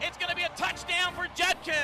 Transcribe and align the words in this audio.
It's 0.00 0.16
going 0.16 0.30
to 0.30 0.36
be 0.36 0.42
a 0.42 0.48
touchdown 0.50 1.12
for 1.14 1.26
Judkins. 1.34 1.76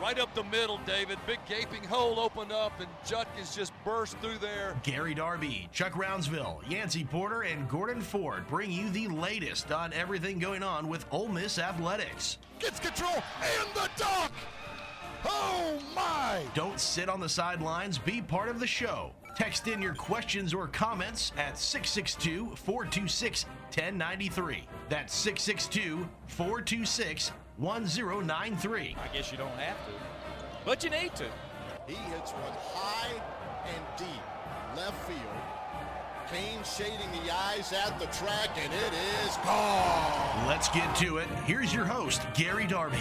Right 0.00 0.18
up 0.18 0.34
the 0.34 0.44
middle, 0.44 0.78
David. 0.86 1.18
Big 1.26 1.38
gaping 1.48 1.82
hole 1.84 2.20
opened 2.20 2.52
up, 2.52 2.78
and 2.80 2.88
Judkins 3.06 3.54
just 3.54 3.72
burst 3.84 4.18
through 4.18 4.38
there. 4.38 4.78
Gary 4.82 5.14
Darby, 5.14 5.68
Chuck 5.72 5.92
Rounsaville, 5.92 6.68
Yancey 6.70 7.04
Porter, 7.04 7.42
and 7.42 7.68
Gordon 7.68 8.02
Ford 8.02 8.46
bring 8.48 8.70
you 8.70 8.90
the 8.90 9.08
latest 9.08 9.72
on 9.72 9.92
everything 9.94 10.38
going 10.38 10.62
on 10.62 10.88
with 10.88 11.06
Ole 11.10 11.28
Miss 11.28 11.58
athletics. 11.58 12.38
Gets 12.58 12.78
control 12.78 13.22
and 13.42 13.68
the 13.74 13.88
dunk. 13.96 14.32
Oh 15.24 15.78
my! 15.94 16.42
Don't 16.54 16.78
sit 16.78 17.08
on 17.08 17.20
the 17.20 17.28
sidelines. 17.28 17.98
Be 17.98 18.20
part 18.20 18.48
of 18.48 18.60
the 18.60 18.66
show. 18.66 19.12
Text 19.34 19.66
in 19.68 19.82
your 19.82 19.94
questions 19.94 20.54
or 20.54 20.68
comments 20.68 21.32
at 21.36 21.58
662 21.58 22.54
426 22.56 23.44
1093. 23.44 24.64
That's 24.88 25.14
662 25.14 26.08
426 26.26 27.32
1093. 27.58 28.96
I 29.00 29.16
guess 29.16 29.32
you 29.32 29.38
don't 29.38 29.48
have 29.52 29.76
to, 29.86 29.92
but 30.64 30.84
you 30.84 30.90
need 30.90 31.14
to. 31.16 31.24
He 31.86 31.94
hits 31.94 32.32
one 32.32 32.52
high 32.74 33.14
and 33.66 33.82
deep 33.96 34.76
left 34.76 35.08
field. 35.08 35.20
Kane 36.30 36.62
shading 36.64 37.10
the 37.24 37.32
eyes 37.32 37.72
at 37.72 37.98
the 37.98 38.06
track, 38.06 38.50
and 38.56 38.72
it 38.72 38.92
is 39.24 39.36
gone. 39.38 40.46
Let's 40.46 40.68
get 40.68 40.94
to 40.96 41.18
it. 41.18 41.28
Here's 41.44 41.72
your 41.72 41.84
host, 41.84 42.20
Gary 42.34 42.66
Darby. 42.66 42.98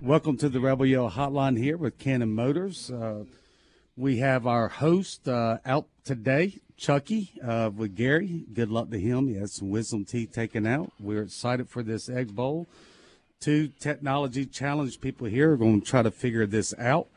Welcome 0.00 0.36
to 0.38 0.48
the 0.48 0.60
Rebel 0.60 0.86
Yell 0.86 1.10
Hotline 1.10 1.58
here 1.58 1.76
with 1.76 1.98
Cannon 1.98 2.32
Motors. 2.34 2.90
Uh, 2.90 3.24
we 3.96 4.18
have 4.18 4.46
our 4.46 4.68
host 4.68 5.28
uh, 5.28 5.58
out 5.66 5.86
today, 6.04 6.60
Chucky, 6.78 7.32
uh, 7.44 7.70
with 7.74 7.96
Gary. 7.96 8.44
Good 8.54 8.70
luck 8.70 8.90
to 8.90 9.00
him. 9.00 9.26
He 9.26 9.34
has 9.34 9.52
some 9.52 9.68
wisdom 9.68 10.04
teeth 10.04 10.32
taken 10.32 10.64
out. 10.64 10.92
We're 11.00 11.22
excited 11.22 11.68
for 11.68 11.82
this 11.82 12.08
Egg 12.08 12.34
Bowl. 12.34 12.68
Two 13.40 13.68
technology 13.80 14.46
challenged 14.46 15.00
people 15.00 15.26
here 15.26 15.52
are 15.52 15.56
going 15.56 15.80
to 15.80 15.86
try 15.86 16.02
to 16.02 16.10
figure 16.12 16.46
this 16.46 16.72
out. 16.78 17.08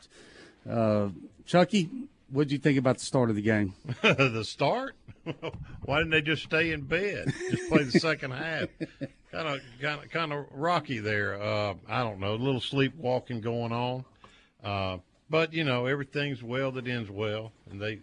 Uh, 0.69 1.09
Chucky, 1.45 1.89
what 2.29 2.47
did 2.47 2.53
you 2.53 2.57
think 2.57 2.79
about 2.79 2.97
the 2.97 3.05
start 3.05 3.29
of 3.29 3.35
the 3.35 3.41
game? 3.43 3.73
the 4.01 4.43
start? 4.43 4.95
Why 5.85 5.99
didn't 5.99 6.11
they 6.11 6.21
just 6.21 6.43
stay 6.43 6.71
in 6.71 6.81
bed? 6.81 7.31
Just 7.51 7.69
play 7.69 7.83
the 7.83 7.99
second 7.99 8.31
half. 8.31 8.67
Kind 9.31 9.47
of, 9.47 9.61
kind 9.79 10.03
of, 10.03 10.09
kind 10.09 10.33
of 10.33 10.45
rocky 10.51 10.97
there. 10.97 11.39
Uh, 11.39 11.75
I 11.87 12.01
don't 12.01 12.19
know, 12.19 12.33
a 12.33 12.35
little 12.35 12.61
sleepwalking 12.61 13.41
going 13.41 13.71
on. 13.71 14.05
Uh, 14.63 14.97
but 15.29 15.53
you 15.53 15.63
know, 15.63 15.85
everything's 15.85 16.41
well 16.41 16.71
that 16.71 16.87
ends 16.87 17.11
well, 17.11 17.51
and 17.69 17.79
they 17.79 17.99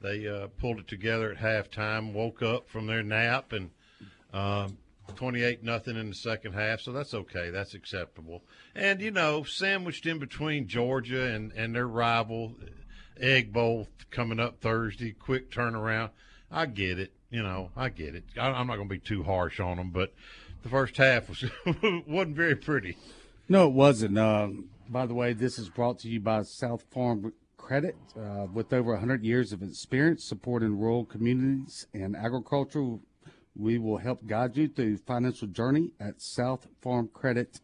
they 0.00 0.26
uh, 0.26 0.48
pulled 0.58 0.78
it 0.78 0.88
together 0.88 1.32
at 1.32 1.38
halftime. 1.38 2.12
Woke 2.12 2.42
up 2.42 2.68
from 2.68 2.86
their 2.86 3.02
nap 3.02 3.52
and 3.52 3.70
um, 4.32 4.78
twenty-eight 5.14 5.62
nothing 5.62 5.96
in 5.96 6.08
the 6.08 6.14
second 6.14 6.52
half, 6.52 6.80
so 6.80 6.92
that's 6.92 7.14
okay. 7.14 7.50
That's 7.50 7.74
acceptable. 7.74 8.42
And 8.74 9.00
you 9.00 9.10
know, 9.10 9.42
sandwiched 9.44 10.06
in 10.06 10.18
between 10.18 10.68
Georgia 10.68 11.32
and 11.32 11.52
and 11.52 11.74
their 11.74 11.88
rival, 11.88 12.54
Egg 13.18 13.52
Bowl 13.52 13.88
coming 14.10 14.40
up 14.40 14.60
Thursday. 14.60 15.12
Quick 15.12 15.50
turnaround. 15.50 16.10
I 16.50 16.66
get 16.66 16.98
it. 16.98 17.12
You 17.30 17.42
know, 17.42 17.70
I 17.76 17.88
get 17.88 18.14
it. 18.14 18.24
I, 18.38 18.48
I'm 18.48 18.66
not 18.66 18.76
going 18.76 18.88
to 18.88 18.94
be 18.94 19.00
too 19.00 19.22
harsh 19.22 19.58
on 19.60 19.78
them, 19.78 19.90
but 19.90 20.14
the 20.62 20.68
first 20.68 20.96
half 20.96 21.28
was 21.28 21.44
wasn't 22.06 22.36
very 22.36 22.56
pretty. 22.56 22.96
No, 23.48 23.68
it 23.68 23.72
wasn't. 23.72 24.18
Um, 24.18 24.70
by 24.88 25.06
the 25.06 25.14
way, 25.14 25.32
this 25.32 25.58
is 25.58 25.68
brought 25.68 26.00
to 26.00 26.08
you 26.08 26.20
by 26.20 26.42
South 26.42 26.84
Farm 26.90 27.32
Credit. 27.66 27.96
Uh, 28.16 28.46
with 28.54 28.72
over 28.72 28.92
100 28.92 29.24
years 29.24 29.52
of 29.52 29.60
experience 29.60 30.22
supporting 30.22 30.78
rural 30.78 31.04
communities 31.04 31.88
and 31.92 32.14
agriculture, 32.14 32.98
we 33.56 33.76
will 33.76 33.96
help 33.96 34.24
guide 34.24 34.56
you 34.56 34.68
through 34.68 34.98
financial 34.98 35.48
journey 35.48 35.90
at 35.98 36.22
South 36.22 36.68
Farm 36.80 37.10
Credit. 37.12 37.58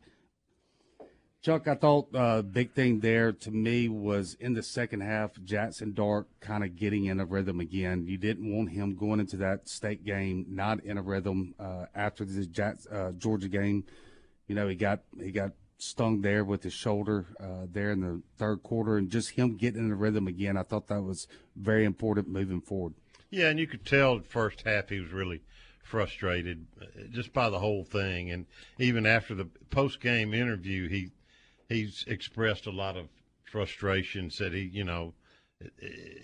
Chuck, 1.40 1.68
I 1.68 1.76
thought 1.76 2.08
uh, 2.16 2.42
big 2.42 2.72
thing 2.72 2.98
there 2.98 3.30
to 3.30 3.52
me 3.52 3.88
was 3.88 4.36
in 4.40 4.54
the 4.54 4.62
second 4.64 5.02
half, 5.02 5.40
Jackson 5.44 5.92
Dart 5.92 6.26
kind 6.40 6.64
of 6.64 6.74
getting 6.74 7.04
in 7.04 7.20
a 7.20 7.24
rhythm 7.24 7.60
again. 7.60 8.04
You 8.04 8.18
didn't 8.18 8.52
want 8.52 8.70
him 8.70 8.96
going 8.96 9.20
into 9.20 9.36
that 9.36 9.68
state 9.68 10.04
game 10.04 10.46
not 10.48 10.82
in 10.82 10.98
a 10.98 11.02
rhythm 11.02 11.54
uh, 11.60 11.86
after 11.94 12.24
the 12.24 12.44
Jats, 12.44 12.88
uh, 12.88 13.12
Georgia 13.16 13.48
game. 13.48 13.84
You 14.48 14.56
know, 14.56 14.66
he 14.66 14.74
got 14.74 15.02
he 15.16 15.30
got 15.30 15.52
stung 15.82 16.22
there 16.22 16.44
with 16.44 16.62
his 16.62 16.72
shoulder 16.72 17.26
uh, 17.40 17.66
there 17.70 17.90
in 17.90 18.00
the 18.00 18.22
third 18.36 18.62
quarter, 18.62 18.96
and 18.96 19.10
just 19.10 19.30
him 19.30 19.56
getting 19.56 19.80
in 19.80 19.88
the 19.88 19.96
rhythm 19.96 20.28
again. 20.28 20.56
I 20.56 20.62
thought 20.62 20.86
that 20.88 21.02
was 21.02 21.26
very 21.56 21.84
important 21.84 22.28
moving 22.28 22.60
forward. 22.60 22.94
Yeah, 23.30 23.48
and 23.48 23.58
you 23.58 23.66
could 23.66 23.84
tell 23.84 24.18
the 24.18 24.24
first 24.24 24.62
half 24.62 24.88
he 24.88 25.00
was 25.00 25.10
really 25.10 25.42
frustrated 25.82 26.66
uh, 26.80 26.86
just 27.10 27.32
by 27.32 27.50
the 27.50 27.58
whole 27.58 27.84
thing, 27.84 28.30
and 28.30 28.46
even 28.78 29.06
after 29.06 29.34
the 29.34 29.46
post 29.70 30.00
game 30.00 30.32
interview, 30.32 30.88
he 30.88 31.10
he's 31.68 32.04
expressed 32.06 32.66
a 32.66 32.70
lot 32.70 32.96
of 32.96 33.08
frustration. 33.50 34.30
Said 34.30 34.52
he, 34.52 34.62
you 34.62 34.84
know, 34.84 35.14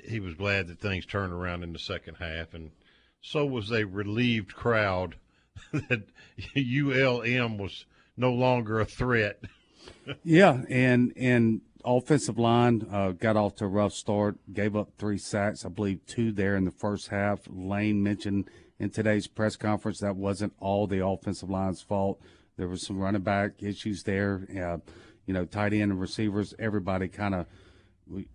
he 0.09 0.21
was 0.21 0.35
glad 0.35 0.69
that 0.69 0.81
things 0.81 1.05
turned 1.05 1.33
around 1.33 1.65
in 1.65 1.73
the 1.73 1.79
second 1.79 2.17
half, 2.21 2.55
and 2.55 2.71
so 3.21 3.45
was 3.45 3.73
a 3.73 3.85
relieved 3.85 4.55
crowd 4.55 5.17
that 5.73 6.05
ULM 6.57 7.59
was 7.59 7.87
no 8.19 8.33
longer 8.33 8.81
a 8.81 8.85
threat. 8.85 9.41
yeah, 10.25 10.63
and 10.69 11.13
and 11.17 11.61
offensive 11.85 12.39
line 12.39 12.87
uh, 12.91 13.13
got 13.13 13.37
off 13.37 13.55
to 13.57 13.65
a 13.65 13.69
rough 13.69 13.93
start, 13.93 14.37
gave 14.53 14.77
up 14.77 14.91
three 14.99 15.19
sacks, 15.19 15.65
I 15.65 15.69
believe 15.69 16.05
two 16.07 16.33
there 16.33 16.57
in 16.57 16.65
the 16.65 16.71
first 16.71 17.09
half. 17.09 17.41
Lane 17.49 18.03
mentioned 18.03 18.51
in 18.79 18.91
today's 18.91 19.27
press 19.27 19.57
conference 19.57 20.01
that 20.01 20.17
wasn't 20.17 20.53
all 20.61 20.87
the 20.87 21.05
offensive 21.05 21.51
line's 21.51 21.83
fault. 21.83 22.21
There 22.57 22.69
was 22.69 22.85
some 22.85 22.99
running 22.99 23.23
back 23.23 23.63
issues 23.63 24.03
there. 24.03 24.47
Uh, 24.51 24.79
you 25.27 25.35
know, 25.35 25.45
tight 25.45 25.73
end 25.73 25.93
and 25.93 26.01
receivers, 26.01 26.55
everybody 26.59 27.09
kind 27.09 27.35
of 27.35 27.47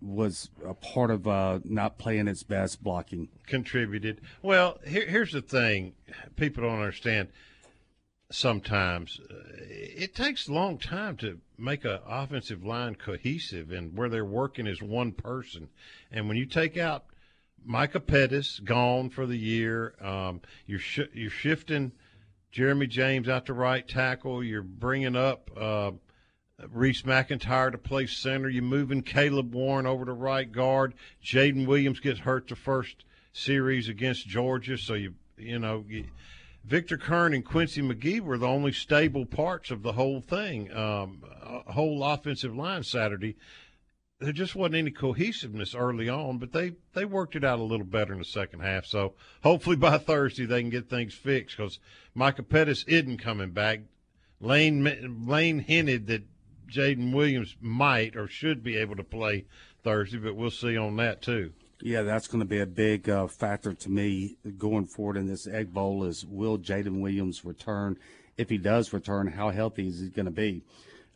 was 0.00 0.50
a 0.64 0.74
part 0.74 1.10
of 1.10 1.26
uh, 1.26 1.58
not 1.64 1.98
playing 1.98 2.28
its 2.28 2.42
best 2.44 2.82
blocking. 2.82 3.28
Contributed. 3.46 4.20
Well, 4.42 4.78
here, 4.86 5.06
here's 5.06 5.32
the 5.32 5.42
thing 5.42 5.94
people 6.36 6.62
don't 6.62 6.78
understand 6.78 7.28
sometimes. 8.30 9.20
Uh, 9.30 9.34
it 9.68 10.14
takes 10.14 10.48
a 10.48 10.52
long 10.52 10.78
time 10.78 11.16
to 11.18 11.40
make 11.58 11.84
an 11.84 11.98
offensive 12.06 12.64
line 12.64 12.94
cohesive 12.94 13.70
and 13.70 13.96
where 13.96 14.08
they're 14.08 14.24
working 14.24 14.66
as 14.66 14.82
one 14.82 15.12
person. 15.12 15.68
And 16.10 16.28
when 16.28 16.36
you 16.36 16.46
take 16.46 16.76
out 16.76 17.04
Micah 17.64 18.00
Pettis, 18.00 18.60
gone 18.60 19.10
for 19.10 19.26
the 19.26 19.38
year, 19.38 19.94
um, 20.00 20.40
you're, 20.66 20.78
sh- 20.78 21.12
you're 21.12 21.30
shifting 21.30 21.92
Jeremy 22.52 22.86
James 22.86 23.28
out 23.28 23.46
to 23.46 23.52
right 23.52 23.86
tackle, 23.86 24.42
you're 24.42 24.62
bringing 24.62 25.16
up. 25.16 25.50
Uh, 25.56 25.92
Reese 26.70 27.02
McIntyre 27.02 27.72
to 27.72 27.78
play 27.78 28.06
center. 28.06 28.48
You're 28.48 28.62
moving 28.62 29.02
Caleb 29.02 29.52
Warren 29.52 29.86
over 29.86 30.04
to 30.04 30.12
right 30.12 30.50
guard. 30.50 30.94
Jaden 31.22 31.66
Williams 31.66 31.98
gets 31.98 32.20
hurt 32.20 32.46
the 32.46 32.54
first 32.54 33.04
series 33.32 33.88
against 33.88 34.28
Georgia. 34.28 34.78
So 34.78 34.94
you 34.94 35.14
you 35.36 35.58
know. 35.58 35.84
You, 35.88 36.04
Victor 36.64 36.96
Curne 36.96 37.34
and 37.34 37.44
Quincy 37.44 37.82
McGee 37.82 38.20
were 38.20 38.38
the 38.38 38.46
only 38.46 38.72
stable 38.72 39.26
parts 39.26 39.70
of 39.70 39.82
the 39.82 39.92
whole 39.92 40.22
thing, 40.22 40.72
um, 40.74 41.22
whole 41.66 42.02
offensive 42.02 42.56
line 42.56 42.82
Saturday. 42.82 43.36
There 44.18 44.32
just 44.32 44.54
wasn't 44.54 44.76
any 44.76 44.90
cohesiveness 44.90 45.74
early 45.74 46.08
on, 46.08 46.38
but 46.38 46.52
they, 46.52 46.72
they 46.94 47.04
worked 47.04 47.36
it 47.36 47.44
out 47.44 47.58
a 47.58 47.62
little 47.62 47.84
better 47.84 48.14
in 48.14 48.20
the 48.20 48.24
second 48.24 48.60
half. 48.60 48.86
So 48.86 49.14
hopefully 49.42 49.76
by 49.76 49.98
Thursday 49.98 50.46
they 50.46 50.62
can 50.62 50.70
get 50.70 50.88
things 50.88 51.12
fixed 51.12 51.58
because 51.58 51.80
Micah 52.14 52.42
Pettis 52.42 52.84
isn't 52.84 53.18
coming 53.18 53.50
back. 53.50 53.80
Lane 54.40 55.26
Lane 55.26 55.58
hinted 55.58 56.06
that 56.06 56.22
Jaden 56.66 57.12
Williams 57.12 57.56
might 57.60 58.16
or 58.16 58.26
should 58.26 58.62
be 58.62 58.76
able 58.76 58.96
to 58.96 59.04
play 59.04 59.44
Thursday, 59.82 60.16
but 60.16 60.34
we'll 60.34 60.50
see 60.50 60.78
on 60.78 60.96
that 60.96 61.20
too. 61.20 61.52
Yeah, 61.80 62.02
that's 62.02 62.28
going 62.28 62.40
to 62.40 62.46
be 62.46 62.60
a 62.60 62.66
big 62.66 63.08
uh, 63.08 63.26
factor 63.26 63.74
to 63.74 63.90
me 63.90 64.36
going 64.56 64.86
forward 64.86 65.16
in 65.16 65.26
this 65.26 65.46
Egg 65.46 65.74
Bowl. 65.74 66.04
Is 66.04 66.24
will 66.24 66.56
Jaden 66.56 67.00
Williams 67.00 67.44
return? 67.44 67.98
If 68.36 68.48
he 68.48 68.58
does 68.58 68.92
return, 68.92 69.26
how 69.26 69.50
healthy 69.50 69.88
is 69.88 70.00
he 70.00 70.08
going 70.08 70.26
to 70.26 70.32
be? 70.32 70.62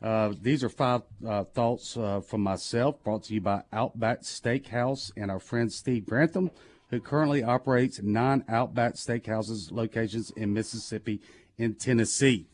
Uh, 0.03 0.33
these 0.41 0.63
are 0.63 0.69
five 0.69 1.03
uh, 1.27 1.45
thoughts 1.45 1.97
uh, 1.97 2.21
from 2.21 2.43
myself, 2.43 3.03
brought 3.03 3.25
to 3.25 3.35
you 3.35 3.41
by 3.41 3.63
Outback 3.73 4.23
Steakhouse 4.23 5.11
and 5.17 5.31
our 5.31 5.41
friend 5.41 5.73
Steve 5.73 6.07
Grantham, 6.07 6.51
who 6.91 7.01
currently 7.01 7.43
operates 7.43 8.01
nine 8.03 8.45
Outback 8.49 8.95
Steakhouses 8.95 9.73
locations 9.73 10.31
in 10.33 10.53
Mississippi 10.53 11.21
and 11.59 11.79
Tennessee. 11.79 12.47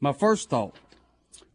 My 0.00 0.12
first 0.12 0.50
thought 0.50 0.76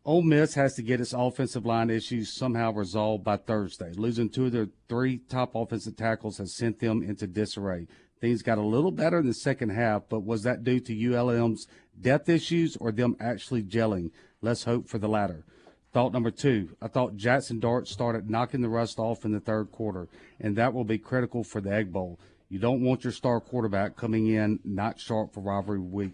Ole 0.05 0.21
Miss 0.21 0.55
has 0.55 0.73
to 0.75 0.81
get 0.81 1.00
its 1.00 1.13
offensive 1.13 1.65
line 1.65 1.89
issues 1.89 2.33
somehow 2.33 2.73
resolved 2.73 3.23
by 3.23 3.38
Thursday. 3.38 3.94
Losing 3.94 4.29
two 4.29 4.47
of 4.47 4.51
their 4.51 4.67
three 4.89 5.19
top 5.29 5.55
offensive 5.55 5.95
tackles 5.95 6.39
has 6.39 6.53
sent 6.53 6.79
them 6.79 7.01
into 7.01 7.25
disarray. 7.25 7.88
Things 8.19 8.41
got 8.41 8.57
a 8.57 8.61
little 8.61 8.91
better 8.91 9.19
in 9.19 9.27
the 9.27 9.33
second 9.33 9.69
half, 9.69 10.03
but 10.09 10.25
was 10.25 10.44
that 10.44 10.65
due 10.65 10.81
to 10.81 10.94
ULM's 10.94 11.67
depth 12.00 12.27
issues 12.27 12.75
or 12.77 12.91
them 12.91 13.15
actually 13.21 13.63
gelling? 13.63 14.11
Let's 14.41 14.65
hope 14.65 14.89
for 14.89 14.97
the 14.97 15.07
latter. 15.07 15.45
Thought 15.94 16.11
number 16.11 16.31
two, 16.31 16.75
I 16.81 16.89
thought 16.89 17.15
Jackson 17.15 17.61
Dart 17.61 17.88
started 17.88 18.29
knocking 18.29 18.61
the 18.61 18.67
rust 18.67 19.00
off 19.00 19.23
in 19.23 19.31
the 19.31 19.39
third 19.39 19.71
quarter, 19.71 20.09
and 20.38 20.57
that 20.57 20.73
will 20.73 20.83
be 20.83 20.97
critical 20.97 21.45
for 21.45 21.61
the 21.61 21.71
Egg 21.71 21.94
Bowl. 21.94 22.19
You 22.50 22.59
don't 22.59 22.81
want 22.81 23.05
your 23.05 23.13
star 23.13 23.39
quarterback 23.39 23.95
coming 23.95 24.27
in 24.27 24.59
not 24.65 25.00
sharp 25.00 25.33
for 25.33 25.39
rivalry 25.39 25.79
week. 25.79 26.13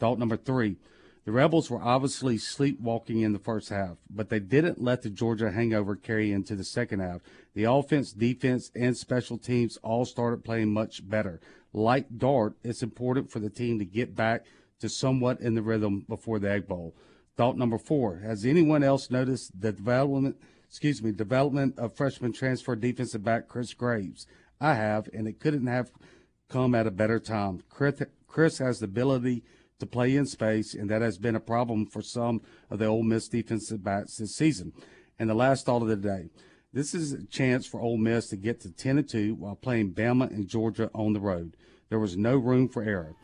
Thought 0.00 0.18
number 0.18 0.36
three, 0.36 0.76
the 1.24 1.32
Rebels 1.32 1.70
were 1.70 1.80
obviously 1.80 2.36
sleepwalking 2.36 3.20
in 3.20 3.32
the 3.32 3.38
first 3.38 3.68
half, 3.68 3.98
but 4.10 4.28
they 4.28 4.40
didn't 4.40 4.82
let 4.82 5.02
the 5.02 5.10
Georgia 5.10 5.52
hangover 5.52 5.94
carry 5.94 6.32
into 6.32 6.56
the 6.56 6.64
second 6.64 7.00
half. 7.00 7.20
The 7.54 7.64
offense, 7.64 8.12
defense, 8.12 8.72
and 8.74 8.96
special 8.96 9.38
teams 9.38 9.76
all 9.78 10.04
started 10.04 10.44
playing 10.44 10.72
much 10.72 11.08
better. 11.08 11.40
Like 11.72 12.18
Dart, 12.18 12.54
it's 12.64 12.82
important 12.82 13.30
for 13.30 13.38
the 13.38 13.50
team 13.50 13.78
to 13.78 13.84
get 13.84 14.16
back 14.16 14.46
to 14.80 14.88
somewhat 14.88 15.40
in 15.40 15.54
the 15.54 15.62
rhythm 15.62 16.04
before 16.08 16.40
the 16.40 16.50
Egg 16.50 16.66
Bowl. 16.66 16.96
Thought 17.36 17.56
number 17.56 17.78
four: 17.78 18.18
Has 18.18 18.44
anyone 18.44 18.82
else 18.82 19.10
noticed 19.10 19.60
the 19.60 19.72
development? 19.72 20.36
Excuse 20.68 21.02
me, 21.02 21.12
development 21.12 21.78
of 21.78 21.94
freshman 21.94 22.32
transfer 22.32 22.74
defensive 22.74 23.22
back 23.22 23.46
Chris 23.46 23.74
Graves. 23.74 24.26
I 24.60 24.74
have, 24.74 25.08
and 25.12 25.28
it 25.28 25.38
couldn't 25.38 25.66
have 25.66 25.92
come 26.48 26.74
at 26.74 26.86
a 26.86 26.90
better 26.90 27.20
time. 27.20 27.62
Chris, 27.68 28.02
Chris 28.26 28.58
has 28.58 28.80
the 28.80 28.86
ability 28.86 29.44
to 29.82 29.86
play 29.86 30.14
in 30.14 30.26
space, 30.26 30.74
and 30.74 30.88
that 30.90 31.02
has 31.02 31.18
been 31.18 31.34
a 31.34 31.40
problem 31.40 31.86
for 31.86 32.02
some 32.02 32.40
of 32.70 32.78
the 32.78 32.86
Ole 32.86 33.02
Miss 33.02 33.26
defensive 33.26 33.82
backs 33.82 34.16
this 34.16 34.36
season. 34.36 34.72
And 35.18 35.28
the 35.28 35.34
last 35.34 35.66
thought 35.66 35.82
of 35.82 35.88
the 35.88 35.96
day. 35.96 36.30
This 36.72 36.94
is 36.94 37.12
a 37.12 37.24
chance 37.24 37.66
for 37.66 37.80
Ole 37.80 37.98
Miss 37.98 38.28
to 38.28 38.36
get 38.36 38.60
to 38.60 38.70
10 38.70 38.98
and 38.98 39.08
2 39.08 39.34
while 39.34 39.56
playing 39.56 39.92
Bama 39.92 40.30
and 40.30 40.46
Georgia 40.46 40.88
on 40.94 41.14
the 41.14 41.20
road. 41.20 41.56
There 41.88 41.98
was 41.98 42.16
no 42.16 42.36
room 42.36 42.68
for 42.68 42.84
error. 42.84 43.16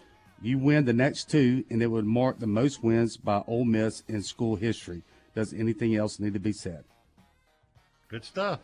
You 0.43 0.59
win 0.59 0.85
the 0.85 0.93
next 0.93 1.31
two, 1.31 1.65
and 1.71 1.81
it 1.81 1.87
would 1.87 2.05
mark 2.05 2.41
the 2.41 2.49
most 2.49 2.83
wins 2.83 3.17
by 3.17 3.45
Ole 3.47 3.65
Miss 3.65 4.03
in 4.09 4.23
school 4.23 4.57
history. 4.57 5.05
Does 5.37 5.55
anything 5.55 5.95
else 5.95 6.19
need 6.19 6.35
to 6.35 6.41
be 6.41 6.53
said? 6.53 6.83
Good 8.09 8.25
stuff. 8.25 8.59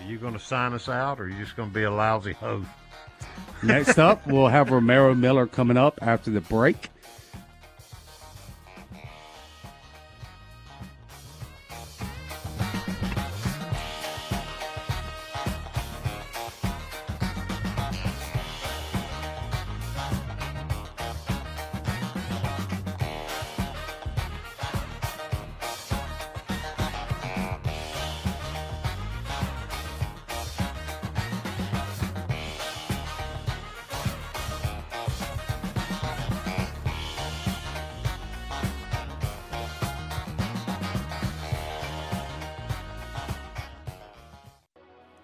Are 0.00 0.06
you 0.06 0.16
going 0.18 0.32
to 0.32 0.40
sign 0.40 0.72
us 0.72 0.88
out, 0.88 1.20
or 1.20 1.24
are 1.24 1.28
you 1.28 1.38
just 1.44 1.56
going 1.56 1.68
to 1.68 1.74
be 1.74 1.82
a 1.82 1.90
lousy 1.90 2.32
host? 2.32 2.68
Next 3.62 3.98
up, 3.98 4.26
we'll 4.26 4.48
have 4.48 4.68
Romaro 4.68 5.16
Miller 5.16 5.46
coming 5.46 5.76
up 5.76 5.98
after 6.00 6.30
the 6.30 6.40
break. 6.40 6.88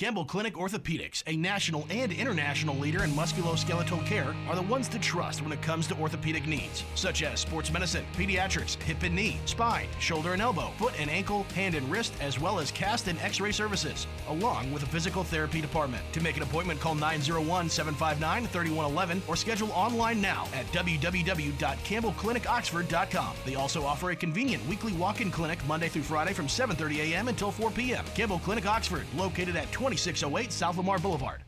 Campbell 0.00 0.24
Clinic 0.24 0.54
Orthopedics, 0.54 1.22
a 1.26 1.36
national 1.36 1.86
and 1.90 2.10
international 2.10 2.74
leader 2.76 3.04
in 3.04 3.10
musculoskeletal 3.10 4.06
care, 4.06 4.34
are 4.48 4.56
the 4.56 4.62
ones 4.62 4.88
to 4.88 4.98
trust 4.98 5.42
when 5.42 5.52
it 5.52 5.60
comes 5.60 5.86
to 5.86 5.94
orthopedic 5.96 6.46
needs, 6.46 6.84
such 6.94 7.22
as 7.22 7.40
sports 7.40 7.70
medicine, 7.70 8.06
pediatrics, 8.16 8.82
hip 8.82 9.02
and 9.02 9.14
knee, 9.14 9.38
spine, 9.44 9.86
shoulder 9.98 10.32
and 10.32 10.40
elbow, 10.40 10.72
foot 10.78 10.94
and 10.98 11.10
ankle, 11.10 11.42
hand 11.54 11.74
and 11.74 11.86
wrist, 11.90 12.14
as 12.22 12.40
well 12.40 12.58
as 12.58 12.70
cast 12.70 13.08
and 13.08 13.20
x 13.20 13.40
ray 13.40 13.52
services, 13.52 14.06
along 14.30 14.72
with 14.72 14.82
a 14.84 14.86
physical 14.86 15.22
therapy 15.22 15.60
department. 15.60 16.02
To 16.14 16.22
make 16.22 16.38
an 16.38 16.44
appointment, 16.44 16.80
call 16.80 16.94
901 16.94 17.68
759 17.68 18.46
3111 18.46 19.22
or 19.28 19.36
schedule 19.36 19.70
online 19.72 20.22
now 20.22 20.48
at 20.54 20.64
www.campbellclinicoxford.com. 20.68 23.36
They 23.44 23.54
also 23.54 23.84
offer 23.84 24.12
a 24.12 24.16
convenient 24.16 24.66
weekly 24.66 24.94
walk 24.94 25.20
in 25.20 25.30
clinic 25.30 25.58
Monday 25.66 25.90
through 25.90 26.04
Friday 26.04 26.32
from 26.32 26.46
7.30 26.46 27.12
a.m. 27.12 27.28
until 27.28 27.50
4 27.50 27.70
p.m. 27.72 28.06
Campbell 28.14 28.38
Clinic 28.38 28.64
Oxford, 28.64 29.04
located 29.14 29.56
at 29.56 29.70
2608 29.90 30.52
South 30.52 30.76
Lamar 30.76 30.98
Boulevard. 30.98 31.42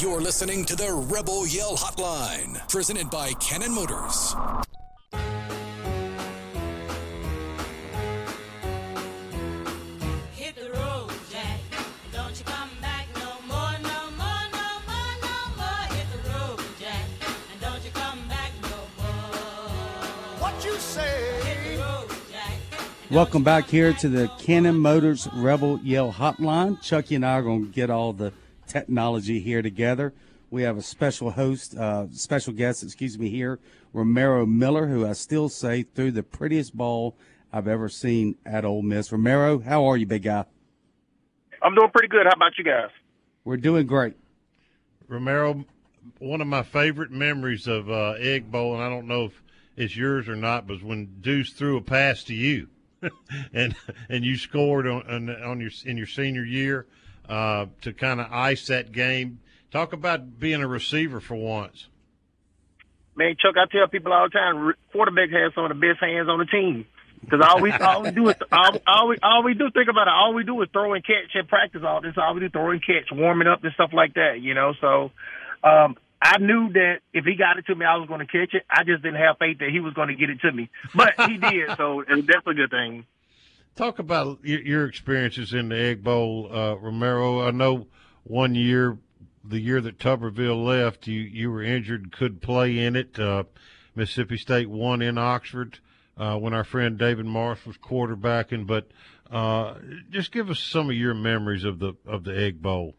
You're 0.00 0.20
listening 0.20 0.64
to 0.64 0.74
the 0.74 0.90
Rebel 0.92 1.46
Yell 1.46 1.76
Hotline, 1.76 2.66
presented 2.68 3.10
by 3.10 3.34
Cannon 3.34 3.74
Motors. 3.74 4.34
Welcome 23.12 23.44
back 23.44 23.66
here 23.66 23.92
to 23.92 24.08
the 24.08 24.28
Cannon 24.38 24.78
Motors 24.78 25.28
Rebel 25.34 25.78
Yell 25.80 26.14
Hotline. 26.14 26.80
Chucky 26.80 27.14
and 27.14 27.26
I 27.26 27.34
are 27.34 27.42
going 27.42 27.66
to 27.66 27.70
get 27.70 27.90
all 27.90 28.14
the 28.14 28.32
technology 28.66 29.38
here 29.38 29.60
together. 29.60 30.14
We 30.50 30.62
have 30.62 30.78
a 30.78 30.82
special 30.82 31.30
host, 31.30 31.76
uh, 31.76 32.06
special 32.12 32.54
guest, 32.54 32.82
excuse 32.82 33.18
me, 33.18 33.28
here, 33.28 33.60
Romaro 33.94 34.48
Miller, 34.48 34.86
who 34.86 35.06
I 35.06 35.12
still 35.12 35.50
say 35.50 35.82
threw 35.82 36.10
the 36.10 36.22
prettiest 36.22 36.74
ball 36.74 37.14
I've 37.52 37.68
ever 37.68 37.90
seen 37.90 38.36
at 38.46 38.64
Ole 38.64 38.80
Miss. 38.80 39.10
Romaro, 39.10 39.62
how 39.62 39.84
are 39.84 39.98
you, 39.98 40.06
big 40.06 40.22
guy? 40.22 40.46
I'm 41.60 41.74
doing 41.74 41.90
pretty 41.90 42.08
good. 42.08 42.24
How 42.24 42.32
about 42.32 42.56
you 42.56 42.64
guys? 42.64 42.88
We're 43.44 43.58
doing 43.58 43.86
great. 43.86 44.14
Romaro, 45.06 45.66
one 46.18 46.40
of 46.40 46.46
my 46.46 46.62
favorite 46.62 47.10
memories 47.10 47.66
of 47.66 47.90
uh, 47.90 48.14
Egg 48.18 48.50
Bowl, 48.50 48.72
and 48.72 48.82
I 48.82 48.88
don't 48.88 49.06
know 49.06 49.26
if 49.26 49.42
it's 49.76 49.94
yours 49.94 50.30
or 50.30 50.36
not, 50.36 50.66
was 50.66 50.82
when 50.82 51.20
Deuce 51.20 51.52
threw 51.52 51.76
a 51.76 51.82
pass 51.82 52.24
to 52.24 52.34
you, 52.34 52.68
and 53.52 53.74
and 54.08 54.24
you 54.24 54.36
scored 54.36 54.86
on 54.86 55.30
on, 55.30 55.60
your 55.60 55.70
in 55.84 55.96
your 55.96 56.06
senior 56.06 56.44
year 56.44 56.86
uh, 57.28 57.66
to 57.82 57.92
kind 57.92 58.20
of 58.20 58.30
ice 58.30 58.66
that 58.66 58.92
game. 58.92 59.40
Talk 59.70 59.92
about 59.92 60.38
being 60.38 60.62
a 60.62 60.68
receiver 60.68 61.20
for 61.20 61.34
once. 61.34 61.88
Man, 63.14 63.36
Chuck, 63.38 63.54
I 63.56 63.66
tell 63.70 63.88
people 63.88 64.12
all 64.12 64.26
the 64.26 64.30
time, 64.30 64.74
quarterback 64.90 65.30
has 65.30 65.54
some 65.54 65.64
of 65.64 65.68
the 65.68 65.74
best 65.74 66.00
hands 66.00 66.28
on 66.28 66.38
the 66.38 66.46
team. 66.46 66.86
Because 67.20 67.40
all 67.48 67.60
we 67.60 67.70
all 67.70 68.02
we 68.02 68.10
do 68.10 68.28
is 68.28 68.36
all, 68.50 68.76
all 68.86 69.08
we 69.08 69.16
all 69.22 69.42
we 69.44 69.54
do 69.54 69.70
think 69.70 69.88
about 69.88 70.08
it. 70.08 70.12
All 70.12 70.34
we 70.34 70.42
do 70.42 70.60
is 70.62 70.68
throw 70.72 70.92
and 70.94 71.04
catch 71.04 71.34
and 71.34 71.46
practice 71.46 71.82
all 71.86 72.00
this. 72.00 72.14
All 72.16 72.34
we 72.34 72.40
do 72.40 72.48
throw 72.48 72.70
and 72.70 72.84
catch, 72.84 73.12
warming 73.12 73.46
up 73.46 73.62
and 73.62 73.72
stuff 73.74 73.90
like 73.92 74.14
that. 74.14 74.40
You 74.40 74.54
know, 74.54 74.72
so 74.80 75.12
um, 75.62 75.96
I 76.22 76.38
knew 76.38 76.72
that 76.72 77.00
if 77.12 77.24
he 77.24 77.34
got 77.34 77.58
it 77.58 77.66
to 77.66 77.74
me, 77.74 77.84
I 77.84 77.96
was 77.96 78.06
going 78.06 78.20
to 78.20 78.26
catch 78.26 78.54
it. 78.54 78.62
I 78.70 78.84
just 78.84 79.02
didn't 79.02 79.20
have 79.20 79.38
faith 79.38 79.58
that 79.58 79.70
he 79.70 79.80
was 79.80 79.92
going 79.92 80.08
to 80.08 80.14
get 80.14 80.30
it 80.30 80.40
to 80.42 80.52
me, 80.52 80.70
but 80.94 81.14
he 81.28 81.36
did. 81.36 81.76
So 81.76 82.04
that's 82.06 82.46
a 82.46 82.54
good 82.54 82.70
thing. 82.70 83.06
Talk 83.74 83.98
about 83.98 84.38
your, 84.44 84.86
experiences 84.86 85.52
in 85.52 85.70
the 85.70 85.78
Egg 85.78 86.04
Bowl, 86.04 86.48
uh, 86.50 86.76
Romaro. 86.76 87.46
I 87.46 87.50
know 87.50 87.86
one 88.22 88.54
year, 88.54 88.98
the 89.42 89.58
year 89.58 89.80
that 89.80 89.98
Tuberville 89.98 90.64
left, 90.64 91.06
you 91.06 91.20
you 91.20 91.50
were 91.50 91.62
injured, 91.62 92.02
and 92.02 92.12
could 92.12 92.40
play 92.40 92.78
in 92.78 92.94
it. 92.94 93.18
Uh, 93.18 93.44
Mississippi 93.96 94.36
State 94.36 94.70
won 94.70 95.02
in 95.02 95.18
Oxford 95.18 95.78
uh, 96.16 96.36
when 96.36 96.52
our 96.54 96.64
friend 96.64 96.98
David 96.98 97.26
Morris 97.26 97.64
was 97.66 97.78
quarterbacking. 97.78 98.66
But 98.66 98.88
uh, 99.30 99.76
just 100.10 100.32
give 100.32 100.50
us 100.50 100.60
some 100.60 100.90
of 100.90 100.96
your 100.96 101.14
memories 101.14 101.64
of 101.64 101.78
the 101.78 101.94
of 102.06 102.24
the 102.24 102.38
Egg 102.38 102.60
Bowl. 102.60 102.94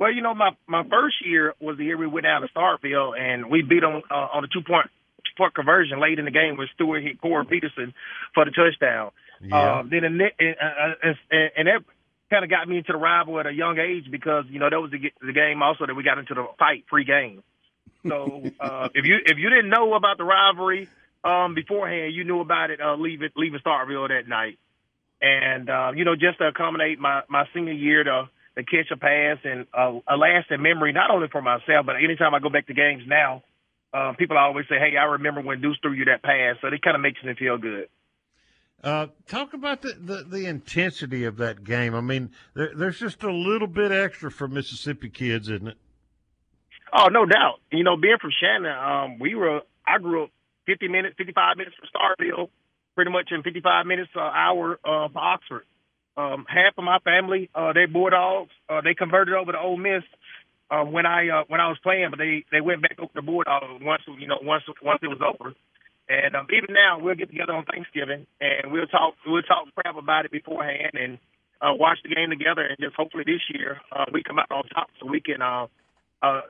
Well, 0.00 0.10
you 0.10 0.22
know, 0.22 0.34
my 0.34 0.56
my 0.66 0.82
first 0.84 1.16
year 1.22 1.54
was 1.60 1.76
the 1.76 1.84
year 1.84 1.98
we 1.98 2.06
went 2.06 2.24
down 2.24 2.40
to 2.40 2.48
Starkville 2.48 3.12
and 3.20 3.50
we 3.50 3.60
beat 3.60 3.82
them 3.82 4.00
uh, 4.10 4.28
on 4.32 4.42
a 4.42 4.48
two 4.48 4.62
point 4.66 4.88
point 5.36 5.54
conversion 5.54 6.00
late 6.00 6.18
in 6.18 6.24
the 6.24 6.30
game 6.30 6.56
with 6.56 6.70
Stewart 6.74 7.02
hit 7.02 7.20
Corey 7.20 7.44
Peterson 7.44 7.92
for 8.32 8.46
the 8.46 8.50
touchdown. 8.50 9.10
Yeah. 9.42 9.80
Um, 9.80 9.90
then 9.90 10.04
and, 10.04 10.20
and, 10.20 10.56
and, 11.02 11.16
and 11.30 11.68
that 11.68 11.84
kind 12.30 12.44
of 12.44 12.50
got 12.50 12.66
me 12.66 12.78
into 12.78 12.92
the 12.92 12.98
rival 12.98 13.38
at 13.40 13.46
a 13.46 13.52
young 13.52 13.78
age 13.78 14.10
because 14.10 14.46
you 14.48 14.58
know 14.58 14.70
that 14.70 14.80
was 14.80 14.90
the, 14.90 15.12
the 15.20 15.34
game 15.34 15.62
also 15.62 15.84
that 15.84 15.94
we 15.94 16.02
got 16.02 16.16
into 16.16 16.32
the 16.32 16.46
fight 16.58 16.86
pre-game. 16.86 17.42
So 18.08 18.42
uh, 18.58 18.88
if 18.94 19.04
you 19.04 19.18
if 19.22 19.36
you 19.36 19.50
didn't 19.50 19.68
know 19.68 19.92
about 19.92 20.16
the 20.16 20.24
rivalry 20.24 20.88
um, 21.24 21.54
beforehand, 21.54 22.14
you 22.14 22.24
knew 22.24 22.40
about 22.40 22.70
it 22.70 22.80
uh, 22.80 22.96
leaving 22.96 23.28
leaving 23.36 23.60
Starkville 23.60 24.08
that 24.08 24.26
night. 24.26 24.58
And 25.20 25.68
uh, 25.68 25.92
you 25.94 26.06
know, 26.06 26.16
just 26.16 26.38
to 26.38 26.48
accommodate 26.48 26.98
my 26.98 27.20
my 27.28 27.44
senior 27.52 27.74
year 27.74 28.02
to 28.02 28.30
to 28.64 28.70
catch 28.70 28.90
a 28.90 28.96
pass 28.96 29.38
and 29.44 29.66
uh, 29.72 29.98
a 30.08 30.16
lasting 30.16 30.62
memory, 30.62 30.92
not 30.92 31.10
only 31.10 31.28
for 31.28 31.42
myself, 31.42 31.86
but 31.86 31.96
anytime 31.96 32.34
I 32.34 32.40
go 32.40 32.50
back 32.50 32.66
to 32.66 32.74
games 32.74 33.02
now, 33.06 33.42
uh, 33.92 34.12
people 34.18 34.38
always 34.38 34.66
say, 34.68 34.76
"Hey, 34.78 34.96
I 34.96 35.04
remember 35.04 35.40
when 35.40 35.60
Deuce 35.60 35.78
threw 35.82 35.92
you 35.92 36.04
that 36.06 36.22
pass." 36.22 36.56
So 36.60 36.68
it 36.68 36.82
kind 36.82 36.94
of 36.94 37.00
makes 37.00 37.22
me 37.24 37.34
feel 37.34 37.58
good. 37.58 37.88
Uh, 38.82 39.08
talk 39.28 39.52
about 39.52 39.82
the, 39.82 39.92
the, 40.00 40.24
the 40.26 40.46
intensity 40.46 41.24
of 41.24 41.36
that 41.36 41.64
game. 41.64 41.94
I 41.94 42.00
mean, 42.00 42.30
there, 42.54 42.70
there's 42.74 42.98
just 42.98 43.22
a 43.22 43.32
little 43.32 43.68
bit 43.68 43.92
extra 43.92 44.30
for 44.30 44.48
Mississippi 44.48 45.10
kids, 45.10 45.50
isn't 45.50 45.68
it? 45.68 45.76
Oh, 46.92 47.08
no 47.08 47.26
doubt. 47.26 47.60
You 47.70 47.84
know, 47.84 47.96
being 47.96 48.16
from 48.20 48.30
Shannon, 48.40 48.72
um, 48.72 49.18
we 49.18 49.34
were. 49.34 49.60
I 49.86 49.98
grew 49.98 50.24
up 50.24 50.30
50 50.66 50.88
minutes, 50.88 51.14
55 51.18 51.56
minutes 51.56 51.76
from 51.76 51.88
Starkville, 51.92 52.48
pretty 52.94 53.10
much 53.10 53.28
in 53.32 53.42
55 53.42 53.86
minutes 53.86 54.10
an 54.14 54.22
uh, 54.22 54.24
hour 54.24 54.78
uh, 54.84 55.08
for 55.08 55.18
Oxford. 55.18 55.64
Um, 56.16 56.44
half 56.48 56.74
of 56.76 56.84
my 56.84 56.98
family, 57.00 57.48
uh, 57.54 57.72
they 57.72 57.86
Bulldogs. 57.86 58.50
Uh, 58.68 58.80
they 58.82 58.94
converted 58.94 59.34
over 59.34 59.52
to 59.52 59.58
Ole 59.58 59.76
Miss 59.76 60.02
uh, 60.70 60.84
when 60.84 61.06
I 61.06 61.28
uh, 61.28 61.44
when 61.48 61.60
I 61.60 61.68
was 61.68 61.78
playing, 61.82 62.10
but 62.10 62.18
they 62.18 62.44
they 62.52 62.60
went 62.60 62.82
back 62.82 62.98
over 62.98 63.12
to 63.14 63.22
Bulldogs 63.22 63.82
once 63.82 64.02
you 64.18 64.26
know 64.26 64.38
once 64.42 64.64
once 64.82 65.00
it 65.02 65.08
was 65.08 65.20
over. 65.22 65.54
And 66.10 66.34
um, 66.34 66.48
even 66.50 66.74
now, 66.74 66.98
we'll 66.98 67.14
get 67.14 67.30
together 67.30 67.52
on 67.52 67.64
Thanksgiving 67.64 68.26
and 68.40 68.72
we'll 68.72 68.86
talk 68.86 69.14
we'll 69.24 69.42
talk 69.42 69.68
crap 69.76 69.96
about 69.96 70.24
it 70.24 70.32
beforehand 70.32 70.92
and 70.94 71.18
uh, 71.60 71.72
watch 71.74 71.98
the 72.02 72.12
game 72.12 72.30
together. 72.30 72.62
And 72.66 72.76
just 72.80 72.96
hopefully 72.96 73.22
this 73.24 73.42
year 73.54 73.80
uh, 73.92 74.06
we 74.12 74.24
come 74.24 74.40
out 74.40 74.50
on 74.50 74.64
top 74.74 74.88
so 74.98 75.06
we 75.06 75.20
can 75.20 75.40
uh, 75.40 75.66
uh, 76.20 76.40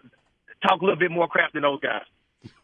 talk 0.66 0.80
a 0.80 0.84
little 0.84 0.98
bit 0.98 1.10
more 1.10 1.28
crap 1.28 1.52
than 1.52 1.62
those 1.62 1.80
guys. 1.80 2.04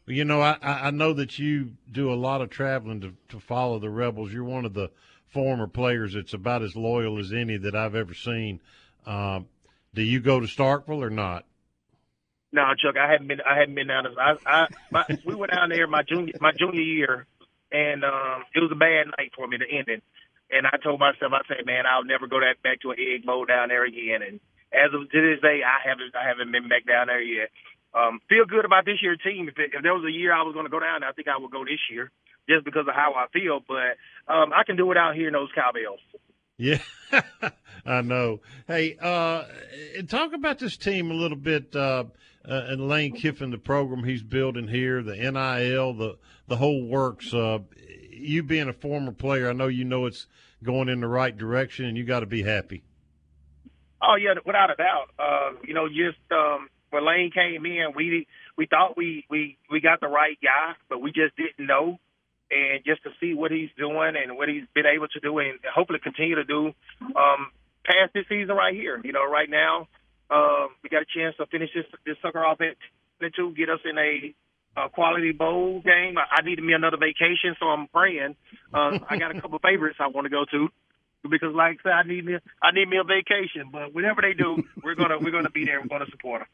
You 0.06 0.24
know, 0.24 0.40
I, 0.40 0.56
I 0.62 0.90
know 0.90 1.12
that 1.12 1.38
you 1.38 1.72
do 1.92 2.10
a 2.10 2.14
lot 2.14 2.40
of 2.40 2.48
traveling 2.48 3.02
to, 3.02 3.12
to 3.28 3.40
follow 3.40 3.78
the 3.78 3.90
Rebels. 3.90 4.32
You're 4.32 4.44
one 4.44 4.64
of 4.64 4.72
the 4.72 4.90
former 5.32 5.66
players 5.66 6.14
that's 6.14 6.32
about 6.32 6.62
as 6.62 6.76
loyal 6.76 7.18
as 7.18 7.32
any 7.32 7.56
that 7.58 7.74
I've 7.74 7.94
ever 7.94 8.14
seen. 8.14 8.60
Um, 9.06 9.46
do 9.94 10.02
you 10.02 10.20
go 10.20 10.40
to 10.40 10.46
Starkville 10.46 11.02
or 11.02 11.10
not? 11.10 11.44
No, 12.52 12.62
Chuck, 12.78 12.96
I 12.96 13.10
hadn't 13.10 13.28
been. 13.28 13.40
I 13.40 13.58
hadn't 13.58 13.74
been 13.74 13.88
down 13.88 14.04
there. 14.04 14.18
I, 14.18 14.36
I, 14.46 14.66
my, 14.90 15.04
we 15.24 15.34
went 15.34 15.52
down 15.52 15.68
there 15.68 15.86
my 15.86 16.02
junior 16.02 16.34
my 16.40 16.52
junior 16.52 16.80
year, 16.80 17.26
and 17.72 18.04
um, 18.04 18.44
it 18.54 18.60
was 18.60 18.70
a 18.72 18.78
bad 18.78 19.06
night 19.18 19.32
for 19.36 19.46
me 19.46 19.58
to 19.58 19.64
end 19.68 19.88
it. 19.88 20.02
And 20.50 20.66
I 20.66 20.78
told 20.78 21.00
myself, 21.00 21.32
I 21.32 21.42
said, 21.48 21.66
man, 21.66 21.84
I'll 21.90 22.04
never 22.04 22.28
go 22.28 22.38
that 22.38 22.62
back 22.62 22.80
to 22.82 22.92
an 22.92 22.98
egg 23.00 23.26
bowl 23.26 23.46
down 23.46 23.68
there 23.68 23.84
again. 23.84 24.22
And 24.22 24.38
as 24.72 24.94
of 24.94 25.10
to 25.10 25.20
this 25.20 25.42
day, 25.42 25.60
I 25.66 25.86
haven't 25.88 26.14
I 26.14 26.28
haven't 26.28 26.52
been 26.52 26.68
back 26.68 26.86
down 26.86 27.08
there 27.08 27.20
yet. 27.20 27.50
Um, 27.92 28.20
feel 28.28 28.44
good 28.44 28.64
about 28.64 28.84
this 28.84 29.02
year's 29.02 29.20
team. 29.24 29.48
If, 29.48 29.58
it, 29.58 29.72
if 29.74 29.82
there 29.82 29.94
was 29.94 30.04
a 30.06 30.12
year 30.12 30.32
I 30.32 30.42
was 30.42 30.54
going 30.54 30.66
to 30.66 30.70
go 30.70 30.80
down, 30.80 31.02
I 31.02 31.12
think 31.12 31.28
I 31.28 31.38
would 31.38 31.50
go 31.50 31.64
this 31.64 31.80
year 31.90 32.12
just 32.48 32.64
because 32.64 32.86
of 32.88 32.94
how 32.94 33.14
I 33.14 33.26
feel. 33.32 33.60
But 33.66 34.32
um, 34.32 34.52
I 34.52 34.64
can 34.64 34.76
do 34.76 34.90
it 34.92 34.96
out 34.96 35.14
here 35.14 35.28
in 35.28 35.32
those 35.32 35.50
cowbells. 35.54 36.00
Yeah, 36.58 36.80
I 37.86 38.00
know. 38.00 38.40
Hey, 38.66 38.96
uh, 39.00 39.44
talk 40.08 40.32
about 40.32 40.58
this 40.58 40.76
team 40.76 41.10
a 41.10 41.14
little 41.14 41.36
bit. 41.36 41.76
Uh, 41.76 42.04
uh, 42.48 42.62
and 42.68 42.88
Lane 42.88 43.12
Kiffin, 43.12 43.50
the 43.50 43.58
program 43.58 44.04
he's 44.04 44.22
building 44.22 44.68
here, 44.68 45.02
the 45.02 45.16
NIL, 45.16 45.94
the 45.94 46.16
the 46.46 46.56
whole 46.56 46.86
works. 46.86 47.34
Uh, 47.34 47.58
you 48.10 48.42
being 48.42 48.68
a 48.68 48.72
former 48.72 49.12
player, 49.12 49.50
I 49.50 49.52
know 49.52 49.66
you 49.66 49.84
know 49.84 50.06
it's 50.06 50.26
going 50.62 50.88
in 50.88 51.00
the 51.00 51.08
right 51.08 51.36
direction, 51.36 51.86
and 51.86 51.96
you 51.96 52.04
got 52.04 52.20
to 52.20 52.26
be 52.26 52.42
happy. 52.42 52.84
Oh 54.00 54.16
yeah, 54.16 54.34
without 54.44 54.70
a 54.70 54.76
doubt. 54.76 55.08
Uh, 55.18 55.58
you 55.64 55.74
know, 55.74 55.88
just 55.88 56.18
um, 56.30 56.68
when 56.90 57.06
Lane 57.06 57.30
came 57.32 57.66
in, 57.66 57.92
we 57.94 58.26
we 58.56 58.66
thought 58.66 58.96
we 58.96 59.24
we 59.28 59.58
we 59.70 59.80
got 59.80 60.00
the 60.00 60.08
right 60.08 60.38
guy, 60.42 60.74
but 60.88 61.00
we 61.00 61.12
just 61.12 61.36
didn't 61.36 61.66
know. 61.66 61.98
And 62.48 62.84
just 62.84 63.02
to 63.02 63.10
see 63.20 63.34
what 63.34 63.50
he's 63.50 63.70
doing 63.76 64.14
and 64.14 64.36
what 64.36 64.48
he's 64.48 64.62
been 64.72 64.86
able 64.86 65.08
to 65.08 65.20
do, 65.20 65.38
and 65.38 65.58
hopefully 65.74 65.98
continue 66.00 66.36
to 66.36 66.44
do 66.44 66.66
um, 67.16 67.50
past 67.84 68.14
this 68.14 68.24
season 68.28 68.54
right 68.54 68.74
here. 68.74 69.00
You 69.02 69.12
know, 69.12 69.28
right 69.28 69.50
now 69.50 69.88
um, 70.30 70.68
we 70.82 70.88
got 70.88 71.02
a 71.02 71.06
chance 71.06 71.36
to 71.36 71.46
finish 71.46 71.70
this 71.74 71.86
this 72.04 72.16
sucker 72.22 72.44
off 72.44 72.60
at 72.60 72.76
two, 73.34 73.54
get 73.54 73.70
us 73.70 73.80
in 73.84 73.98
a 73.98 74.34
uh, 74.76 74.88
quality 74.88 75.32
bowl 75.32 75.80
game. 75.80 76.18
I, 76.18 76.40
I 76.40 76.42
needed 76.42 76.64
me 76.64 76.72
another 76.72 76.98
vacation, 76.98 77.56
so 77.58 77.66
I'm 77.66 77.88
praying. 77.88 78.36
Uh, 78.72 78.98
I 79.08 79.16
got 79.16 79.34
a 79.34 79.40
couple 79.42 79.58
favorites 79.58 79.98
I 80.00 80.08
want 80.08 80.26
to 80.26 80.30
go 80.30 80.44
to 80.50 80.68
because, 81.28 81.54
like 81.54 81.78
I 81.80 81.82
said, 81.82 81.92
I 81.92 82.02
need 82.02 82.24
me 82.24 82.34
I 82.62 82.72
need 82.72 82.88
me 82.88 82.98
a 82.98 83.04
vacation. 83.04 83.70
But 83.72 83.94
whatever 83.94 84.22
they 84.22 84.34
do, 84.34 84.62
we're 84.82 84.94
gonna 84.94 85.18
we're 85.18 85.32
gonna 85.32 85.50
be 85.50 85.64
there. 85.64 85.80
We're 85.80 85.88
gonna 85.88 86.10
support 86.10 86.40
them. 86.40 86.48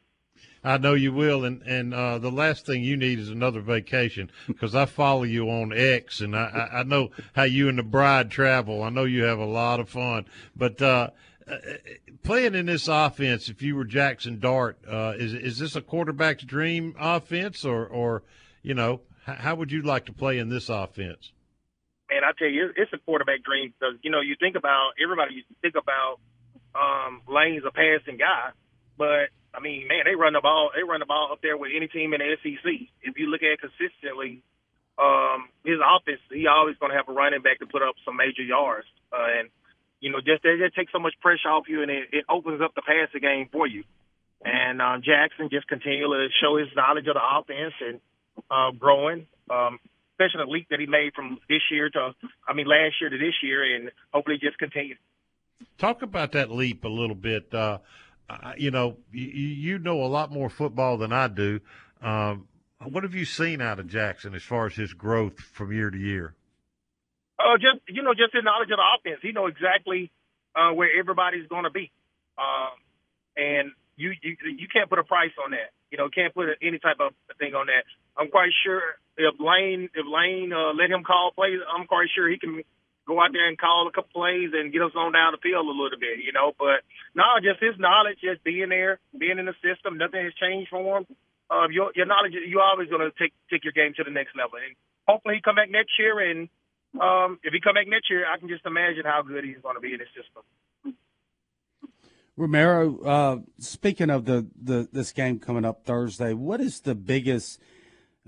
I 0.64 0.78
know 0.78 0.94
you 0.94 1.12
will, 1.12 1.44
and 1.44 1.60
and 1.62 1.92
uh, 1.92 2.18
the 2.18 2.30
last 2.30 2.66
thing 2.66 2.84
you 2.84 2.96
need 2.96 3.18
is 3.18 3.28
another 3.28 3.60
vacation 3.60 4.30
because 4.46 4.74
I 4.74 4.84
follow 4.84 5.24
you 5.24 5.50
on 5.50 5.72
X, 5.72 6.20
and 6.20 6.36
I, 6.36 6.68
I 6.72 6.82
know 6.84 7.10
how 7.32 7.42
you 7.42 7.68
and 7.68 7.78
the 7.78 7.82
bride 7.82 8.30
travel. 8.30 8.84
I 8.84 8.88
know 8.90 9.04
you 9.04 9.24
have 9.24 9.40
a 9.40 9.44
lot 9.44 9.80
of 9.80 9.88
fun, 9.88 10.26
but 10.54 10.80
uh, 10.80 11.10
uh, 11.50 11.56
playing 12.22 12.54
in 12.54 12.66
this 12.66 12.86
offense, 12.86 13.48
if 13.48 13.60
you 13.60 13.74
were 13.74 13.84
Jackson 13.84 14.38
Dart, 14.38 14.78
uh, 14.88 15.14
is 15.16 15.34
is 15.34 15.58
this 15.58 15.74
a 15.74 15.80
quarterback's 15.80 16.44
dream 16.44 16.94
offense, 16.96 17.64
or 17.64 17.84
or 17.84 18.22
you 18.62 18.74
know 18.74 19.00
how, 19.26 19.56
would 19.56 19.72
you 19.72 19.82
like 19.82 20.06
to 20.06 20.12
play 20.12 20.38
in 20.38 20.48
this 20.48 20.68
offense? 20.68 21.32
Man, 22.10 22.22
I 22.24 22.32
tell 22.38 22.48
you, 22.48 22.70
it's 22.76 22.92
a 22.92 22.98
quarterback 22.98 23.42
dream 23.42 23.72
because 23.78 23.96
you 24.02 24.12
know 24.12 24.20
you 24.20 24.36
think 24.38 24.54
about 24.54 24.92
everybody. 25.02 25.34
You 25.34 25.42
think 25.60 25.74
about 25.74 26.20
um, 26.72 27.22
Lane's 27.26 27.64
a 27.66 27.72
passing 27.72 28.16
guy, 28.16 28.50
but 28.98 29.32
I 29.54 29.60
mean, 29.60 29.88
man, 29.88 30.04
they 30.04 30.14
run 30.14 30.32
the 30.32 30.40
ball. 30.40 30.70
They 30.74 30.82
run 30.82 31.00
the 31.00 31.06
ball 31.06 31.30
up 31.32 31.40
there 31.42 31.56
with 31.56 31.72
any 31.76 31.88
team 31.88 32.14
in 32.14 32.20
the 32.20 32.36
SEC. 32.42 32.66
If 33.02 33.18
you 33.18 33.28
look 33.28 33.42
at 33.42 33.56
it 33.56 33.60
consistently, 33.60 34.42
um, 34.98 35.48
his 35.64 35.80
offense, 35.80 36.20
he 36.30 36.46
always 36.46 36.76
going 36.76 36.90
to 36.90 36.96
have 36.96 37.08
a 37.08 37.12
running 37.12 37.42
back 37.42 37.58
to 37.60 37.66
put 37.66 37.82
up 37.82 37.94
some 38.04 38.16
major 38.16 38.42
yards. 38.42 38.86
Uh, 39.12 39.40
and 39.40 39.48
you 40.00 40.10
know, 40.10 40.18
just 40.18 40.42
they 40.42 40.56
just 40.58 40.74
take 40.74 40.90
so 40.90 40.98
much 40.98 41.14
pressure 41.20 41.48
off 41.48 41.68
you, 41.68 41.82
and 41.82 41.90
it, 41.90 42.08
it 42.12 42.24
opens 42.28 42.60
up 42.60 42.74
the 42.74 42.82
passing 42.82 43.20
game 43.20 43.48
for 43.52 43.66
you. 43.66 43.84
And 44.44 44.82
um, 44.82 45.02
Jackson 45.04 45.48
just 45.50 45.68
continue 45.68 46.08
to 46.08 46.28
show 46.42 46.56
his 46.56 46.68
knowledge 46.74 47.06
of 47.06 47.14
the 47.14 47.22
offense 47.22 47.74
and 47.80 48.00
uh, 48.50 48.72
growing, 48.76 49.26
um, 49.48 49.78
especially 50.14 50.44
the 50.44 50.50
leap 50.50 50.66
that 50.70 50.80
he 50.80 50.86
made 50.86 51.14
from 51.14 51.38
this 51.48 51.62
year 51.70 51.88
to, 51.90 52.12
I 52.48 52.52
mean, 52.52 52.66
last 52.66 52.98
year 53.00 53.10
to 53.10 53.18
this 53.18 53.34
year, 53.42 53.62
and 53.76 53.90
hopefully 54.12 54.38
just 54.42 54.58
continue. 54.58 54.96
Talk 55.78 56.02
about 56.02 56.32
that 56.32 56.50
leap 56.50 56.84
a 56.84 56.88
little 56.88 57.14
bit. 57.14 57.54
Uh, 57.54 57.78
you 58.56 58.70
know, 58.70 58.96
you, 59.12 59.26
you 59.26 59.78
know 59.78 60.02
a 60.02 60.06
lot 60.06 60.30
more 60.30 60.48
football 60.48 60.96
than 60.96 61.12
I 61.12 61.28
do. 61.28 61.60
Um, 62.00 62.48
what 62.90 63.04
have 63.04 63.14
you 63.14 63.24
seen 63.24 63.60
out 63.60 63.78
of 63.78 63.86
Jackson 63.86 64.34
as 64.34 64.42
far 64.42 64.66
as 64.66 64.74
his 64.74 64.92
growth 64.92 65.38
from 65.38 65.72
year 65.72 65.90
to 65.90 65.98
year? 65.98 66.34
Uh, 67.38 67.56
just 67.56 67.82
you 67.88 68.02
know, 68.02 68.14
just 68.14 68.32
his 68.32 68.44
knowledge 68.44 68.70
of 68.70 68.78
the 68.78 68.84
offense. 68.98 69.20
He 69.22 69.32
know 69.32 69.46
exactly 69.46 70.10
uh, 70.54 70.72
where 70.72 70.88
everybody's 70.98 71.46
going 71.48 71.64
to 71.64 71.70
be, 71.70 71.90
um, 72.38 72.76
and 73.36 73.72
you, 73.96 74.12
you 74.22 74.36
you 74.42 74.68
can't 74.72 74.88
put 74.88 74.98
a 74.98 75.04
price 75.04 75.32
on 75.44 75.52
that. 75.52 75.70
You 75.90 75.98
know, 75.98 76.08
can't 76.08 76.34
put 76.34 76.46
any 76.62 76.78
type 76.78 76.96
of 77.00 77.12
thing 77.38 77.54
on 77.54 77.66
that. 77.66 77.84
I'm 78.16 78.28
quite 78.28 78.50
sure 78.64 78.82
if 79.16 79.34
Lane 79.40 79.88
if 79.94 80.06
Lane 80.06 80.52
uh, 80.52 80.72
let 80.74 80.90
him 80.90 81.04
call 81.04 81.32
plays, 81.34 81.58
I'm 81.66 81.86
quite 81.86 82.08
sure 82.14 82.28
he 82.28 82.38
can 82.38 82.62
go 83.12 83.20
out 83.20 83.36
there 83.36 83.46
and 83.48 83.60
call 83.60 83.84
a 83.84 83.92
couple 83.92 84.16
plays 84.16 84.56
and 84.56 84.72
get 84.72 84.80
us 84.80 84.96
on 84.96 85.12
down 85.12 85.36
the 85.36 85.42
field 85.44 85.68
a 85.68 85.76
little 85.76 86.00
bit. 86.00 86.24
You 86.24 86.32
know, 86.32 86.56
but 86.56 86.80
no, 87.12 87.36
just 87.44 87.60
his 87.60 87.76
knowledge, 87.76 88.24
just 88.24 88.40
being 88.40 88.72
there, 88.72 88.96
being 89.12 89.36
in 89.36 89.44
the 89.44 89.56
system, 89.60 90.00
nothing 90.00 90.24
has 90.24 90.34
changed 90.40 90.72
for 90.72 91.04
him. 91.04 91.06
Uh, 91.52 91.68
your 91.68 91.92
your 91.94 92.08
knowledge, 92.08 92.32
you're 92.32 92.64
always 92.64 92.88
going 92.88 93.04
to 93.04 93.12
take 93.20 93.36
take 93.52 93.68
your 93.68 93.76
game 93.76 93.92
to 94.00 94.04
the 94.04 94.14
next 94.14 94.32
level, 94.32 94.56
and 94.56 94.72
hopefully 95.04 95.36
he 95.36 95.40
come 95.44 95.60
back 95.60 95.68
next 95.68 95.92
year 96.00 96.16
and 96.18 96.48
um, 97.00 97.38
if 97.42 97.52
he 97.52 97.60
come 97.60 97.74
back 97.74 97.88
next 97.88 98.10
year, 98.10 98.26
I 98.26 98.38
can 98.38 98.48
just 98.48 98.66
imagine 98.66 99.04
how 99.04 99.22
good 99.22 99.44
he's 99.44 99.56
going 99.62 99.76
to 99.76 99.80
be 99.80 99.92
in 99.94 99.98
this 99.98 100.08
system. 100.08 100.42
Romaro, 102.38 103.06
uh, 103.06 103.42
speaking 103.58 104.10
of 104.10 104.24
the, 104.24 104.46
the 104.60 104.88
this 104.90 105.12
game 105.12 105.38
coming 105.38 105.64
up 105.64 105.84
Thursday, 105.84 106.32
what 106.32 106.60
is 106.60 106.80
the 106.80 106.94
biggest 106.94 107.60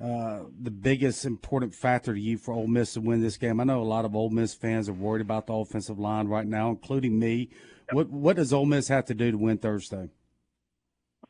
uh, 0.02 0.40
the 0.60 0.70
biggest 0.70 1.24
important 1.24 1.74
factor 1.74 2.12
to 2.12 2.20
you 2.20 2.36
for 2.36 2.52
Ole 2.52 2.66
Miss 2.66 2.94
to 2.94 3.00
win 3.00 3.22
this 3.22 3.36
game? 3.36 3.60
I 3.60 3.64
know 3.64 3.80
a 3.80 3.84
lot 3.84 4.04
of 4.04 4.16
Ole 4.16 4.30
Miss 4.30 4.54
fans 4.54 4.88
are 4.88 4.92
worried 4.94 5.22
about 5.22 5.46
the 5.46 5.54
offensive 5.54 5.98
line 5.98 6.26
right 6.26 6.46
now, 6.46 6.70
including 6.70 7.18
me. 7.18 7.50
What 7.92 8.08
what 8.10 8.36
does 8.36 8.52
Ole 8.52 8.66
Miss 8.66 8.88
have 8.88 9.04
to 9.06 9.14
do 9.14 9.30
to 9.30 9.38
win 9.38 9.58
Thursday? 9.58 10.10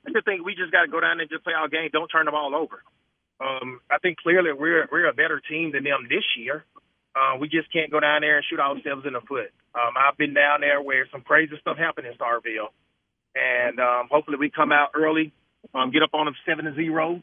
I 0.07 0.11
just 0.12 0.24
think 0.24 0.44
we 0.44 0.55
just 0.55 0.72
got 0.72 0.83
to 0.83 0.88
go 0.88 1.00
down 1.00 1.20
and 1.20 1.29
just 1.29 1.44
play 1.44 1.53
our 1.53 1.68
game. 1.68 1.90
Don't 1.92 2.09
turn 2.09 2.27
the 2.27 2.31
ball 2.31 2.55
over. 2.55 2.83
Um, 3.40 3.81
I 3.90 3.98
think 3.98 4.18
clearly 4.18 4.53
we're 4.53 4.87
we're 4.90 5.09
a 5.09 5.14
better 5.14 5.40
team 5.40 5.72
than 5.72 5.85
them 5.85 6.07
this 6.09 6.24
year. 6.38 6.64
Uh, 7.14 7.37
we 7.38 7.48
just 7.48 7.72
can't 7.72 7.90
go 7.90 8.00
down 8.00 8.22
there 8.22 8.37
and 8.37 8.44
shoot 8.48 8.61
ourselves 8.61 9.07
in 9.07 9.12
the 9.12 9.20
foot. 9.20 9.53
Um, 9.74 9.94
I've 9.96 10.16
been 10.16 10.35
down 10.35 10.61
there 10.61 10.81
where 10.83 11.07
some 11.12 11.22
crazy 11.22 11.55
stuff 11.61 11.77
happened 11.77 12.07
in 12.07 12.14
Starkville, 12.14 12.70
and 13.35 13.79
um, 13.79 14.09
hopefully 14.11 14.37
we 14.38 14.50
come 14.50 14.72
out 14.72 14.90
early, 14.94 15.33
um, 15.74 15.90
get 15.90 16.03
up 16.03 16.11
on 16.14 16.27
them 16.27 16.35
seven 16.46 16.64
to 16.64 16.74
zero, 16.74 17.22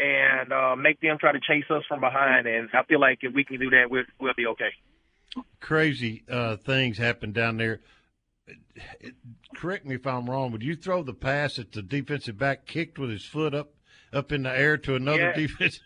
and 0.00 0.52
uh, 0.52 0.76
make 0.76 1.00
them 1.00 1.18
try 1.18 1.32
to 1.32 1.40
chase 1.40 1.64
us 1.70 1.82
from 1.88 2.00
behind. 2.00 2.46
And 2.46 2.68
I 2.72 2.82
feel 2.84 3.00
like 3.00 3.18
if 3.22 3.34
we 3.34 3.44
can 3.44 3.60
do 3.60 3.70
that, 3.70 3.90
we'll, 3.90 4.04
we'll 4.20 4.34
be 4.36 4.46
okay. 4.46 4.70
Crazy 5.60 6.24
uh, 6.30 6.56
things 6.56 6.98
happen 6.98 7.32
down 7.32 7.56
there. 7.58 7.80
Correct 9.54 9.84
me 9.86 9.94
if 9.96 10.06
I'm 10.06 10.28
wrong. 10.28 10.50
Would 10.52 10.62
you 10.62 10.74
throw 10.74 11.02
the 11.02 11.12
pass 11.14 11.56
that 11.56 11.72
the 11.72 11.82
defensive 11.82 12.38
back 12.38 12.66
kicked 12.66 12.98
with 12.98 13.10
his 13.10 13.24
foot 13.24 13.54
up 13.54 13.74
up 14.12 14.32
in 14.32 14.42
the 14.42 14.50
air 14.56 14.76
to 14.78 14.96
another 14.96 15.30
Yeah. 15.30 15.32
defensive? 15.34 15.82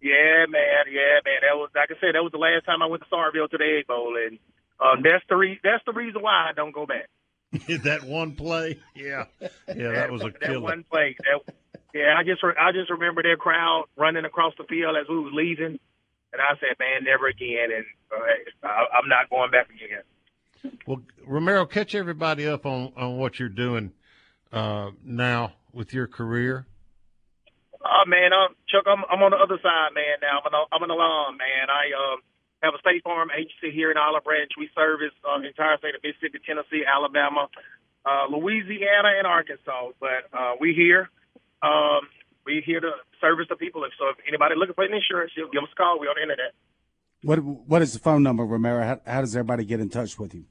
Yeah, 0.00 0.46
man. 0.48 0.84
Yeah, 0.90 1.20
man. 1.24 1.40
That 1.42 1.54
was 1.56 1.70
like 1.76 1.90
I 1.90 1.94
said. 2.00 2.14
That 2.16 2.22
was 2.24 2.32
the 2.32 2.38
last 2.38 2.64
time 2.64 2.82
I 2.82 2.86
went 2.86 3.04
to 3.04 3.08
Starkville 3.08 3.48
to 3.50 3.58
the 3.58 3.76
Egg 3.78 3.86
Bowl, 3.86 4.16
and 4.16 4.38
um, 4.80 5.02
that's 5.04 5.22
the 5.28 5.36
re- 5.36 5.60
that's 5.62 5.84
the 5.86 5.92
reason 5.92 6.22
why 6.22 6.48
I 6.50 6.52
don't 6.56 6.72
go 6.74 6.86
back. 6.86 7.08
that 7.84 8.02
one 8.02 8.34
play, 8.34 8.80
yeah, 8.96 9.26
yeah, 9.68 9.92
that 9.92 10.10
was 10.10 10.22
a 10.22 10.30
killer. 10.30 10.32
that 10.40 10.46
killer. 10.48 10.60
one 10.60 10.84
play. 10.90 11.14
That, 11.20 11.54
yeah, 11.94 12.14
I 12.18 12.24
just 12.24 12.42
re- 12.42 12.58
I 12.58 12.72
just 12.72 12.90
remember 12.90 13.22
their 13.22 13.36
crowd 13.36 13.84
running 13.96 14.24
across 14.24 14.54
the 14.56 14.64
field 14.64 14.96
as 14.96 15.08
we 15.08 15.18
was 15.18 15.32
leaving, 15.34 15.78
and 16.32 16.40
I 16.40 16.54
said, 16.60 16.78
"Man, 16.78 17.04
never 17.04 17.28
again." 17.28 17.68
And 17.74 17.84
uh, 18.10 18.66
I, 18.66 18.98
I'm 18.98 19.08
not 19.08 19.30
going 19.30 19.50
back 19.50 19.68
again. 19.68 20.02
Well, 20.86 21.02
Romaro, 21.28 21.68
catch 21.68 21.94
everybody 21.94 22.46
up 22.46 22.66
on, 22.66 22.92
on 22.96 23.18
what 23.18 23.38
you're 23.40 23.48
doing 23.48 23.92
uh, 24.52 24.90
now 25.04 25.54
with 25.72 25.92
your 25.92 26.06
career. 26.06 26.66
Oh 27.84 28.04
man, 28.06 28.30
I'm, 28.32 28.54
Chuck, 28.68 28.84
I'm 28.86 29.02
I'm 29.10 29.22
on 29.22 29.32
the 29.32 29.42
other 29.42 29.58
side, 29.62 29.90
man. 29.94 30.22
Now 30.22 30.38
I'm 30.38 30.46
an 30.46 30.54
I'm 30.70 30.82
an 30.82 30.90
alum, 30.90 31.36
man. 31.36 31.66
I 31.68 31.90
um 31.98 32.22
have 32.62 32.74
a 32.74 32.78
State 32.78 33.02
Farm 33.02 33.28
agency 33.34 33.74
here 33.74 33.90
in 33.90 33.96
Olive 33.98 34.22
Branch. 34.22 34.50
We 34.56 34.70
service 34.74 35.12
uh, 35.26 35.38
the 35.42 35.48
entire 35.48 35.76
state 35.78 35.96
of 35.98 36.02
Mississippi, 36.02 36.38
Tennessee, 36.46 36.86
Alabama, 36.86 37.50
uh, 38.06 38.30
Louisiana, 38.30 39.18
and 39.18 39.26
Arkansas. 39.26 39.98
But 39.98 40.30
uh, 40.30 40.54
we 40.60 40.72
here, 40.74 41.10
um, 41.62 42.08
we're 42.44 42.62
here 42.62 42.80
to 42.80 42.90
service 43.20 43.46
the 43.48 43.56
people. 43.56 43.84
If 43.84 43.92
so, 43.98 44.08
if 44.10 44.16
anybody 44.26 44.54
looking 44.56 44.74
for 44.74 44.84
an 44.84 44.92
insurance, 44.94 45.32
you 45.36 45.48
give 45.52 45.62
us 45.62 45.68
a 45.72 45.76
call. 45.76 45.98
We're 46.00 46.08
on 46.08 46.16
the 46.16 46.22
internet. 46.22 46.52
What 47.22 47.38
what 47.38 47.82
is 47.82 47.92
the 47.92 47.98
phone 48.00 48.22
number, 48.22 48.44
Romaro? 48.44 48.84
How, 48.84 49.00
how 49.06 49.20
does 49.20 49.34
everybody 49.36 49.64
get 49.64 49.80
in 49.80 49.88
touch 49.88 50.18
with 50.18 50.34
you? 50.34 50.44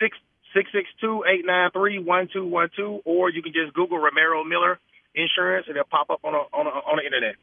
six 0.00 0.16
six 0.54 0.70
six 0.72 0.88
two 1.00 1.22
eight 1.28 1.44
nine 1.44 1.70
three 1.72 1.98
one 1.98 2.28
two 2.32 2.46
one 2.46 2.70
two, 2.76 3.00
or 3.04 3.30
you 3.30 3.42
can 3.42 3.52
just 3.52 3.74
Google 3.74 3.98
Romaro 3.98 4.46
Miller 4.46 4.78
Insurance, 5.14 5.66
and 5.68 5.76
it'll 5.76 5.88
pop 5.88 6.08
up 6.10 6.20
on 6.24 6.34
a, 6.34 6.38
on 6.56 6.66
a, 6.66 6.70
on 6.70 6.96
the 6.96 7.04
internet. 7.04 7.36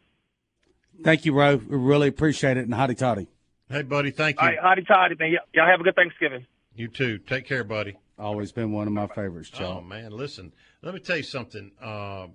Thank 1.03 1.25
you, 1.25 1.33
Ro. 1.33 1.55
We 1.55 1.77
really 1.77 2.07
appreciate 2.07 2.57
it. 2.57 2.65
And 2.65 2.73
hotty 2.73 2.97
toddy. 2.97 3.27
Hey, 3.69 3.83
buddy, 3.83 4.11
thank 4.11 4.41
you. 4.41 4.47
right, 4.47 4.59
hotty 4.59 4.85
toddy, 4.85 5.15
man. 5.17 5.31
Y- 5.31 5.37
y'all 5.53 5.67
have 5.69 5.79
a 5.79 5.83
good 5.83 5.95
Thanksgiving. 5.95 6.45
You 6.75 6.87
too. 6.89 7.19
Take 7.19 7.47
care, 7.47 7.63
buddy. 7.63 7.97
Always 8.19 8.51
been 8.51 8.71
one 8.71 8.87
of 8.87 8.93
my 8.93 9.07
favorites, 9.07 9.49
Joe. 9.49 9.77
Oh 9.77 9.81
man, 9.81 10.11
listen. 10.11 10.51
Let 10.81 10.93
me 10.93 10.99
tell 10.99 11.17
you 11.17 11.23
something, 11.23 11.71
uh, 11.81 12.27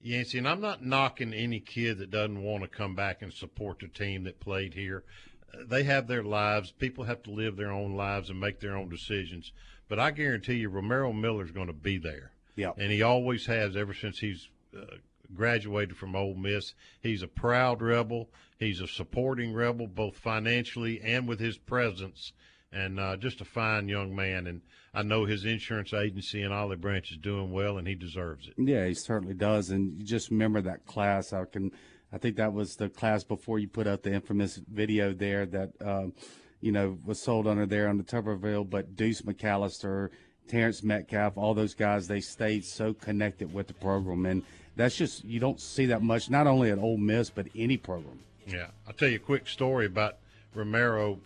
Yancey. 0.00 0.38
And 0.38 0.48
I'm 0.48 0.60
not 0.60 0.84
knocking 0.84 1.32
any 1.34 1.60
kid 1.60 1.98
that 1.98 2.10
doesn't 2.10 2.42
want 2.42 2.62
to 2.62 2.68
come 2.68 2.94
back 2.94 3.22
and 3.22 3.32
support 3.32 3.80
the 3.80 3.88
team 3.88 4.24
that 4.24 4.40
played 4.40 4.74
here. 4.74 5.04
Uh, 5.52 5.64
They 5.68 5.82
have 5.84 6.06
their 6.06 6.22
lives. 6.22 6.72
People 6.72 7.04
have 7.04 7.22
to 7.24 7.30
live 7.30 7.56
their 7.56 7.70
own 7.72 7.94
lives 7.94 8.30
and 8.30 8.40
make 8.40 8.60
their 8.60 8.76
own 8.76 8.88
decisions. 8.88 9.52
But 9.88 9.98
I 9.98 10.10
guarantee 10.12 10.54
you, 10.54 10.70
Romaro 10.70 11.12
Miller's 11.18 11.50
going 11.50 11.66
to 11.66 11.72
be 11.72 11.98
there. 11.98 12.32
Yeah. 12.56 12.72
and 12.76 12.90
he 12.92 13.00
always 13.00 13.46
has 13.46 13.74
ever 13.74 13.94
since 13.94 14.18
he's 14.18 14.48
uh, 14.76 14.96
graduated 15.34 15.96
from 15.96 16.14
Ole 16.14 16.34
Miss. 16.34 16.74
He's 17.00 17.22
a 17.22 17.28
proud 17.28 17.80
rebel. 17.80 18.28
He's 18.58 18.80
a 18.82 18.86
supporting 18.88 19.54
rebel, 19.54 19.86
both 19.86 20.16
financially 20.16 21.00
and 21.00 21.26
with 21.26 21.40
his 21.40 21.56
presence, 21.56 22.32
and 22.72 23.00
uh, 23.00 23.16
just 23.16 23.40
a 23.40 23.44
fine 23.44 23.88
young 23.88 24.14
man. 24.14 24.46
And 24.46 24.62
I 24.94 25.02
know 25.02 25.24
his 25.24 25.44
insurance 25.44 25.92
agency 25.92 26.42
in 26.42 26.52
Olive 26.52 26.80
Branch 26.80 27.10
is 27.10 27.16
doing 27.16 27.52
well, 27.52 27.78
and 27.78 27.86
he 27.86 27.94
deserves 27.94 28.48
it. 28.48 28.54
Yeah, 28.56 28.86
he 28.86 28.94
certainly 28.94 29.34
does. 29.34 29.70
And 29.70 29.98
you 29.98 30.04
just 30.04 30.30
remember 30.30 30.60
that 30.62 30.86
class. 30.86 31.32
I 31.32 31.44
can, 31.44 31.72
I 32.12 32.18
think 32.18 32.36
that 32.36 32.52
was 32.52 32.76
the 32.76 32.88
class 32.88 33.24
before 33.24 33.58
you 33.58 33.68
put 33.68 33.86
out 33.86 34.02
the 34.02 34.12
infamous 34.12 34.56
video 34.56 35.12
there 35.12 35.46
that 35.46 35.70
um, 35.80 36.12
you 36.60 36.72
know, 36.72 36.98
was 37.04 37.20
sold 37.20 37.46
under 37.46 37.66
there 37.66 37.88
on 37.88 37.96
the 37.96 38.04
Tuberville, 38.04 38.68
but 38.68 38.96
Deuce 38.96 39.22
McAllister, 39.22 40.10
Terrence 40.48 40.82
Metcalf, 40.82 41.36
all 41.36 41.54
those 41.54 41.74
guys, 41.74 42.06
they 42.06 42.20
stayed 42.20 42.64
so 42.64 42.92
connected 42.92 43.52
with 43.52 43.66
the 43.66 43.74
program. 43.74 44.26
And 44.26 44.42
that's 44.76 44.96
just, 44.96 45.24
you 45.24 45.40
don't 45.40 45.60
see 45.60 45.86
that 45.86 46.02
much, 46.02 46.28
not 46.28 46.46
only 46.46 46.70
at 46.70 46.78
Ole 46.78 46.98
Miss, 46.98 47.30
but 47.30 47.46
any 47.56 47.76
program. 47.76 48.20
Yeah, 48.46 48.68
I'll 48.86 48.92
tell 48.92 49.08
you 49.08 49.16
a 49.16 49.20
quick 49.20 49.46
story 49.48 49.86
about 49.86 50.16
Romaro. 50.54 51.18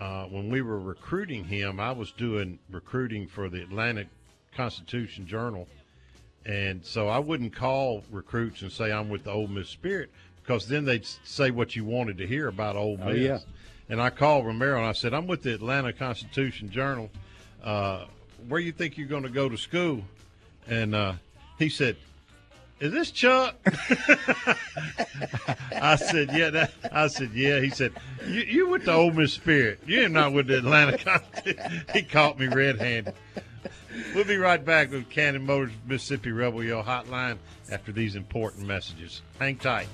Uh, 0.00 0.24
when 0.24 0.48
we 0.48 0.62
were 0.62 0.80
recruiting 0.80 1.44
him, 1.44 1.78
I 1.78 1.92
was 1.92 2.10
doing 2.12 2.58
recruiting 2.70 3.26
for 3.26 3.50
the 3.50 3.62
Atlanta 3.62 4.06
Constitution 4.56 5.26
Journal, 5.26 5.68
and 6.46 6.84
so 6.84 7.08
I 7.08 7.18
wouldn't 7.18 7.54
call 7.54 8.02
recruits 8.10 8.62
and 8.62 8.72
say 8.72 8.90
I'm 8.90 9.10
with 9.10 9.24
the 9.24 9.30
Ole 9.30 9.46
Miss 9.46 9.68
Spirit 9.68 10.10
because 10.42 10.66
then 10.66 10.84
they'd 10.86 11.06
say 11.24 11.50
what 11.50 11.76
you 11.76 11.84
wanted 11.84 12.16
to 12.18 12.26
hear 12.26 12.48
about 12.48 12.76
Ole 12.76 12.96
Miss. 12.96 13.06
Oh, 13.06 13.10
yeah. 13.10 13.38
And 13.90 14.00
I 14.00 14.08
called 14.10 14.46
Romaro 14.46 14.78
and 14.78 14.86
I 14.86 14.92
said 14.92 15.12
I'm 15.12 15.26
with 15.26 15.42
the 15.42 15.52
Atlanta 15.52 15.92
Constitution 15.92 16.70
Journal. 16.70 17.10
Uh, 17.62 18.06
where 18.48 18.60
you 18.60 18.72
think 18.72 18.96
you're 18.96 19.06
going 19.06 19.24
to 19.24 19.28
go 19.28 19.48
to 19.48 19.58
school? 19.58 20.02
And 20.66 20.94
uh, 20.94 21.14
he 21.58 21.68
said, 21.68 21.96
"Is 22.80 22.92
this 22.92 23.10
Chuck?" 23.10 23.56
I 25.72 25.96
said, 25.96 26.30
"Yeah." 26.32 26.50
That, 26.50 26.72
I 26.90 27.06
said, 27.08 27.30
"Yeah." 27.34 27.60
He 27.60 27.70
said, 27.70 27.92
"You 28.26 28.40
you 28.40 28.68
with 28.68 28.84
the 28.86 28.92
Ole 28.92 29.12
Miss 29.12 29.34
Spirit? 29.34 29.80
You're 29.86 30.08
not 30.08 30.32
with 30.32 30.46
the 30.46 30.58
Atlanta." 30.58 30.98
Constitution." 31.04 31.84
he 31.92 32.02
caught 32.02 32.38
me 32.38 32.48
red-handed. 32.48 33.14
We'll 34.14 34.24
be 34.24 34.36
right 34.36 34.64
back 34.64 34.90
with 34.90 35.10
Cannon 35.10 35.44
Motors 35.44 35.72
Mississippi 35.86 36.32
Rebel 36.32 36.64
Yell 36.64 36.82
Hotline 36.82 37.38
after 37.70 37.92
these 37.92 38.14
important 38.14 38.66
messages. 38.66 39.22
Hang 39.38 39.56
tight. 39.56 39.88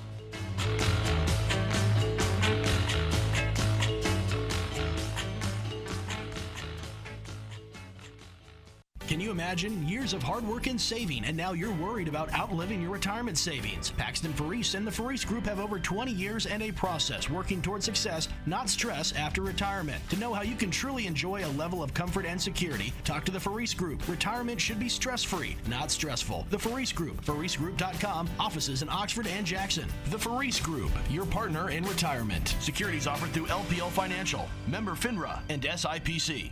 Can 9.17 9.23
you 9.23 9.31
imagine 9.31 9.87
years 9.87 10.13
of 10.13 10.21
hard 10.21 10.47
work 10.47 10.67
and 10.67 10.79
saving, 10.79 11.25
and 11.25 11.35
now 11.35 11.53
you're 11.53 11.73
worried 11.73 12.07
about 12.07 12.31
outliving 12.35 12.83
your 12.83 12.91
retirement 12.91 13.35
savings? 13.35 13.89
Paxton 13.89 14.31
Faris 14.31 14.75
and 14.75 14.85
the 14.85 14.91
Faris 14.91 15.25
Group 15.25 15.47
have 15.47 15.59
over 15.59 15.79
20 15.79 16.11
years 16.11 16.45
and 16.45 16.61
a 16.61 16.71
process 16.71 17.27
working 17.27 17.59
toward 17.59 17.81
success, 17.81 18.29
not 18.45 18.69
stress, 18.69 19.13
after 19.13 19.41
retirement. 19.41 20.07
To 20.11 20.19
know 20.19 20.35
how 20.35 20.43
you 20.43 20.53
can 20.53 20.69
truly 20.69 21.07
enjoy 21.07 21.43
a 21.43 21.49
level 21.57 21.81
of 21.81 21.95
comfort 21.95 22.27
and 22.27 22.39
security, 22.39 22.93
talk 23.05 23.25
to 23.25 23.31
the 23.31 23.39
Faris 23.39 23.73
Group. 23.73 24.07
Retirement 24.07 24.61
should 24.61 24.79
be 24.79 24.87
stress 24.87 25.23
free, 25.23 25.57
not 25.67 25.89
stressful. 25.89 26.45
The 26.51 26.59
Faris 26.59 26.91
Group, 26.91 27.25
FarisGroup.com, 27.25 28.29
offices 28.39 28.83
in 28.83 28.89
Oxford 28.89 29.25
and 29.25 29.47
Jackson. 29.47 29.89
The 30.11 30.19
Faris 30.19 30.59
Group, 30.59 30.91
your 31.09 31.25
partner 31.25 31.71
in 31.71 31.85
retirement. 31.85 32.55
Securities 32.59 33.07
offered 33.07 33.31
through 33.31 33.47
LPL 33.47 33.89
Financial, 33.89 34.47
member 34.67 34.91
FINRA, 34.91 35.39
and 35.49 35.63
SIPC. 35.63 36.51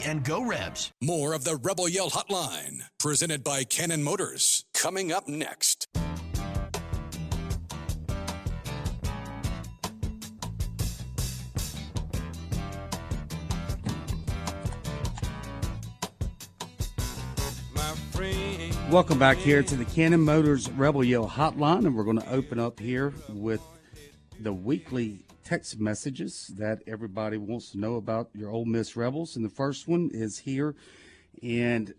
and 0.03 0.23
go 0.23 0.43
Rebs. 0.43 0.91
More 1.01 1.33
of 1.33 1.43
the 1.43 1.55
Rebel 1.55 1.87
Yell 1.87 2.09
Hotline, 2.09 2.83
presented 2.99 3.43
by 3.43 3.63
Cannon 3.63 4.03
Motors, 4.03 4.65
coming 4.73 5.11
up 5.11 5.27
next. 5.27 5.87
Welcome 18.91 19.19
back 19.19 19.37
here 19.37 19.63
to 19.63 19.75
the 19.77 19.85
Cannon 19.85 20.19
Motors 20.19 20.69
Rebel 20.71 21.01
Yell 21.01 21.25
Hotline, 21.25 21.85
and 21.85 21.95
we're 21.95 22.03
going 22.03 22.19
to 22.19 22.29
open 22.29 22.59
up 22.59 22.77
here 22.77 23.13
with 23.29 23.61
the 24.41 24.51
weekly 24.51 25.19
text 25.51 25.81
messages 25.81 26.49
that 26.57 26.79
everybody 26.87 27.35
wants 27.35 27.71
to 27.71 27.77
know 27.77 27.95
about 27.95 28.29
your 28.33 28.49
Ole 28.51 28.63
Miss 28.63 28.95
Rebels. 28.95 29.35
And 29.35 29.43
the 29.43 29.49
first 29.49 29.85
one 29.85 30.09
is 30.13 30.39
here, 30.39 30.75
and 31.43 31.93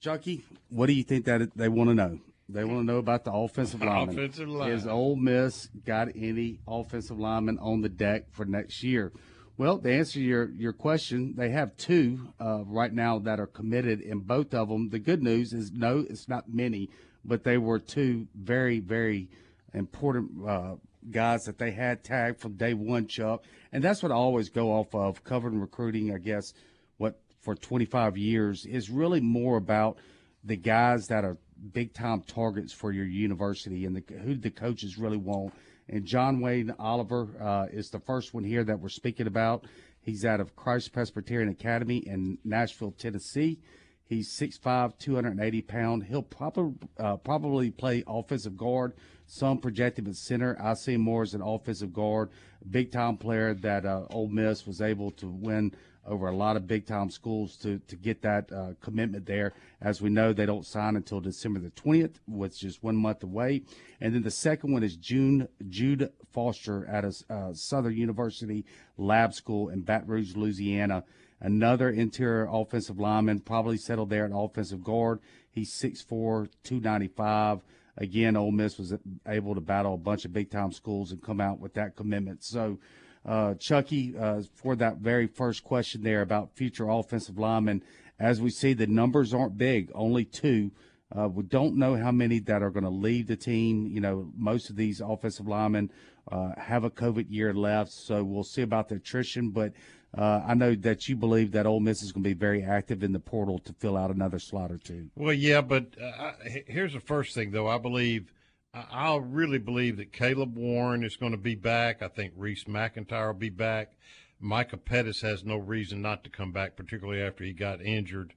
Chucky, 0.00 0.44
what 0.68 0.86
do 0.86 0.92
you 0.92 1.02
think 1.02 1.24
that 1.24 1.50
they 1.56 1.68
want 1.68 1.90
to 1.90 1.94
know? 1.94 2.20
They 2.48 2.62
want 2.62 2.78
to 2.78 2.84
know 2.84 2.98
about 2.98 3.24
the 3.24 3.32
offensive 3.32 3.80
lineman. 3.82 4.16
Offensive 4.16 4.48
line. 4.48 4.70
Is 4.70 4.86
Ole 4.86 5.16
Miss 5.16 5.68
got 5.84 6.10
any 6.14 6.60
offensive 6.68 7.18
linemen 7.18 7.58
on 7.58 7.80
the 7.80 7.88
deck 7.88 8.26
for 8.30 8.44
next 8.44 8.84
year? 8.84 9.10
Well, 9.58 9.78
to 9.78 9.92
answer 9.92 10.20
your, 10.20 10.50
your 10.52 10.72
question, 10.72 11.34
they 11.36 11.50
have 11.50 11.76
two 11.76 12.32
uh, 12.40 12.62
right 12.64 12.92
now 12.92 13.18
that 13.18 13.40
are 13.40 13.48
committed, 13.48 14.00
and 14.00 14.24
both 14.24 14.54
of 14.54 14.68
them. 14.68 14.90
The 14.90 15.00
good 15.00 15.24
news 15.24 15.52
is 15.52 15.72
no, 15.72 16.06
it's 16.08 16.28
not 16.28 16.44
many, 16.48 16.88
but 17.24 17.42
they 17.42 17.58
were 17.58 17.80
two 17.80 18.28
very, 18.32 18.78
very 18.78 19.28
important 19.74 20.48
uh, 20.48 20.76
guys 21.10 21.44
that 21.44 21.58
they 21.58 21.70
had 21.70 22.04
tagged 22.04 22.40
from 22.40 22.54
day 22.54 22.74
one, 22.74 23.06
Chuck. 23.06 23.44
And 23.72 23.82
that's 23.82 24.02
what 24.02 24.12
I 24.12 24.16
always 24.16 24.48
go 24.48 24.72
off 24.72 24.94
of. 24.94 25.24
Covering 25.24 25.60
recruiting, 25.60 26.14
I 26.14 26.18
guess, 26.18 26.52
what 26.98 27.20
for 27.40 27.54
25 27.54 28.16
years 28.16 28.66
is 28.66 28.90
really 28.90 29.20
more 29.20 29.56
about 29.56 29.98
the 30.44 30.56
guys 30.56 31.06
that 31.08 31.24
are 31.24 31.38
big 31.72 31.92
time 31.92 32.22
targets 32.22 32.72
for 32.72 32.92
your 32.92 33.04
university 33.04 33.84
and 33.84 33.96
the, 33.96 34.14
who 34.18 34.34
the 34.34 34.50
coaches 34.50 34.98
really 34.98 35.16
want. 35.16 35.52
And 35.88 36.04
John 36.04 36.40
Wayne 36.40 36.72
Oliver 36.78 37.28
uh, 37.40 37.66
is 37.72 37.90
the 37.90 38.00
first 38.00 38.32
one 38.32 38.44
here 38.44 38.64
that 38.64 38.80
we're 38.80 38.88
speaking 38.88 39.26
about. 39.26 39.66
He's 40.00 40.24
out 40.24 40.40
of 40.40 40.56
Christ 40.56 40.92
Presbyterian 40.92 41.50
Academy 41.50 41.98
in 41.98 42.38
Nashville, 42.44 42.92
Tennessee. 42.92 43.58
He's 44.04 44.36
6'5", 44.40 44.98
280 44.98 45.62
pound. 45.62 46.04
He'll 46.04 46.22
probably 46.22 46.74
uh, 46.98 47.16
probably 47.18 47.70
play 47.70 48.02
offensive 48.06 48.56
guard. 48.56 48.94
Some 49.32 49.58
project 49.58 49.96
him 49.96 50.08
at 50.08 50.16
center. 50.16 50.56
I 50.60 50.74
see 50.74 50.96
more 50.96 51.22
as 51.22 51.34
an 51.34 51.40
offensive 51.40 51.92
guard. 51.92 52.30
Big 52.68 52.90
time 52.90 53.16
player 53.16 53.54
that 53.54 53.86
uh, 53.86 54.06
Ole 54.10 54.26
Miss 54.26 54.66
was 54.66 54.80
able 54.80 55.12
to 55.12 55.28
win 55.28 55.72
over 56.04 56.26
a 56.26 56.34
lot 56.34 56.56
of 56.56 56.66
big 56.66 56.84
time 56.84 57.10
schools 57.10 57.56
to 57.58 57.78
to 57.86 57.94
get 57.94 58.22
that 58.22 58.50
uh, 58.50 58.72
commitment 58.80 59.26
there. 59.26 59.52
As 59.80 60.02
we 60.02 60.10
know, 60.10 60.32
they 60.32 60.46
don't 60.46 60.66
sign 60.66 60.96
until 60.96 61.20
December 61.20 61.60
the 61.60 61.70
twentieth, 61.70 62.18
which 62.26 62.54
is 62.54 62.58
just 62.58 62.82
one 62.82 62.96
month 62.96 63.22
away. 63.22 63.62
And 64.00 64.12
then 64.12 64.22
the 64.24 64.32
second 64.32 64.72
one 64.72 64.82
is 64.82 64.96
June 64.96 65.46
Jude 65.68 66.10
Foster 66.32 66.84
at 66.86 67.04
a 67.04 67.14
uh, 67.32 67.54
Southern 67.54 67.96
University 67.96 68.64
Lab 68.98 69.32
School 69.32 69.68
in 69.68 69.82
Baton 69.82 70.08
Rouge, 70.08 70.34
Louisiana. 70.34 71.04
Another 71.40 71.88
interior 71.88 72.48
offensive 72.50 72.98
lineman, 72.98 73.38
probably 73.38 73.76
settled 73.76 74.10
there 74.10 74.24
at 74.24 74.32
offensive 74.34 74.82
guard. 74.82 75.20
He's 75.52 75.72
6'4", 75.72 76.48
295. 76.64 77.62
Again, 77.96 78.36
Ole 78.36 78.52
Miss 78.52 78.78
was 78.78 78.94
able 79.26 79.54
to 79.54 79.60
battle 79.60 79.94
a 79.94 79.98
bunch 79.98 80.24
of 80.24 80.32
big 80.32 80.50
time 80.50 80.72
schools 80.72 81.12
and 81.12 81.22
come 81.22 81.40
out 81.40 81.58
with 81.58 81.74
that 81.74 81.96
commitment. 81.96 82.42
So 82.42 82.78
uh, 83.26 83.54
Chucky, 83.54 84.14
uh, 84.16 84.42
for 84.54 84.76
that 84.76 84.98
very 84.98 85.26
first 85.26 85.62
question 85.62 86.02
there 86.02 86.22
about 86.22 86.56
future 86.56 86.88
offensive 86.88 87.38
linemen. 87.38 87.82
As 88.18 88.40
we 88.40 88.50
see, 88.50 88.72
the 88.72 88.86
numbers 88.86 89.34
aren't 89.34 89.58
big, 89.58 89.90
only 89.94 90.24
two. 90.24 90.70
Uh, 91.16 91.28
we 91.28 91.42
don't 91.42 91.76
know 91.76 91.96
how 91.96 92.12
many 92.12 92.38
that 92.38 92.62
are 92.62 92.70
going 92.70 92.84
to 92.84 92.90
leave 92.90 93.26
the 93.26 93.36
team. 93.36 93.86
You 93.86 94.00
know, 94.00 94.30
most 94.36 94.70
of 94.70 94.76
these 94.76 95.00
offensive 95.00 95.48
linemen 95.48 95.90
uh, 96.30 96.52
have 96.56 96.84
a 96.84 96.90
COVID 96.90 97.26
year 97.28 97.52
left, 97.52 97.90
so 97.92 98.22
we'll 98.22 98.44
see 98.44 98.62
about 98.62 98.88
the 98.88 98.96
attrition. 98.96 99.50
But 99.50 99.72
uh, 100.16 100.42
I 100.46 100.54
know 100.54 100.74
that 100.74 101.08
you 101.08 101.16
believe 101.16 101.52
that 101.52 101.66
Ole 101.66 101.80
Miss 101.80 102.02
is 102.02 102.12
going 102.12 102.24
to 102.24 102.28
be 102.28 102.34
very 102.34 102.62
active 102.62 103.02
in 103.02 103.12
the 103.12 103.20
portal 103.20 103.58
to 103.60 103.72
fill 103.72 103.96
out 103.96 104.10
another 104.10 104.38
slot 104.38 104.72
or 104.72 104.78
two. 104.78 105.10
Well, 105.14 105.32
yeah, 105.32 105.60
but 105.60 105.86
uh, 106.02 106.32
here's 106.66 106.94
the 106.94 107.00
first 107.00 107.34
thing, 107.34 107.52
though. 107.52 107.68
I 107.68 107.78
believe 107.78 108.32
I 108.72 109.16
really 109.20 109.58
believe 109.58 109.96
that 109.96 110.12
Caleb 110.12 110.56
Warren 110.56 111.02
is 111.02 111.16
going 111.16 111.32
to 111.32 111.38
be 111.38 111.56
back. 111.56 112.02
I 112.02 112.08
think 112.08 112.32
Reese 112.36 112.64
McIntyre 112.64 113.28
will 113.28 113.34
be 113.34 113.50
back. 113.50 113.92
Micah 114.38 114.76
Pettis 114.76 115.22
has 115.22 115.44
no 115.44 115.56
reason 115.56 116.00
not 116.00 116.24
to 116.24 116.30
come 116.30 116.52
back, 116.52 116.76
particularly 116.76 117.20
after 117.20 117.44
he 117.44 117.52
got 117.52 117.82
injured. 117.82 118.32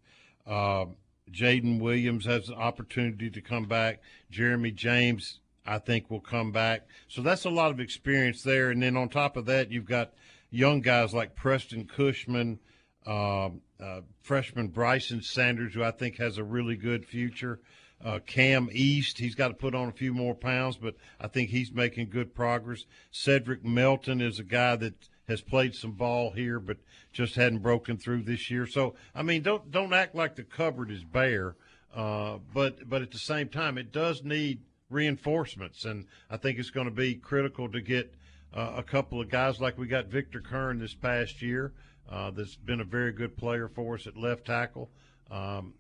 Uh, 0.46 0.86
Jaden 1.32 1.80
Williams 1.80 2.26
has 2.26 2.50
an 2.50 2.56
opportunity 2.56 3.30
to 3.30 3.42
come 3.42 3.66
back. 3.66 4.02
Jeremy 4.30 4.72
James, 4.72 5.40
I 5.66 5.78
think, 5.78 6.10
will 6.10 6.20
come 6.20 6.52
back. 6.52 6.88
So 7.08 7.22
that's 7.22 7.46
a 7.46 7.50
lot 7.50 7.72
of 7.72 7.80
experience 7.80 8.42
there. 8.42 8.72
And 8.72 8.82
then 8.82 8.98
on 8.98 9.10
top 9.10 9.38
of 9.38 9.46
that, 9.46 9.72
you've 9.72 9.86
got 9.86 10.14
young 10.54 10.82
guys 10.82 11.14
like 11.14 11.36
Preston 11.36 11.86
Cushman, 11.88 12.60
um, 13.08 13.62
uh, 13.82 14.02
freshman 14.22 14.68
Bryson 14.68 15.22
Sanders, 15.22 15.74
who 15.74 15.84
I 15.84 15.92
think 15.92 16.18
has 16.18 16.38
a 16.38 16.44
really 16.44 16.76
good 16.76 17.06
future. 17.06 17.60
Uh, 18.04 18.20
Cam 18.20 18.70
East, 18.72 19.18
he's 19.18 19.34
got 19.34 19.48
to 19.48 19.54
put 19.56 19.74
on 19.74 19.90
a 19.90 19.94
few 19.94 20.14
more 20.14 20.36
pounds, 20.36 20.78
but 20.78 20.96
I 21.20 21.28
think 21.28 21.50
he's 21.50 21.72
making 21.72 22.10
good 22.10 22.36
progress. 22.36 22.86
Cedric 23.12 23.66
Melton 23.66 24.22
is 24.22 24.40
a 24.40 24.44
guy 24.44 24.76
that 24.76 25.10
has 25.28 25.42
played 25.42 25.74
some 25.74 25.94
ball 25.94 26.32
here, 26.32 26.60
but 26.60 26.78
just 27.12 27.36
hadn't 27.36 27.60
broken 27.60 27.98
through 27.98 28.24
this 28.24 28.52
year. 28.52 28.68
So 28.68 28.96
I 29.16 29.24
mean, 29.24 29.42
don't 29.42 29.72
don't 29.72 29.94
act 29.94 30.14
like 30.14 30.36
the 30.36 30.44
cupboard 30.44 30.92
is 30.92 31.04
bare. 31.04 31.56
Uh, 31.96 32.40
but 32.54 32.88
but 32.88 33.02
at 33.02 33.12
the 33.12 33.20
same 33.20 33.50
time, 33.50 33.78
it 33.78 33.92
does 33.92 34.24
need 34.24 34.62
reinforcements, 34.90 35.86
and 35.86 36.06
I 36.30 36.38
think 36.38 36.60
it's 36.60 36.70
going 36.70 36.88
to 36.88 36.94
be 36.94 37.16
critical 37.16 37.72
to 37.72 37.82
get 37.82 38.14
uh, 38.54 38.74
a 38.78 38.84
couple 38.84 39.20
of 39.20 39.30
guys 39.30 39.60
like 39.60 39.78
we 39.78 39.88
got 39.88 40.08
Victor 40.08 40.42
Curne 40.42 40.80
this 40.80 40.94
past 40.94 41.42
year. 41.42 41.74
Uh, 42.10 42.32
that's 42.32 42.56
been 42.56 42.82
a 42.82 42.86
very 42.86 43.12
good 43.12 43.38
player 43.38 43.68
for 43.68 43.96
us 43.96 44.08
at 44.08 44.18
left 44.18 44.46
tackle. 44.46 44.90
Um, 45.32 45.74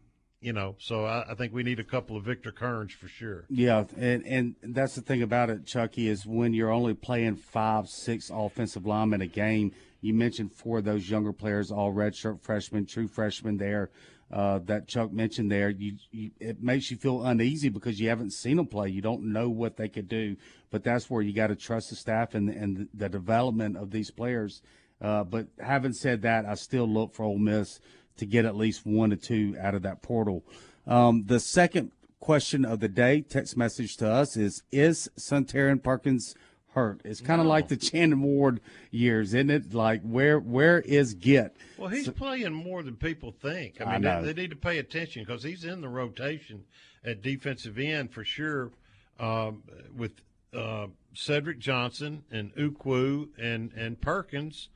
you 0.44 0.52
know, 0.52 0.76
so 0.78 1.06
I, 1.06 1.32
I, 1.32 1.36
think 1.36 1.54
we 1.54 1.64
need 1.64 1.80
a 1.80 1.86
couple 1.86 2.18
of 2.18 2.26
Victor 2.26 2.52
Curnes 2.52 2.92
for 2.92 3.08
sure. 3.08 3.46
Yeah, 3.50 3.86
and 3.98 4.26
and 4.26 4.56
that's 4.62 4.96
the 4.96 5.02
thing 5.02 5.22
about 5.22 5.50
it, 5.50 5.66
Chucky, 5.66 6.10
is 6.10 6.26
when 6.26 6.54
you're 6.54 6.72
only 6.72 6.94
playing 6.94 7.38
five, 7.38 7.88
six 7.88 8.30
offensive 8.34 8.86
linemen 8.86 9.22
a 9.22 9.28
game. 9.28 9.72
You 10.02 10.14
mentioned 10.14 10.52
four 10.52 10.80
of 10.80 10.84
those 10.84 11.10
younger 11.10 11.32
players, 11.32 11.72
all 11.72 11.94
redshirt 11.94 12.42
freshmen, 12.42 12.86
true 12.86 13.08
freshmen 13.08 13.58
there. 13.58 13.90
Uh, 14.32 14.60
that 14.66 14.88
Chuck 14.88 15.14
mentioned 15.14 15.52
there, 15.52 15.70
you, 15.70 15.96
you, 16.12 16.32
it 16.40 16.62
makes 16.62 16.90
you 16.90 16.98
feel 16.98 17.24
uneasy 17.24 17.70
because 17.70 18.00
you 18.00 18.10
haven't 18.10 18.34
seen 18.34 18.58
them 18.58 18.66
play. 18.66 18.90
You 18.90 19.02
don't 19.02 19.32
know 19.32 19.48
what 19.48 19.78
they 19.78 19.88
could 19.88 20.10
do, 20.10 20.36
but 20.74 20.84
that's 20.84 21.08
where 21.08 21.22
you 21.22 21.34
got 21.34 21.48
to 21.48 21.56
trust 21.56 21.92
the 21.92 21.96
staff 21.96 22.34
and 22.34 22.50
and 22.50 22.90
the 22.96 23.08
development 23.08 23.78
of 23.78 23.92
these 23.92 24.10
players. 24.10 24.64
Uh, 25.00 25.24
but 25.24 25.46
having 25.60 25.94
said 25.94 26.24
that, 26.24 26.46
I 26.46 26.56
still 26.56 26.88
look 26.88 27.14
for 27.14 27.24
Ole 27.24 27.38
Miss 27.38 27.80
to 28.18 28.26
get 28.26 28.44
at 28.44 28.56
least 28.56 28.84
one 28.84 29.14
or 29.14 29.16
two 29.16 29.56
out 29.62 29.76
of 29.76 29.84
that 29.84 30.02
portal. 30.02 30.44
Um, 30.88 31.26
the 31.28 31.40
second 31.40 31.92
question 32.20 32.66
of 32.66 32.80
the 32.80 32.88
day, 32.88 33.22
text 33.22 33.56
message 33.56 33.98
to 33.98 34.10
us 34.10 34.36
is: 34.36 34.64
Is 34.72 35.12
Suntarine 35.16 35.84
Perkins 35.84 36.34
hurt? 36.70 37.02
It's 37.06 37.22
kind 37.22 37.40
of 37.40 37.46
no. 37.46 37.52
like 37.52 37.68
the 37.68 37.78
Channing 37.78 38.24
Ward 38.24 38.60
years, 38.90 39.36
isn't 39.36 39.52
it? 39.52 39.76
Like 39.76 40.02
where 40.02 40.40
where 40.40 40.80
is 40.80 41.14
Git? 41.14 41.56
Well, 41.78 41.90
he's 41.90 42.06
so, 42.06 42.14
playing 42.14 42.52
more 42.52 42.82
than 42.82 42.96
people 42.96 43.32
think. 43.32 43.80
I 43.80 44.00
mean, 44.00 44.08
I 44.08 44.22
they, 44.22 44.34
they, 44.34 44.42
need 44.42 44.50
to 44.50 44.56
pay 44.56 44.80
attention 44.80 45.24
because 45.24 45.44
he's 45.44 45.66
in 45.66 45.82
the 45.82 45.90
rotation 45.90 46.64
at 47.06 47.22
defensive 47.22 47.78
end 47.78 48.12
for 48.12 48.26
sure, 48.26 48.72
um, 49.20 49.62
with 49.96 50.14
uh, 50.56 50.88
Cedric 51.14 51.60
Johnson 51.60 52.24
and 52.32 52.54
Ukwu 52.56 53.30
and 53.38 53.72
and 53.74 54.00
Perkins. 54.00 54.70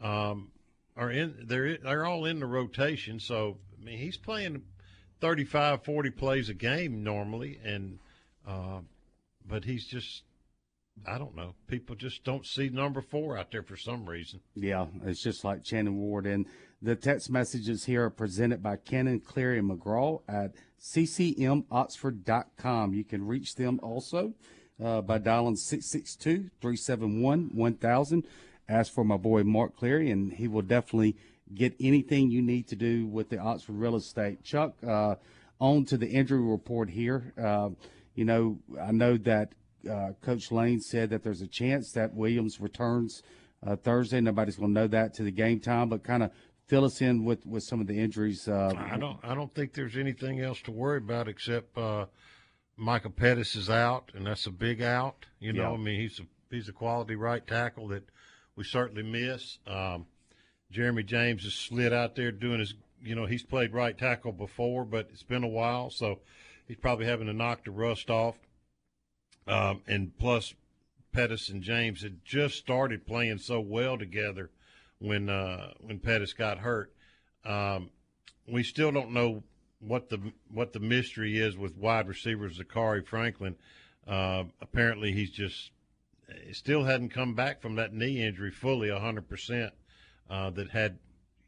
Um, 0.00 0.52
are 0.96 1.10
in 1.10 1.34
they're 1.44 1.78
they're 1.78 2.04
all 2.04 2.24
in 2.24 2.40
the 2.40 2.46
rotation. 2.46 3.20
So 3.20 3.58
I 3.80 3.84
mean, 3.84 3.98
he's 3.98 4.16
playing 4.16 4.62
35, 5.20 5.84
40 5.84 6.10
plays 6.10 6.48
a 6.48 6.54
game 6.54 7.02
normally, 7.02 7.58
and 7.64 7.98
uh, 8.46 8.80
but 9.46 9.64
he's 9.64 9.86
just 9.86 10.22
I 11.06 11.18
don't 11.18 11.34
know. 11.34 11.54
People 11.66 11.96
just 11.96 12.24
don't 12.24 12.44
see 12.44 12.68
number 12.68 13.00
four 13.00 13.38
out 13.38 13.50
there 13.50 13.62
for 13.62 13.76
some 13.76 14.06
reason. 14.08 14.40
Yeah, 14.54 14.86
it's 15.06 15.22
just 15.22 15.44
like 15.44 15.64
Channing 15.64 15.96
Ward. 15.96 16.26
And 16.26 16.44
the 16.82 16.96
text 16.96 17.30
messages 17.30 17.84
here 17.84 18.04
are 18.04 18.10
presented 18.10 18.62
by 18.62 18.76
Cleary 18.76 19.58
and 19.58 19.70
McGraw 19.70 20.20
at 20.28 20.52
ccmoxford.com. 20.80 22.94
You 22.94 23.04
can 23.04 23.26
reach 23.26 23.54
them 23.54 23.80
also 23.82 24.34
uh, 24.82 25.00
by 25.00 25.18
dialing 25.18 25.56
662 25.56 26.50
371 26.60 27.50
1000 27.52 28.24
ask 28.70 28.92
for 28.92 29.04
my 29.04 29.16
boy 29.16 29.42
Mark 29.42 29.76
Cleary, 29.76 30.10
and 30.10 30.32
he 30.32 30.48
will 30.48 30.62
definitely 30.62 31.16
get 31.52 31.74
anything 31.80 32.30
you 32.30 32.40
need 32.40 32.68
to 32.68 32.76
do 32.76 33.06
with 33.06 33.28
the 33.28 33.38
Oxford 33.38 33.74
real 33.74 33.96
estate. 33.96 34.44
Chuck, 34.44 34.74
uh, 34.86 35.16
on 35.58 35.84
to 35.86 35.96
the 35.96 36.08
injury 36.08 36.40
report 36.40 36.88
here. 36.88 37.34
Uh, 37.40 37.70
you 38.14 38.24
know, 38.24 38.58
I 38.80 38.92
know 38.92 39.16
that 39.18 39.52
uh, 39.90 40.10
Coach 40.22 40.52
Lane 40.52 40.80
said 40.80 41.10
that 41.10 41.22
there's 41.22 41.42
a 41.42 41.46
chance 41.46 41.92
that 41.92 42.14
Williams 42.14 42.60
returns 42.60 43.22
uh, 43.66 43.76
Thursday. 43.76 44.20
Nobody's 44.20 44.56
going 44.56 44.74
to 44.74 44.80
know 44.80 44.86
that 44.88 45.14
to 45.14 45.22
the 45.22 45.30
game 45.30 45.60
time, 45.60 45.88
but 45.88 46.04
kind 46.04 46.22
of 46.22 46.30
fill 46.66 46.84
us 46.84 47.00
in 47.00 47.24
with, 47.24 47.44
with 47.44 47.64
some 47.64 47.80
of 47.80 47.86
the 47.88 47.98
injuries. 47.98 48.46
Uh, 48.46 48.72
I 48.76 48.96
don't 48.96 49.18
I 49.24 49.34
don't 49.34 49.52
think 49.54 49.74
there's 49.74 49.96
anything 49.96 50.40
else 50.40 50.62
to 50.62 50.70
worry 50.70 50.98
about 50.98 51.28
except 51.28 51.76
uh, 51.76 52.06
Michael 52.80 53.10
Pettis 53.10 53.56
is 53.56 53.68
out, 53.68 54.10
and 54.14 54.26
that's 54.26 54.46
a 54.46 54.50
big 54.50 54.80
out. 54.80 55.26
You 55.38 55.52
know, 55.52 55.62
yeah. 55.62 55.70
I 55.72 55.76
mean 55.76 56.00
he's 56.00 56.18
a 56.18 56.22
he's 56.50 56.68
a 56.68 56.72
quality 56.72 57.14
right 57.14 57.46
tackle 57.46 57.88
that 57.88 58.04
we 58.56 58.64
certainly 58.64 59.02
miss. 59.02 59.58
Um, 59.66 60.06
Jeremy 60.70 61.02
James 61.02 61.44
has 61.44 61.52
slid 61.52 61.92
out 61.92 62.16
there 62.16 62.32
doing 62.32 62.58
his, 62.58 62.74
you 63.02 63.14
know, 63.14 63.26
he's 63.26 63.42
played 63.42 63.74
right 63.74 63.96
tackle 63.96 64.32
before, 64.32 64.86
but 64.86 65.08
it's 65.12 65.22
been 65.22 65.44
a 65.44 65.48
while, 65.48 65.90
so 65.90 66.20
he's 66.66 66.78
probably 66.78 67.04
having 67.04 67.26
to 67.26 67.32
knock 67.34 67.64
the 67.64 67.70
rust 67.70 68.08
off. 68.08 68.36
Um, 69.46 69.82
and 69.86 70.16
plus, 70.16 70.54
Pettis 71.12 71.50
and 71.50 71.62
James 71.62 72.02
had 72.02 72.24
just 72.24 72.56
started 72.56 73.06
playing 73.06 73.38
so 73.38 73.60
well 73.60 73.98
together 73.98 74.50
when 75.00 75.28
uh, 75.28 75.72
when 75.80 75.98
Pettis 75.98 76.32
got 76.32 76.58
hurt. 76.58 76.94
Um, 77.44 77.90
we 78.48 78.62
still 78.62 78.90
don't 78.90 79.12
know 79.12 79.42
what 79.80 80.08
the 80.08 80.20
what 80.52 80.72
the 80.72 80.80
mystery 80.80 81.38
is 81.38 81.56
with 81.56 81.76
wide 81.76 82.08
receiver 82.08 82.48
Zakhari 82.48 83.04
Franklin. 83.04 83.56
Uh, 84.06 84.44
apparently, 84.60 85.12
he's 85.12 85.30
just 85.30 85.70
still 86.52 86.84
hadn't 86.84 87.10
come 87.10 87.34
back 87.34 87.60
from 87.60 87.76
that 87.76 87.92
knee 87.92 88.24
injury 88.24 88.50
fully 88.50 88.88
100% 88.88 89.70
uh, 90.28 90.50
that 90.50 90.70
had 90.70 90.98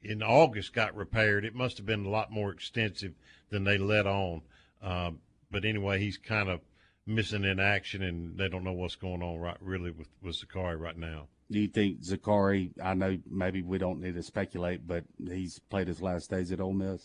in 0.03 0.23
August 0.23 0.73
got 0.73 0.95
repaired. 0.97 1.45
It 1.45 1.55
must 1.55 1.77
have 1.77 1.87
been 1.87 2.05
a 2.05 2.11
lot 2.11 2.33
more 2.33 2.51
extensive 2.51 3.15
than 3.51 3.65
they 3.65 3.79
let 3.79 4.07
on. 4.07 4.43
Um, 4.83 5.21
but 5.51 5.65
anyway, 5.65 6.01
he's 6.01 6.17
kind 6.17 6.49
of 6.49 6.61
missing 7.07 7.45
in 7.45 7.61
action, 7.61 8.03
and 8.03 8.37
they 8.37 8.49
don't 8.49 8.65
know 8.65 8.73
what's 8.73 8.97
going 8.97 9.23
on 9.23 9.39
right 9.39 9.57
really 9.61 9.91
with 9.91 10.09
with 10.23 10.37
Zakhari 10.37 10.79
right 10.79 10.97
now. 10.97 11.29
Do 11.51 11.61
you 11.61 11.69
think 11.69 12.01
Zakhari? 12.01 12.71
I 12.83 12.95
know 12.95 13.19
maybe 13.31 13.63
we 13.63 13.79
don't 13.79 14.01
need 14.01 14.15
to 14.15 14.23
speculate, 14.23 14.87
but 14.87 15.05
he's 15.29 15.59
played 15.59 15.89
his 15.89 16.01
last 16.01 16.31
days 16.31 16.51
at 16.51 16.61
Ole 16.61 16.73
Miss. 16.73 17.03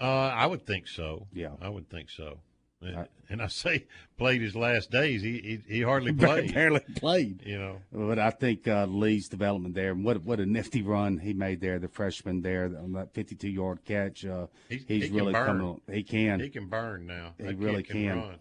Uh, 0.00 0.04
I 0.04 0.46
would 0.46 0.66
think 0.66 0.88
so. 0.88 1.26
Yeah, 1.32 1.50
I 1.60 1.68
would 1.68 1.88
think 1.88 2.10
so. 2.10 2.38
And, 2.82 3.08
and 3.30 3.40
I 3.40 3.46
say 3.46 3.86
played 4.18 4.42
his 4.42 4.54
last 4.54 4.90
days. 4.90 5.22
He 5.22 5.38
he, 5.66 5.76
he 5.76 5.80
hardly 5.82 6.12
played. 6.24 6.52
barely 6.52 6.80
played. 6.96 7.40
You 7.46 7.58
know. 7.58 7.76
But 7.90 8.18
I 8.18 8.28
think 8.28 8.68
uh, 8.68 8.84
Lee's 8.86 9.28
development 9.28 9.74
there, 9.74 9.92
and 9.92 10.04
what 10.04 10.22
what 10.22 10.38
a 10.40 10.44
nifty 10.44 10.82
run 10.82 11.16
he 11.18 11.32
made 11.32 11.60
there, 11.62 11.78
the 11.78 11.88
freshman 11.88 12.42
there 12.42 12.64
on 12.66 12.92
that 12.92 13.14
52 13.14 13.48
yard 13.48 13.78
catch. 13.86 14.26
Uh, 14.26 14.48
He's- 14.68 14.82
he's 14.86 15.04
he 15.04 15.10
really 15.16 15.32
coming. 15.32 15.62
On. 15.66 15.80
He 15.90 16.02
can. 16.02 16.40
He 16.40 16.50
can 16.50 16.66
burn 16.68 17.06
now. 17.06 17.32
He 17.38 17.44
That 17.44 17.56
really 17.56 17.82
can 17.82 17.96
can. 18.02 18.16
run. 18.18 18.38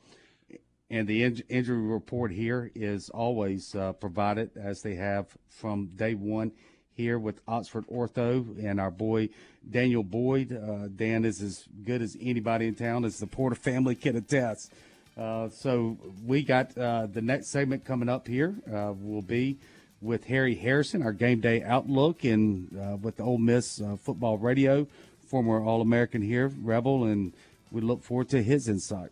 And 0.89 1.07
the 1.07 1.23
in- 1.23 1.43
injury 1.49 1.77
report 1.81 2.31
here 2.31 2.69
is 2.75 3.09
always 3.09 3.73
uh, 3.73 3.93
provided 3.93 4.51
as 4.57 4.81
they 4.81 4.95
have 4.95 5.25
from 5.49 5.87
day 5.95 6.13
one 6.15 6.51
here 6.95 7.17
with 7.17 7.39
Oxford 7.47 7.85
Ortho 7.87 8.63
and 8.63 8.79
our 8.79 8.91
boy 8.91 9.29
Daniel 9.69 10.03
Boyd. 10.03 10.51
Uh, 10.51 10.87
Dan 10.87 11.25
is 11.25 11.41
as 11.41 11.65
good 11.83 12.01
as 12.01 12.17
anybody 12.21 12.67
in 12.67 12.75
town, 12.75 13.05
as 13.05 13.19
the 13.19 13.27
Porter 13.27 13.55
family 13.55 13.95
can 13.95 14.15
attest. 14.15 14.71
Uh, 15.17 15.49
so 15.49 15.97
we 16.25 16.43
got 16.43 16.75
uh, 16.77 17.07
the 17.07 17.21
next 17.21 17.47
segment 17.47 17.85
coming 17.85 18.09
up 18.09 18.27
here 18.27 18.55
uh, 18.71 18.93
will 18.99 19.21
be 19.21 19.57
with 20.01 20.25
Harry 20.25 20.55
Harrison, 20.55 21.01
our 21.01 21.13
game 21.13 21.39
day 21.39 21.63
outlook, 21.63 22.23
and 22.23 22.77
uh, 22.77 22.97
with 22.97 23.17
the 23.17 23.23
Ole 23.23 23.37
Miss 23.37 23.79
uh, 23.79 23.95
football 23.95 24.37
radio, 24.37 24.87
former 25.27 25.63
All 25.63 25.81
American 25.81 26.21
here, 26.21 26.51
Rebel, 26.61 27.05
and 27.05 27.31
we 27.71 27.81
look 27.81 28.03
forward 28.03 28.29
to 28.29 28.43
his 28.43 28.67
insight. 28.67 29.11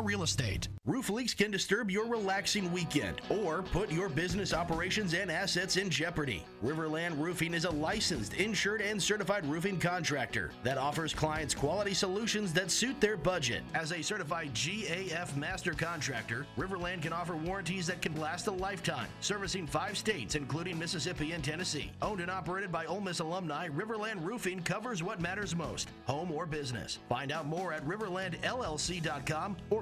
Real 0.00 0.22
Estate. 0.22 0.68
Roof 0.84 1.10
leaks 1.10 1.34
can 1.34 1.50
disturb 1.50 1.90
your 1.90 2.06
relaxing 2.06 2.72
weekend 2.72 3.20
or 3.28 3.62
put 3.62 3.92
your 3.92 4.08
business 4.08 4.52
operations 4.52 5.14
and 5.14 5.30
assets 5.30 5.76
in 5.76 5.90
jeopardy. 5.90 6.44
Riverland 6.64 7.18
Roofing 7.18 7.54
is 7.54 7.64
a 7.64 7.70
licensed, 7.70 8.34
insured, 8.34 8.80
and 8.80 9.00
certified 9.00 9.46
roofing 9.46 9.78
contractor 9.78 10.50
that 10.64 10.78
offers 10.78 11.14
clients 11.14 11.54
quality 11.54 11.94
solutions 11.94 12.52
that 12.52 12.70
suit 12.70 13.00
their 13.00 13.16
budget. 13.16 13.62
As 13.74 13.92
a 13.92 14.02
certified 14.02 14.52
GAF 14.54 15.36
master 15.36 15.72
contractor, 15.72 16.46
Riverland 16.56 17.02
can 17.02 17.12
offer 17.12 17.36
warranties 17.36 17.86
that 17.86 18.02
can 18.02 18.18
last 18.18 18.46
a 18.48 18.52
lifetime, 18.52 19.08
servicing 19.20 19.66
five 19.66 19.96
states, 19.96 20.34
including 20.34 20.78
Mississippi 20.78 21.32
and 21.32 21.44
Tennessee. 21.44 21.92
Owned 22.02 22.20
and 22.20 22.30
operated 22.30 22.72
by 22.72 22.86
Ole 22.86 23.00
Miss 23.00 23.20
alumni, 23.20 23.68
Riverland 23.68 24.24
Roofing 24.24 24.62
covers 24.62 25.02
what 25.02 25.20
matters 25.20 25.54
most 25.54 25.90
home 26.06 26.32
or 26.32 26.46
business. 26.46 26.98
Find 27.08 27.30
out 27.30 27.46
more 27.46 27.72
at 27.72 27.84
riverlandllc.com 27.86 29.56
or 29.70 29.81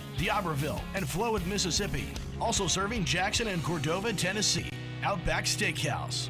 D'Iberville, 0.21 0.79
and 0.93 1.03
Flowood, 1.03 1.43
Mississippi. 1.47 2.05
Also 2.39 2.67
serving 2.67 3.03
Jackson 3.03 3.47
and 3.47 3.63
Cordova, 3.63 4.13
Tennessee. 4.13 4.69
Outback 5.03 5.45
Steakhouse. 5.45 6.29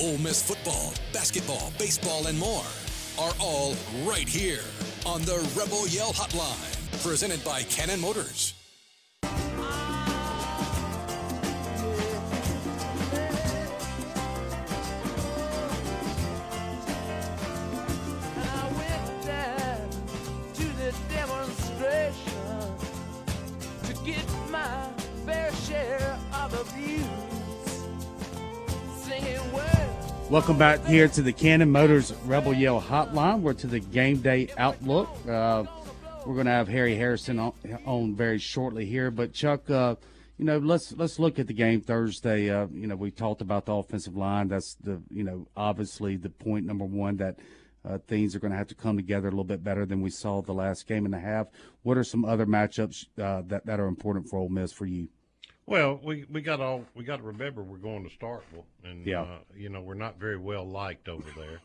Ole 0.00 0.18
Miss 0.18 0.42
football, 0.42 0.92
basketball, 1.12 1.72
baseball, 1.78 2.26
and 2.26 2.38
more 2.38 2.64
are 3.18 3.32
all 3.40 3.74
right 4.04 4.28
here 4.28 4.62
on 5.04 5.22
the 5.22 5.38
Rebel 5.56 5.86
Yell 5.88 6.12
Hotline, 6.12 7.02
presented 7.02 7.44
by 7.44 7.62
Cannon 7.64 8.00
Motors. 8.00 8.54
Get 24.04 24.26
my 24.50 24.88
fair 25.24 25.52
share 25.54 26.18
of 26.34 26.52
abuse. 26.54 27.31
Welcome 30.32 30.56
back 30.56 30.82
here 30.86 31.08
to 31.08 31.20
the 31.20 31.30
Cannon 31.30 31.70
Motors 31.70 32.14
Rebel 32.24 32.54
Yell 32.54 32.80
Hotline. 32.80 33.42
We're 33.42 33.52
to 33.52 33.66
the 33.66 33.80
game 33.80 34.16
day 34.16 34.48
outlook. 34.56 35.10
Uh, 35.28 35.64
we're 36.24 36.32
going 36.32 36.46
to 36.46 36.52
have 36.52 36.68
Harry 36.68 36.96
Harrison 36.96 37.38
on, 37.38 37.52
on 37.84 38.16
very 38.16 38.38
shortly 38.38 38.86
here, 38.86 39.10
but 39.10 39.34
Chuck, 39.34 39.68
uh, 39.68 39.96
you 40.38 40.46
know, 40.46 40.56
let's 40.56 40.94
let's 40.94 41.18
look 41.18 41.38
at 41.38 41.48
the 41.48 41.52
game 41.52 41.82
Thursday. 41.82 42.48
Uh, 42.48 42.66
you 42.72 42.86
know, 42.86 42.96
we 42.96 43.10
talked 43.10 43.42
about 43.42 43.66
the 43.66 43.74
offensive 43.74 44.16
line. 44.16 44.48
That's 44.48 44.74
the 44.76 45.02
you 45.10 45.22
know 45.22 45.48
obviously 45.54 46.16
the 46.16 46.30
point 46.30 46.64
number 46.64 46.86
one 46.86 47.18
that 47.18 47.36
uh, 47.84 47.98
things 47.98 48.34
are 48.34 48.38
going 48.38 48.52
to 48.52 48.56
have 48.56 48.68
to 48.68 48.74
come 48.74 48.96
together 48.96 49.28
a 49.28 49.32
little 49.32 49.44
bit 49.44 49.62
better 49.62 49.84
than 49.84 50.00
we 50.00 50.08
saw 50.08 50.40
the 50.40 50.54
last 50.54 50.88
game 50.88 51.04
and 51.04 51.14
a 51.14 51.20
half. 51.20 51.48
What 51.82 51.98
are 51.98 52.04
some 52.04 52.24
other 52.24 52.46
matchups 52.46 53.04
uh, 53.18 53.42
that 53.48 53.66
that 53.66 53.80
are 53.80 53.86
important 53.86 54.30
for 54.30 54.38
Ole 54.38 54.48
Miss 54.48 54.72
for 54.72 54.86
you? 54.86 55.08
Well, 55.66 56.00
we 56.02 56.24
we 56.30 56.40
got 56.42 56.60
all 56.60 56.84
we 56.94 57.04
got 57.04 57.18
to 57.18 57.22
remember 57.22 57.62
we're 57.62 57.76
going 57.78 58.08
to 58.08 58.16
Starkville, 58.16 58.64
and 58.84 59.06
Yeah. 59.06 59.22
uh, 59.22 59.38
you 59.54 59.68
know 59.68 59.80
we're 59.80 59.94
not 59.94 60.18
very 60.18 60.36
well 60.36 60.64
liked 60.68 61.08
over 61.08 61.28
there, 61.36 61.60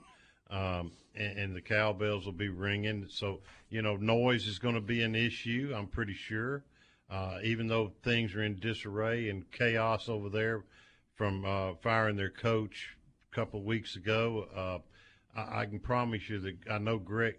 um, 0.58 0.91
and, 1.16 1.38
and 1.39 1.56
the 1.56 1.62
cowbells 1.62 2.26
will 2.26 2.32
be 2.34 2.50
ringing. 2.50 3.08
So 3.10 3.41
you 3.70 3.82
know 3.82 3.95
noise 3.98 4.48
is 4.48 4.60
going 4.60 4.76
to 4.76 4.82
be 4.82 5.02
an 5.02 5.16
issue. 5.16 5.74
I'm 5.76 5.88
pretty 5.88 6.14
sure, 6.14 6.64
uh, 7.10 7.39
even 7.43 7.68
though 7.68 7.91
things 8.04 8.36
are 8.36 8.43
in 8.43 8.60
disarray 8.60 9.30
and 9.30 9.50
chaos 9.52 10.10
over 10.10 10.30
there 10.30 10.64
from 11.16 11.43
uh, 11.43 11.74
firing 11.82 12.16
their 12.16 12.30
coach 12.30 12.95
a 13.32 13.36
couple 13.36 13.60
of 13.60 13.66
weeks 13.66 13.95
ago. 13.95 14.48
Uh, 14.56 15.39
I, 15.39 15.62
I 15.62 15.66
can 15.66 15.80
promise 15.80 16.30
you 16.30 16.38
that 16.39 16.56
I 16.70 16.78
know 16.78 17.00
Greg 17.00 17.38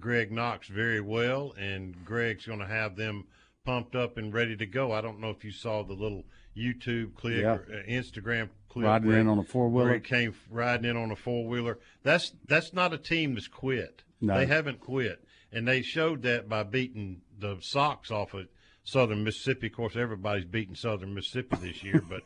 Greg 0.00 0.32
Knox 0.32 0.66
very 0.66 1.00
well, 1.00 1.54
and 1.56 1.94
Greg's 2.04 2.46
going 2.46 2.58
to 2.58 2.66
have 2.66 2.96
them 2.96 3.26
pumped 3.64 3.94
up 3.94 4.16
and 4.16 4.32
ready 4.32 4.56
to 4.56 4.66
go. 4.66 4.92
I 4.92 5.00
don't 5.00 5.20
know 5.20 5.30
if 5.30 5.44
you 5.44 5.52
saw 5.52 5.82
the 5.82 5.92
little 5.92 6.24
YouTube 6.56 7.14
clip 7.14 7.42
Yeah. 7.42 7.54
or 7.54 7.66
uh, 7.72 7.88
Instagram 7.90 8.48
clip 8.68 8.86
Riding 8.86 9.08
where- 9.08 9.18
in 9.18 9.28
on 9.28 9.38
a 9.38 9.42
four-wheeler? 9.44 9.94
he 9.94 10.00
came 10.00 10.34
riding 10.50 10.88
in 10.90 10.96
on 10.96 11.10
a 11.10 11.16
four 11.16 11.46
wheeler. 11.46 11.78
That's 12.02 12.32
that's 12.46 12.72
not 12.72 12.92
a 12.92 12.98
team 12.98 13.34
that's 13.34 13.48
quit. 13.48 14.02
No. 14.20 14.36
They 14.36 14.46
haven't 14.46 14.80
quit, 14.80 15.24
and 15.52 15.66
they 15.66 15.82
showed 15.82 16.22
that 16.22 16.48
by 16.48 16.62
beating 16.62 17.22
the 17.38 17.56
socks 17.60 18.10
off 18.10 18.34
of 18.34 18.48
Southern 18.84 19.24
Mississippi. 19.24 19.68
Of 19.68 19.72
course, 19.74 19.96
everybody's 19.96 20.44
beating 20.44 20.74
Southern 20.74 21.14
Mississippi 21.14 21.56
this 21.60 21.82
year, 21.82 22.02
but 22.08 22.22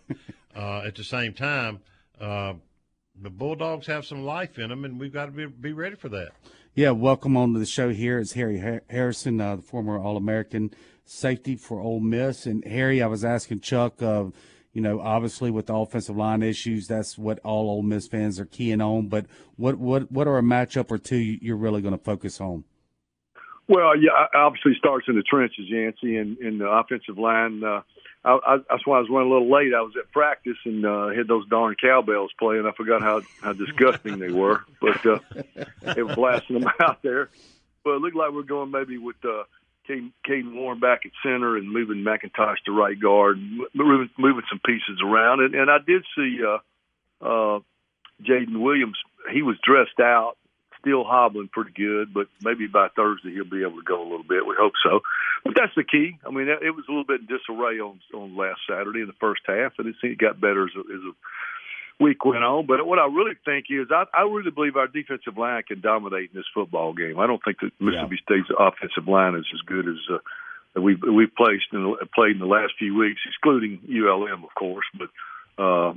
uh, 0.56 0.82
at 0.86 0.94
the 0.96 1.04
same 1.04 1.32
time, 1.32 1.80
uh, 2.20 2.54
the 3.20 3.30
Bulldogs 3.30 3.86
have 3.86 4.04
some 4.04 4.24
life 4.24 4.58
in 4.58 4.70
them, 4.70 4.84
and 4.84 4.98
we've 4.98 5.12
got 5.12 5.26
to 5.26 5.30
be, 5.32 5.46
be 5.46 5.72
ready 5.72 5.94
for 5.94 6.08
that. 6.08 6.30
Yeah, 6.74 6.90
welcome 6.90 7.36
on 7.36 7.52
to 7.52 7.60
the 7.60 7.66
show 7.66 7.90
here. 7.90 8.18
It's 8.18 8.32
Harry 8.32 8.80
Harrison, 8.90 9.40
uh, 9.40 9.54
the 9.56 9.62
former 9.62 9.96
All 9.96 10.16
American 10.16 10.72
safety 11.04 11.56
for 11.56 11.80
Ole 11.80 12.00
Miss. 12.00 12.46
And 12.46 12.64
Harry, 12.64 13.02
I 13.02 13.06
was 13.06 13.24
asking 13.24 13.60
Chuck, 13.60 14.02
uh, 14.02 14.26
you 14.72 14.80
know, 14.80 15.00
obviously 15.00 15.50
with 15.50 15.66
the 15.66 15.74
offensive 15.74 16.16
line 16.16 16.42
issues, 16.42 16.88
that's 16.88 17.16
what 17.16 17.38
all 17.40 17.70
Ole 17.70 17.82
Miss 17.82 18.08
fans 18.08 18.40
are 18.40 18.46
keying 18.46 18.80
on. 18.80 19.08
But 19.08 19.26
what 19.56 19.78
what 19.78 20.10
what 20.10 20.26
are 20.26 20.38
a 20.38 20.42
matchup 20.42 20.90
or 20.90 20.98
two 20.98 21.16
you're 21.16 21.56
really 21.56 21.80
going 21.80 21.96
to 21.96 22.04
focus 22.04 22.40
on? 22.40 22.64
Well, 23.66 23.96
yeah, 23.96 24.10
obviously 24.34 24.74
starts 24.78 25.06
in 25.08 25.16
the 25.16 25.22
trenches, 25.22 25.66
Yancey, 25.68 26.16
and 26.18 26.36
in 26.38 26.58
the 26.58 26.68
offensive 26.68 27.16
line. 27.16 27.64
Uh, 27.64 27.80
I, 28.22 28.38
I, 28.46 28.56
that's 28.68 28.86
why 28.86 28.96
I 28.96 29.00
was 29.00 29.08
running 29.10 29.30
a 29.30 29.32
little 29.32 29.50
late. 29.50 29.72
I 29.74 29.80
was 29.80 29.94
at 29.98 30.10
practice 30.12 30.56
and 30.64 30.84
uh, 30.84 31.08
had 31.08 31.28
those 31.28 31.46
darn 31.48 31.74
cowbells 31.80 32.32
playing. 32.38 32.66
I 32.66 32.72
forgot 32.72 33.00
how 33.00 33.22
how 33.42 33.52
disgusting 33.52 34.18
they 34.18 34.30
were, 34.30 34.64
but 34.80 35.06
uh, 35.06 35.18
they 35.94 36.02
were 36.02 36.14
blasting 36.14 36.60
them 36.60 36.70
out 36.80 37.02
there. 37.02 37.30
But 37.84 37.96
it 37.96 38.00
looked 38.00 38.16
like 38.16 38.32
we're 38.32 38.42
going 38.42 38.70
maybe 38.70 38.98
with 38.98 39.16
uh, 39.24 39.44
Caden, 39.88 40.54
Warren 40.54 40.80
back 40.80 41.00
at 41.04 41.12
center 41.22 41.56
and 41.56 41.70
moving 41.70 42.04
McIntosh 42.04 42.56
to 42.66 42.72
right 42.72 42.98
guard, 42.98 43.38
moving 43.74 44.10
moving 44.18 44.44
some 44.48 44.60
pieces 44.64 45.02
around. 45.04 45.40
And, 45.40 45.54
and 45.54 45.70
I 45.70 45.78
did 45.84 46.04
see 46.16 46.38
uh, 46.42 47.24
uh, 47.24 47.60
Jaden 48.22 48.60
Williams. 48.60 48.96
He 49.32 49.42
was 49.42 49.56
dressed 49.64 50.00
out, 50.00 50.36
still 50.80 51.04
hobbling 51.04 51.48
pretty 51.52 51.72
good, 51.72 52.12
but 52.12 52.28
maybe 52.42 52.66
by 52.66 52.88
Thursday 52.94 53.32
he'll 53.32 53.44
be 53.44 53.62
able 53.62 53.78
to 53.78 53.84
go 53.86 54.02
a 54.02 54.08
little 54.08 54.26
bit. 54.28 54.46
We 54.46 54.54
hope 54.58 54.72
so. 54.84 55.00
But 55.44 55.54
that's 55.56 55.74
the 55.76 55.84
key. 55.84 56.18
I 56.26 56.30
mean, 56.30 56.48
it 56.48 56.74
was 56.74 56.84
a 56.88 56.92
little 56.92 57.04
bit 57.04 57.20
in 57.20 57.26
disarray 57.26 57.80
on 57.80 58.00
on 58.14 58.36
last 58.36 58.60
Saturday 58.68 59.00
in 59.00 59.06
the 59.06 59.20
first 59.20 59.42
half, 59.46 59.72
and 59.78 59.94
it 60.02 60.18
got 60.18 60.40
better 60.40 60.64
as 60.64 60.74
a, 60.76 60.80
as 60.80 61.02
a 61.04 61.12
week 62.00 62.24
went 62.24 62.44
on. 62.44 62.66
But 62.66 62.86
what 62.86 62.98
I 62.98 63.06
really 63.06 63.36
think 63.44 63.66
is, 63.70 63.88
I, 63.90 64.04
I 64.12 64.22
really 64.22 64.50
believe 64.50 64.76
our 64.76 64.88
defensive 64.88 65.36
line 65.36 65.62
can 65.66 65.80
dominate 65.80 66.30
in 66.32 66.36
this 66.38 66.46
football 66.54 66.92
game. 66.92 67.18
I 67.18 67.26
don't 67.26 67.42
think 67.44 67.58
that 67.60 67.72
Mississippi 67.80 68.18
State's 68.22 68.50
offensive 68.58 69.08
line 69.08 69.34
is 69.34 69.46
as 69.52 69.60
good 69.66 69.88
as 69.88 69.98
uh, 70.12 70.18
that 70.74 70.82
we've 70.82 71.00
we've 71.02 71.34
placed 71.34 71.66
in 71.72 71.82
the, 71.82 72.06
played 72.14 72.32
in 72.32 72.40
the 72.40 72.46
last 72.46 72.74
few 72.78 72.96
weeks, 72.96 73.20
excluding 73.26 73.80
ULM, 73.88 74.44
of 74.44 74.54
course. 74.54 74.86
But 74.98 75.08
uh, 75.62 75.94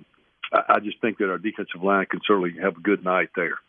I, 0.53 0.75
I 0.75 0.79
just 0.79 1.01
think 1.01 1.17
that 1.17 1.29
our 1.29 1.39
defensive 1.39 1.83
line 1.83 2.05
can 2.09 2.21
certainly 2.25 2.55
have 2.61 2.77
a 2.77 2.81
good 2.81 3.03
night 3.03 3.29
there. 3.35 3.59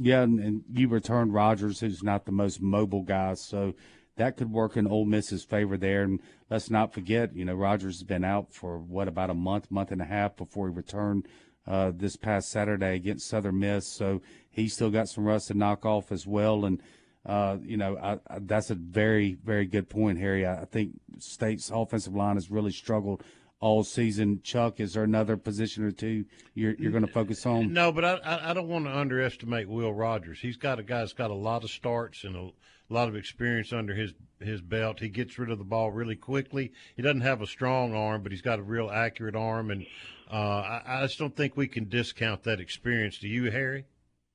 Yeah, 0.00 0.22
and, 0.22 0.38
and 0.38 0.64
you 0.72 0.88
returned 0.88 1.34
Rogers, 1.34 1.80
who's 1.80 2.04
not 2.04 2.24
the 2.24 2.32
most 2.32 2.62
mobile 2.62 3.02
guy, 3.02 3.34
so 3.34 3.74
that 4.16 4.36
could 4.36 4.50
work 4.50 4.76
in 4.76 4.86
Ole 4.86 5.04
Miss's 5.04 5.44
favor 5.44 5.76
there. 5.76 6.02
And 6.02 6.20
let's 6.50 6.70
not 6.70 6.92
forget, 6.92 7.34
you 7.34 7.44
know, 7.44 7.54
Rogers 7.54 7.96
has 7.96 8.04
been 8.04 8.24
out 8.24 8.52
for 8.52 8.78
what 8.78 9.08
about 9.08 9.30
a 9.30 9.34
month, 9.34 9.70
month 9.70 9.90
and 9.90 10.00
a 10.00 10.04
half 10.04 10.36
before 10.36 10.68
he 10.68 10.74
returned 10.74 11.26
uh, 11.68 11.92
this 11.94 12.16
past 12.16 12.50
Saturday 12.50 12.96
against 12.96 13.28
Southern 13.28 13.58
Miss. 13.58 13.86
So 13.86 14.22
he's 14.50 14.72
still 14.72 14.90
got 14.90 15.08
some 15.08 15.24
rust 15.24 15.48
to 15.48 15.54
knock 15.54 15.84
off 15.84 16.10
as 16.10 16.26
well. 16.26 16.64
And 16.64 16.82
uh, 17.26 17.58
you 17.62 17.76
know, 17.76 17.96
I, 17.98 18.12
I, 18.34 18.38
that's 18.40 18.70
a 18.70 18.74
very, 18.74 19.34
very 19.44 19.66
good 19.66 19.88
point, 19.88 20.18
Harry. 20.18 20.46
I, 20.46 20.62
I 20.62 20.64
think 20.64 20.98
State's 21.18 21.70
offensive 21.70 22.14
line 22.14 22.36
has 22.36 22.50
really 22.50 22.72
struggled 22.72 23.22
all 23.60 23.84
season. 23.84 24.40
Chuck, 24.42 24.80
is 24.80 24.94
there 24.94 25.04
another 25.04 25.36
position 25.36 25.84
or 25.84 25.90
two 25.90 26.24
you're 26.54 26.74
you're 26.78 26.92
going 26.92 27.06
to 27.06 27.12
focus 27.12 27.44
on? 27.46 27.72
No, 27.72 27.92
but 27.92 28.04
I, 28.04 28.14
I 28.16 28.50
I 28.50 28.54
don't 28.54 28.68
want 28.68 28.86
to 28.86 28.96
underestimate 28.96 29.68
Will 29.68 29.92
Rogers. 29.92 30.38
He's 30.40 30.56
got 30.56 30.78
a 30.78 30.82
guy 30.82 31.00
that's 31.00 31.12
got 31.12 31.30
a 31.30 31.34
lot 31.34 31.64
of 31.64 31.70
starts 31.70 32.24
and 32.24 32.36
a 32.36 32.50
lot 32.88 33.08
of 33.08 33.16
experience 33.16 33.72
under 33.72 33.94
his 33.94 34.14
his 34.40 34.60
belt. 34.60 35.00
He 35.00 35.08
gets 35.08 35.38
rid 35.38 35.50
of 35.50 35.58
the 35.58 35.64
ball 35.64 35.90
really 35.90 36.16
quickly. 36.16 36.72
He 36.96 37.02
doesn't 37.02 37.22
have 37.22 37.42
a 37.42 37.46
strong 37.46 37.94
arm, 37.94 38.22
but 38.22 38.32
he's 38.32 38.42
got 38.42 38.58
a 38.58 38.62
real 38.62 38.90
accurate 38.90 39.36
arm, 39.36 39.70
and 39.70 39.86
uh, 40.30 40.34
I, 40.36 40.82
I 40.86 41.02
just 41.02 41.18
don't 41.18 41.34
think 41.34 41.56
we 41.56 41.68
can 41.68 41.88
discount 41.88 42.44
that 42.44 42.60
experience. 42.60 43.18
Do 43.18 43.28
you, 43.28 43.50
Harry? 43.50 43.84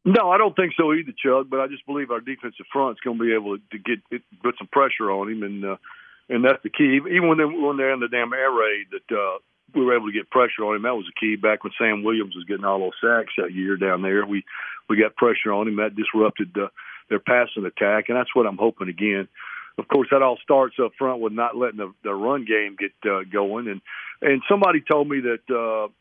No, 0.05 0.29
I 0.31 0.37
don't 0.37 0.55
think 0.55 0.73
so 0.77 0.93
either, 0.93 1.13
Chuck. 1.17 1.47
But 1.49 1.61
I 1.61 1.67
just 1.67 1.85
believe 1.85 2.11
our 2.11 2.19
defensive 2.19 2.65
front's 2.71 2.99
going 2.99 3.17
to 3.17 3.23
be 3.23 3.33
able 3.33 3.57
to 3.57 3.77
get 3.77 3.99
it, 4.11 4.21
put 4.41 4.55
some 4.57 4.67
pressure 4.67 5.09
on 5.09 5.31
him, 5.31 5.43
and 5.43 5.63
uh, 5.63 5.75
and 6.29 6.43
that's 6.43 6.63
the 6.63 6.69
key. 6.69 6.99
Even 7.11 7.27
when 7.27 7.37
they 7.37 7.45
when 7.45 7.77
they're 7.77 7.93
in 7.93 7.99
the 7.99 8.07
damn 8.07 8.33
air 8.33 8.51
raid, 8.51 8.87
that 8.91 9.15
uh, 9.15 9.37
we 9.75 9.83
were 9.83 9.95
able 9.95 10.07
to 10.07 10.13
get 10.13 10.29
pressure 10.29 10.63
on 10.63 10.75
him. 10.75 10.83
That 10.83 10.95
was 10.95 11.05
the 11.05 11.19
key. 11.19 11.35
Back 11.35 11.63
when 11.63 11.73
Sam 11.77 12.03
Williams 12.03 12.35
was 12.35 12.45
getting 12.45 12.65
all 12.65 12.79
those 12.79 12.99
sacks 13.01 13.33
that 13.37 13.53
year 13.53 13.77
down 13.77 14.01
there, 14.01 14.25
we 14.25 14.43
we 14.89 14.97
got 14.97 15.15
pressure 15.15 15.51
on 15.51 15.67
him. 15.67 15.77
That 15.77 15.95
disrupted 15.95 16.55
uh, 16.57 16.67
their 17.09 17.19
passing 17.19 17.65
attack, 17.65 18.05
and 18.09 18.17
that's 18.17 18.35
what 18.35 18.47
I'm 18.47 18.57
hoping 18.57 18.89
again. 18.89 19.27
Of 19.77 19.87
course, 19.87 20.07
that 20.11 20.21
all 20.21 20.37
starts 20.43 20.75
up 20.83 20.91
front 20.97 21.19
with 21.19 21.33
not 21.33 21.57
letting 21.57 21.77
the, 21.77 21.91
the 22.03 22.13
run 22.13 22.45
game 22.45 22.77
get 22.77 22.93
uh, 23.09 23.23
going. 23.31 23.67
And 23.67 23.81
and 24.21 24.41
somebody 24.49 24.81
told 24.81 25.09
me 25.09 25.21
that 25.21 25.45
uh, 25.49 25.91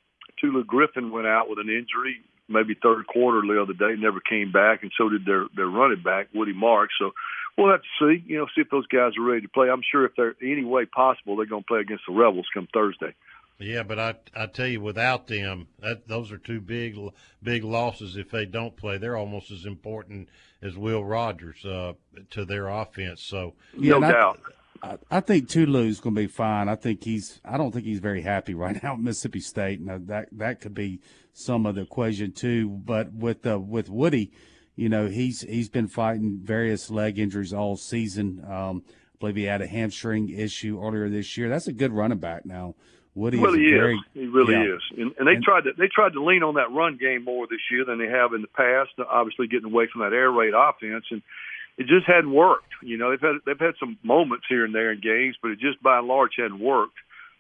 Tulu 0.41 0.65
Griffin 0.65 1.11
went 1.11 1.27
out 1.27 1.49
with 1.49 1.59
an 1.59 1.71
injury, 1.71 2.21
maybe 2.49 2.75
third 2.75 3.07
quarter 3.07 3.41
the 3.41 3.63
other 3.63 3.73
day, 3.73 3.99
never 3.99 4.21
came 4.21 4.53
back, 4.53 4.83
and 4.83 4.93
so 4.97 5.09
did 5.09 5.25
their 5.25 5.47
their 5.57 5.69
running 5.69 6.03
back 6.03 6.29
Woody 6.35 6.53
Marks. 6.53 6.95
So 6.99 7.13
we'll 7.57 7.71
have 7.71 7.81
to 7.83 7.89
see, 8.17 8.25
you 8.27 8.39
know, 8.39 8.47
see 8.55 8.63
if 8.63 8.71
those 8.71 8.87
guys 8.87 9.13
are 9.19 9.23
ready 9.23 9.43
to 9.43 9.49
play. 9.49 9.69
I'm 9.71 9.83
sure 9.91 10.05
if 10.05 10.13
they're 10.17 10.35
any 10.43 10.65
way 10.65 10.85
possible, 10.85 11.37
they're 11.37 11.47
going 11.47 11.63
to 11.63 11.67
play 11.67 11.81
against 11.81 12.05
the 12.09 12.15
Rebels 12.15 12.47
come 12.53 12.69
Thursday. 12.73 13.15
Yeah, 13.59 13.85
but 13.85 13.99
I 13.99 14.15
I 14.35 14.47
tell 14.47 14.67
you, 14.67 14.81
without 14.81 15.29
them, 15.29 15.69
that 15.79 16.09
those 16.09 16.33
are 16.33 16.39
two 16.39 16.61
big 16.61 16.97
big 17.43 17.63
losses. 17.63 18.17
If 18.17 18.31
they 18.31 18.45
don't 18.45 18.77
play, 18.77 18.99
they're 18.99 19.17
almost 19.17 19.53
as 19.53 19.67
important 19.67 20.29
as 20.63 20.77
Will 20.77 21.05
Rogers 21.05 21.65
uh, 21.65 21.93
to 22.31 22.45
their 22.45 22.69
offense. 22.69 23.23
So 23.23 23.55
Yeah, 23.79 23.97
and 23.97 24.05
I- 24.07 24.35
I, 24.83 24.99
I 25.13 25.21
think 25.21 25.49
Tulu's 25.49 26.01
going 26.01 26.17
to 26.17 26.23
be 26.23 26.27
fine. 26.27 26.69
I 26.69 26.75
think 26.75 27.05
he's. 27.05 27.41
I 27.45 27.57
don't 27.57 27.71
think 27.71 27.85
he's 27.85 28.01
very 28.01 28.23
happy 28.23 28.53
right 28.55 28.77
now 28.83 28.95
at 28.95 29.01
Mississippi 29.01 29.39
State. 29.39 29.81
Now 29.81 30.01
that 30.07 30.29
that 30.33 30.61
could 30.61 30.75
be 30.75 30.99
some 31.33 31.67
of 31.67 31.77
the 31.77 31.83
equation 31.83 32.33
too. 32.33 32.69
But 32.69 33.13
with 33.13 33.47
uh, 33.47 33.61
with 33.61 33.89
Woody, 33.89 34.33
you 34.77 34.89
know, 34.89 35.07
he's 35.07 35.43
he's 35.43 35.69
been 35.69 35.89
fighting 35.89 36.41
various 36.43 36.91
leg 36.91 37.19
injuries 37.19 37.53
all 37.53 37.77
season. 37.77 38.45
Um, 38.49 38.85
I 38.89 39.19
believe 39.21 39.37
he 39.37 39.45
had 39.45 39.63
a 39.63 39.67
hamstring 39.67 40.31
issue 40.31 40.81
earlier 40.83 41.09
this 41.09 41.37
year. 41.37 41.49
That's 41.49 41.69
a 41.69 41.73
good 41.73 41.93
running 41.93 42.19
back 42.19 42.45
now. 42.45 42.75
Woody 43.15 43.39
well, 43.39 43.53
is 43.53 43.59
he 43.59 43.71
very, 43.71 43.95
is. 43.95 44.01
He 44.15 44.27
really 44.27 44.55
yeah. 44.55 44.75
is. 44.75 44.83
And, 44.97 45.15
and 45.19 45.29
they 45.29 45.41
tried 45.45 45.65
to 45.65 45.73
they 45.77 45.89
tried 45.95 46.15
to 46.15 46.25
lean 46.25 46.43
on 46.43 46.55
that 46.55 46.73
run 46.73 46.97
game 46.97 47.25
more 47.25 47.47
this 47.47 47.61
year 47.71 47.85
than 47.85 47.99
they 47.99 48.09
have 48.09 48.33
in 48.33 48.41
the 48.41 48.49
past. 48.49 48.91
Obviously, 48.99 49.49
getting 49.49 49.71
away 49.71 49.87
from 49.93 50.01
that 50.01 50.15
air 50.17 50.31
raid 50.31 50.55
offense, 50.57 51.05
and 51.11 51.23
it 51.77 51.87
just 51.87 52.07
hadn't 52.07 52.33
worked. 52.33 52.73
You 52.83 52.97
know, 52.97 53.11
they've 53.11 53.21
had 53.21 53.37
they've 53.45 53.59
had 53.59 53.75
some 53.79 53.99
moments 54.03 54.47
here 54.49 54.65
and 54.65 54.75
there 54.75 54.93
in 54.93 55.01
games, 55.01 55.37
but 55.43 55.51
it 55.51 55.59
just 55.59 55.83
by 55.83 55.99
and 55.99 56.09
large 56.09 56.33
hadn't 56.39 56.59
worked. 56.59 56.97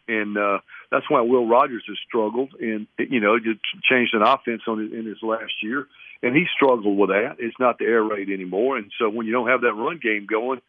And 0.08 0.36
uh, 0.36 0.58
that's 0.90 1.08
why 1.08 1.20
Will 1.20 1.46
Rogers 1.46 1.84
has 1.86 1.96
struggled, 2.06 2.50
and 2.60 2.86
you 2.98 3.20
know, 3.20 3.38
just 3.38 3.60
changed 3.88 4.14
an 4.14 4.22
offense 4.22 4.62
on 4.66 4.80
it 4.80 4.92
in 4.92 5.06
his 5.06 5.22
last 5.22 5.52
year, 5.62 5.86
and 6.22 6.36
he 6.36 6.44
struggled 6.54 6.96
with 6.96 7.10
that. 7.10 7.36
It's 7.38 7.58
not 7.58 7.78
the 7.78 7.84
air 7.84 8.02
raid 8.02 8.30
anymore, 8.30 8.76
and 8.76 8.90
so 8.98 9.08
when 9.08 9.26
you 9.26 9.32
don't 9.32 9.48
have 9.48 9.62
that 9.62 9.74
run 9.74 9.98
game 10.02 10.26
going, 10.30 10.60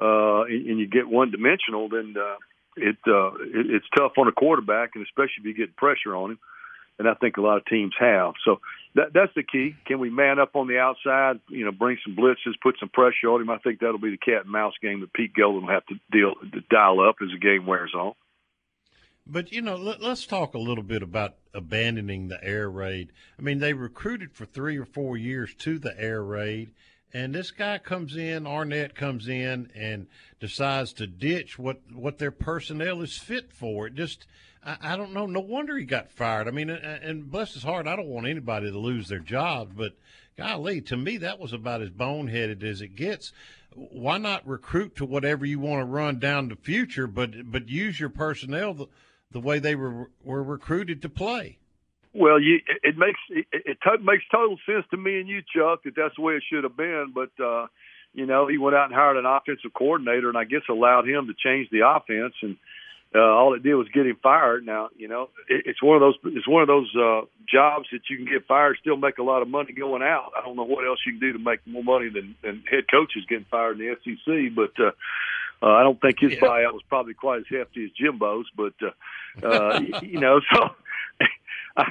uh, 0.00 0.42
and, 0.44 0.66
and 0.66 0.78
you 0.78 0.86
get 0.86 1.08
one 1.08 1.30
dimensional, 1.30 1.88
then 1.88 2.14
uh, 2.16 2.36
it, 2.76 2.96
uh, 3.06 3.34
it 3.34 3.66
it's 3.70 3.86
tough 3.96 4.12
on 4.16 4.28
a 4.28 4.32
quarterback, 4.32 4.90
and 4.94 5.04
especially 5.04 5.40
if 5.40 5.44
you 5.44 5.54
get 5.54 5.76
pressure 5.76 6.16
on 6.16 6.32
him. 6.32 6.38
And 6.98 7.08
I 7.08 7.14
think 7.14 7.36
a 7.36 7.40
lot 7.40 7.56
of 7.56 7.64
teams 7.64 7.94
have. 7.98 8.34
So 8.44 8.60
that 8.94 9.12
that's 9.12 9.34
the 9.34 9.42
key. 9.42 9.74
Can 9.86 9.98
we 9.98 10.10
man 10.10 10.38
up 10.38 10.54
on 10.54 10.68
the 10.68 10.78
outside? 10.78 11.40
You 11.48 11.64
know, 11.64 11.72
bring 11.72 11.98
some 12.04 12.14
blitzes, 12.14 12.60
put 12.62 12.76
some 12.78 12.90
pressure 12.90 13.28
on 13.28 13.40
him. 13.40 13.50
I 13.50 13.58
think 13.58 13.80
that'll 13.80 13.98
be 13.98 14.10
the 14.10 14.18
cat 14.18 14.42
and 14.44 14.52
mouse 14.52 14.74
game 14.80 15.00
that 15.00 15.12
Pete 15.12 15.34
Golding 15.34 15.66
will 15.66 15.72
have 15.72 15.86
to 15.86 15.94
deal 16.10 16.34
to 16.34 16.60
dial 16.70 17.00
up 17.00 17.16
as 17.22 17.30
the 17.30 17.38
game 17.38 17.66
wears 17.66 17.92
on. 17.94 18.12
But 19.26 19.52
you 19.52 19.62
know, 19.62 19.76
let, 19.76 20.02
us 20.02 20.26
talk 20.26 20.52
a 20.54 20.58
little 20.58 20.82
bit 20.82 21.02
about 21.02 21.36
abandoning 21.54 22.28
the 22.28 22.42
air 22.42 22.68
raid. 22.68 23.12
I 23.38 23.42
mean, 23.42 23.60
they 23.60 23.72
recruited 23.72 24.34
for 24.34 24.44
three 24.44 24.76
or 24.76 24.84
four 24.84 25.16
years 25.16 25.54
to 25.60 25.78
the 25.78 25.98
air 25.98 26.22
raid, 26.22 26.72
and 27.14 27.34
this 27.34 27.50
guy 27.50 27.78
comes 27.78 28.16
in, 28.16 28.46
Arnett 28.46 28.94
comes 28.94 29.28
in, 29.28 29.70
and 29.74 30.08
decides 30.40 30.92
to 30.94 31.06
ditch 31.06 31.58
what 31.58 31.80
what 31.92 32.18
their 32.18 32.30
personnel 32.30 33.00
is 33.00 33.16
fit 33.16 33.52
for. 33.52 33.86
It 33.86 33.94
just, 33.94 34.26
I, 34.64 34.76
I 34.82 34.96
don't 34.96 35.12
know. 35.12 35.26
No 35.26 35.40
wonder 35.40 35.78
he 35.78 35.84
got 35.84 36.10
fired. 36.10 36.48
I 36.48 36.50
mean, 36.50 36.68
and, 36.68 37.30
bless 37.30 37.54
his 37.54 37.62
heart, 37.62 37.86
I 37.86 37.96
don't 37.96 38.08
want 38.08 38.26
anybody 38.26 38.70
to 38.70 38.78
lose 38.78 39.08
their 39.08 39.20
jobs, 39.20 39.72
but 39.74 39.92
golly, 40.36 40.80
to 40.82 40.96
me, 40.96 41.16
that 41.18 41.38
was 41.38 41.52
about 41.52 41.80
as 41.80 41.90
boneheaded 41.90 42.64
as 42.64 42.80
it 42.80 42.96
gets. 42.96 43.32
Why 43.74 44.18
not 44.18 44.46
recruit 44.46 44.96
to 44.96 45.06
whatever 45.06 45.46
you 45.46 45.60
want 45.60 45.80
to 45.80 45.86
run 45.86 46.18
down 46.18 46.48
the 46.48 46.56
future, 46.56 47.06
but 47.06 47.50
but 47.50 47.68
use 47.68 48.00
your 48.00 48.10
personnel 48.10 48.74
the, 48.74 48.86
the 49.32 49.40
way 49.40 49.58
they 49.58 49.74
were 49.74 50.10
were 50.22 50.42
recruited 50.42 51.02
to 51.02 51.08
play? 51.08 51.58
Well, 52.14 52.40
you, 52.40 52.60
it 52.82 52.98
makes 52.98 53.20
it, 53.30 53.46
it 53.52 53.78
to, 53.82 53.98
makes 53.98 54.24
total 54.30 54.58
sense 54.66 54.84
to 54.90 54.96
me 54.96 55.20
and 55.20 55.28
you, 55.28 55.40
Chuck, 55.40 55.82
that 55.84 55.94
that's 55.96 56.16
the 56.16 56.22
way 56.22 56.34
it 56.34 56.42
should 56.50 56.64
have 56.64 56.76
been. 56.76 57.12
But 57.14 57.30
uh, 57.42 57.66
you 58.12 58.26
know, 58.26 58.46
he 58.46 58.58
went 58.58 58.76
out 58.76 58.86
and 58.86 58.94
hired 58.94 59.16
an 59.16 59.24
offensive 59.26 59.72
coordinator, 59.74 60.28
and 60.28 60.36
I 60.36 60.44
guess 60.44 60.62
allowed 60.68 61.08
him 61.08 61.26
to 61.28 61.34
change 61.34 61.70
the 61.70 61.88
offense, 61.88 62.34
and 62.42 62.56
uh, 63.14 63.18
all 63.18 63.54
it 63.54 63.62
did 63.62 63.74
was 63.74 63.88
get 63.88 64.06
him 64.06 64.18
fired. 64.22 64.66
Now, 64.66 64.90
you 64.96 65.08
know, 65.08 65.30
it, 65.48 65.64
it's 65.66 65.82
one 65.82 65.96
of 65.96 66.00
those 66.00 66.16
it's 66.36 66.48
one 66.48 66.60
of 66.60 66.68
those 66.68 66.92
uh, 66.94 67.22
jobs 67.48 67.86
that 67.92 68.02
you 68.10 68.18
can 68.18 68.26
get 68.26 68.46
fired, 68.46 68.76
still 68.80 68.96
make 68.96 69.16
a 69.16 69.22
lot 69.22 69.40
of 69.40 69.48
money 69.48 69.72
going 69.72 70.02
out. 70.02 70.32
I 70.36 70.44
don't 70.44 70.56
know 70.56 70.64
what 70.64 70.86
else 70.86 70.98
you 71.06 71.12
can 71.12 71.20
do 71.20 71.32
to 71.32 71.38
make 71.38 71.66
more 71.66 71.84
money 71.84 72.10
than, 72.10 72.34
than 72.42 72.62
head 72.70 72.84
coaches 72.90 73.24
getting 73.26 73.46
fired 73.50 73.80
in 73.80 73.86
the 73.86 73.96
SEC, 74.04 74.54
but. 74.54 74.72
uh 74.82 74.92
uh, 75.62 75.66
I 75.66 75.82
don't 75.82 76.00
think 76.00 76.18
his 76.20 76.32
buyout 76.32 76.72
was 76.72 76.82
probably 76.88 77.14
quite 77.14 77.40
as 77.40 77.44
hefty 77.48 77.84
as 77.84 77.90
Jimbo's, 77.98 78.46
but 78.56 78.74
uh, 78.82 79.46
uh, 79.46 79.80
you 80.02 80.18
know, 80.20 80.40
so 80.52 80.70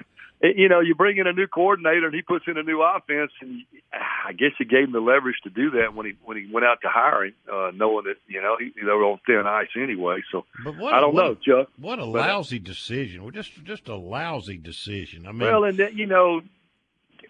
you 0.44 0.68
know, 0.70 0.80
you 0.80 0.96
bring 0.96 1.18
in 1.18 1.28
a 1.28 1.34
new 1.34 1.48
coordinator 1.48 2.08
and 2.08 2.16
he 2.16 2.22
puts 2.24 2.46
in 2.48 2.58
a 2.58 2.64
new 2.64 2.82
offense, 2.82 3.32
and 3.42 3.62
I 3.94 4.34
guess 4.34 4.52
he 4.58 4.66
gave 4.66 4.86
him 4.86 4.92
the 4.92 5.00
leverage 5.00 5.38
to 5.44 5.50
do 5.50 5.70
that 5.72 5.94
when 5.94 6.08
he 6.08 6.14
when 6.24 6.36
he 6.38 6.50
went 6.52 6.66
out 6.66 6.80
to 6.82 6.90
hire 6.90 7.26
him, 7.26 7.34
uh, 7.52 7.72
knowing 7.76 8.06
that 8.06 8.16
you 8.28 8.42
know 8.42 8.58
he, 8.60 8.72
they 8.76 8.84
were 8.92 9.06
on 9.06 9.20
thin 9.26 9.44
ice 9.46 9.68
anyway. 9.76 10.22
So 10.32 10.46
But 10.64 10.78
what, 10.78 10.94
I 10.94 11.00
don't 11.00 11.14
what, 11.14 11.24
know, 11.24 11.36
Chuck. 11.36 11.70
What 11.78 12.00
a 12.00 12.06
But- 12.06 12.30
uh, 12.30 12.34
lousy 12.34 12.60
decision! 12.60 13.30
Just 13.32 13.64
just 13.64 13.88
a 13.88 13.96
lousy 13.96 14.58
decision. 14.58 15.28
I 15.28 15.32
mean, 15.32 15.42
well, 15.42 15.64
and 15.64 15.78
that, 15.78 15.94
you 15.96 16.08
know, 16.08 16.42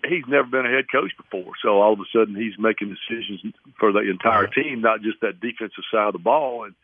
he's 0.08 0.24
never 0.28 0.47
been 0.47 0.66
a 0.66 0.70
head 0.70 0.86
coach 0.91 1.12
before, 1.18 1.54
so 1.64 1.82
all 1.82 1.93
of 1.93 1.99
a 1.99 2.10
sudden 2.14 2.36
he's 2.36 2.58
making 2.58 2.95
decisions 2.95 3.41
for 3.80 3.91
the 3.91 3.99
entire 4.10 4.47
team, 4.47 4.82
not 4.82 5.02
just 5.02 5.22
that 5.22 5.39
defensive 5.39 5.84
side 5.91 6.08
of 6.08 6.14
the 6.14 6.20
ball, 6.20 6.64
and 6.66 6.76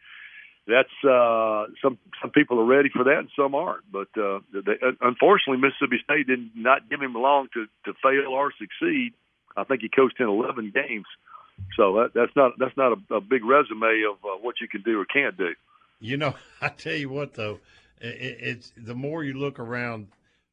that's 0.67 0.89
uh, 1.03 1.65
some 1.81 1.97
some 2.21 2.31
people 2.31 2.59
are 2.59 2.65
ready 2.65 2.89
for 2.89 3.05
that 3.05 3.19
and 3.19 3.29
some 3.35 3.55
aren't. 3.55 3.89
But 3.91 4.09
uh, 4.19 4.39
they, 4.51 4.75
unfortunately, 5.01 5.61
Mississippi 5.61 5.99
State 6.03 6.27
did 6.27 6.55
not 6.55 6.89
give 6.89 7.01
him 7.01 7.13
long 7.13 7.47
to 7.53 7.65
to 7.85 7.93
fail 8.03 8.31
or 8.31 8.51
succeed. 8.59 9.13
I 9.55 9.63
think 9.63 9.81
he 9.81 9.89
coached 9.89 10.19
in 10.19 10.27
11 10.27 10.71
games, 10.75 11.07
so 11.75 11.95
that, 11.95 12.11
that's 12.13 12.35
not 12.35 12.51
that's 12.59 12.75
not 12.77 12.91
a, 12.91 13.15
a 13.15 13.21
big 13.21 13.45
resume 13.45 14.03
of 14.09 14.17
uh, 14.23 14.37
what 14.41 14.55
you 14.61 14.67
can 14.67 14.81
do 14.81 14.99
or 14.99 15.05
can't 15.05 15.37
do. 15.37 15.53
You 15.99 16.17
know, 16.17 16.35
I 16.61 16.69
tell 16.69 16.95
you 16.95 17.09
what 17.09 17.33
though, 17.33 17.59
it, 17.99 18.37
it's 18.41 18.73
the 18.77 18.95
more 18.95 19.23
you 19.23 19.33
look 19.33 19.59
around, 19.59 20.07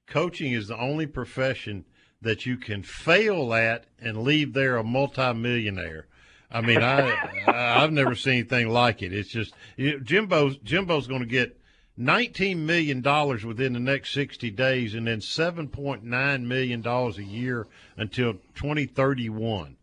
coaching 0.07 0.53
is 0.53 0.69
the 0.69 0.79
only 0.79 1.07
profession 1.07 1.85
that 2.25 2.45
you 2.45 2.57
can 2.57 2.83
fail 2.83 3.55
at 3.55 3.87
and 4.01 4.23
leave 4.23 4.53
there 4.53 4.77
a 4.77 4.85
multimillionaire. 4.85 6.07
I 6.51 6.61
mean, 6.61 6.83
I 6.83 7.17
I've 7.47 7.93
never 7.93 8.15
seen 8.15 8.35
anything 8.35 8.69
like 8.69 9.03
it. 9.03 9.13
It's 9.13 9.31
just 9.31 9.55
Jimbo's 9.79 10.57
Jimbo's 10.59 11.07
going 11.07 11.21
to 11.21 11.27
get 11.27 11.59
nineteen 11.97 12.67
million 12.67 13.01
dollars 13.01 13.45
within 13.45 13.73
the 13.73 13.81
next 13.81 14.13
sixty 14.13 14.51
days, 14.51 14.95
and 14.95 15.07
then 15.07 15.21
seven 15.21 15.69
point 15.69 16.05
nine 16.05 16.47
million 16.47 16.81
dollars 16.81 17.19
a 17.19 17.25
year 17.25 17.67
until 17.97 18.35
twenty 18.55 18.87
thirty 18.87 19.29
one. 19.29 19.77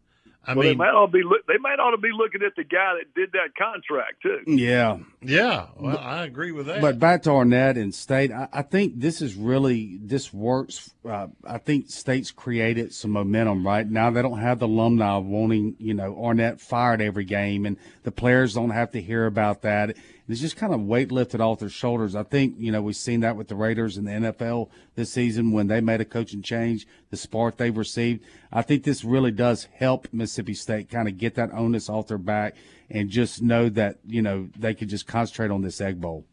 I 0.46 0.56
well, 0.56 0.64
mean, 0.64 0.74
they 0.74 0.76
might 0.78 0.94
all 0.94 1.08
be 1.08 1.22
look, 1.24 1.46
they 1.48 1.58
might 1.60 1.80
ought 1.80 1.92
to 1.92 1.98
be 1.98 2.12
looking 2.12 2.42
at 2.42 2.56
the 2.56 2.64
guy 2.64 2.96
that 2.98 3.14
did 3.14 3.32
that 3.34 3.56
contract 3.56 4.24
too. 4.24 4.40
Yeah. 4.48 4.98
Yeah, 5.24 5.68
well, 5.76 6.00
I 6.00 6.26
agree 6.26 6.52
with 6.52 6.66
that. 6.66 6.82
But 6.82 6.98
back 6.98 7.22
to 7.24 7.32
Arnett 7.32 7.78
and 7.78 7.94
State, 7.94 8.32
I, 8.32 8.48
I 8.52 8.64
think 8.64 9.00
this 9.00 9.22
is 9.22 9.36
really 9.36 10.00
this 10.02 10.34
works. 10.34 10.96
Uh, 11.08 11.28
I 11.46 11.60
think 11.60 11.92
State's 11.92 12.32
created 12.32 12.92
some 12.92 13.12
momentum 13.12 13.66
right 13.66 13.88
now. 13.88 14.10
They 14.10 14.24
don't 14.24 14.40
have 14.40 14.58
the 14.58 14.66
alumni 14.66 15.18
wanting 15.18 15.76
you 15.78 15.94
know 15.94 16.18
Arnett 16.24 16.60
fired 16.60 17.02
every 17.02 17.26
game, 17.26 17.68
and 17.68 17.78
the 18.02 18.12
players 18.12 18.56
don't 18.56 18.72
have 18.72 18.92
to 18.94 19.02
hear 19.02 19.28
about 19.28 19.62
that. 19.62 19.96
It's 20.32 20.42
just 20.42 20.56
kind 20.58 20.74
of 20.74 20.82
weight 20.82 21.12
lifted 21.12 21.42
off 21.42 21.60
their 21.60 21.70
shoulders. 21.70 22.16
I 22.16 22.24
think 22.24 22.56
you 22.58 22.72
know 22.72 22.82
we've 22.82 22.96
seen 22.96 23.20
that 23.22 23.36
with 23.36 23.48
the 23.48 23.56
Raiders 23.56 23.98
in 23.98 24.06
the 24.06 24.12
NFL 24.12 24.70
this 24.96 25.12
season 25.12 25.52
when 25.52 25.68
they 25.68 25.82
made 25.82 26.02
a 26.02 26.06
coaching 26.06 26.42
change, 26.42 26.88
the 27.10 27.18
spark 27.18 27.58
they've 27.58 27.76
received. 27.76 28.24
I 28.52 28.62
think 28.62 28.84
this 28.84 29.04
really 29.04 29.32
does 29.32 29.66
help 29.74 30.08
Mississippi 30.12 30.54
State 30.54 30.90
kind 30.90 31.08
of 31.08 31.18
get 31.18 31.36
that 31.36 31.54
onus 31.54 31.90
off 31.90 32.08
their 32.08 32.18
back 32.18 32.56
and 32.90 33.10
just 33.10 33.42
know 33.42 33.70
that 33.70 34.00
you 34.08 34.22
know 34.22 34.50
they 34.58 34.74
could 34.74 34.90
just 34.90 35.08
concentrate 35.08 35.52
on 35.52 35.62
this 35.62 35.82
Egg 35.82 36.00
Bowl. 36.02 36.26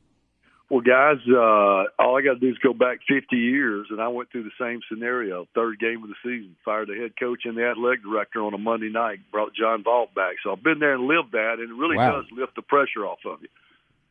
Well, 0.71 0.83
guys, 0.83 1.17
uh, 1.27 1.89
all 1.99 2.19
I 2.19 2.21
got 2.21 2.35
to 2.35 2.41
do 2.41 2.51
is 2.51 2.59
go 2.59 2.75
back 2.75 2.99
50 3.09 3.35
years, 3.37 3.87
and 3.89 4.03
I 4.03 4.09
went 4.09 4.31
through 4.31 4.43
the 4.43 4.51
same 4.61 4.81
scenario. 4.87 5.49
Third 5.55 5.79
game 5.79 6.03
of 6.03 6.11
the 6.11 6.15
season, 6.23 6.57
fired 6.63 6.89
the 6.89 6.95
head 6.95 7.13
coach 7.19 7.47
and 7.47 7.57
the 7.57 7.65
athletic 7.65 8.03
director 8.03 8.43
on 8.43 8.53
a 8.53 8.59
Monday 8.59 8.91
night, 8.91 9.21
brought 9.33 9.55
John 9.55 9.83
Vaught 9.83 10.13
back. 10.15 10.37
So 10.45 10.53
I've 10.53 10.63
been 10.63 10.79
there 10.79 10.93
and 10.93 11.07
lived 11.07 11.33
that, 11.33 11.55
and 11.59 11.71
it 11.71 11.75
really 11.75 11.97
Wow. 11.97 12.21
does 12.21 12.31
lift 12.33 12.55
the 12.55 12.61
pressure 12.61 13.07
off 13.07 13.25
of 13.25 13.41
you. 13.41 13.49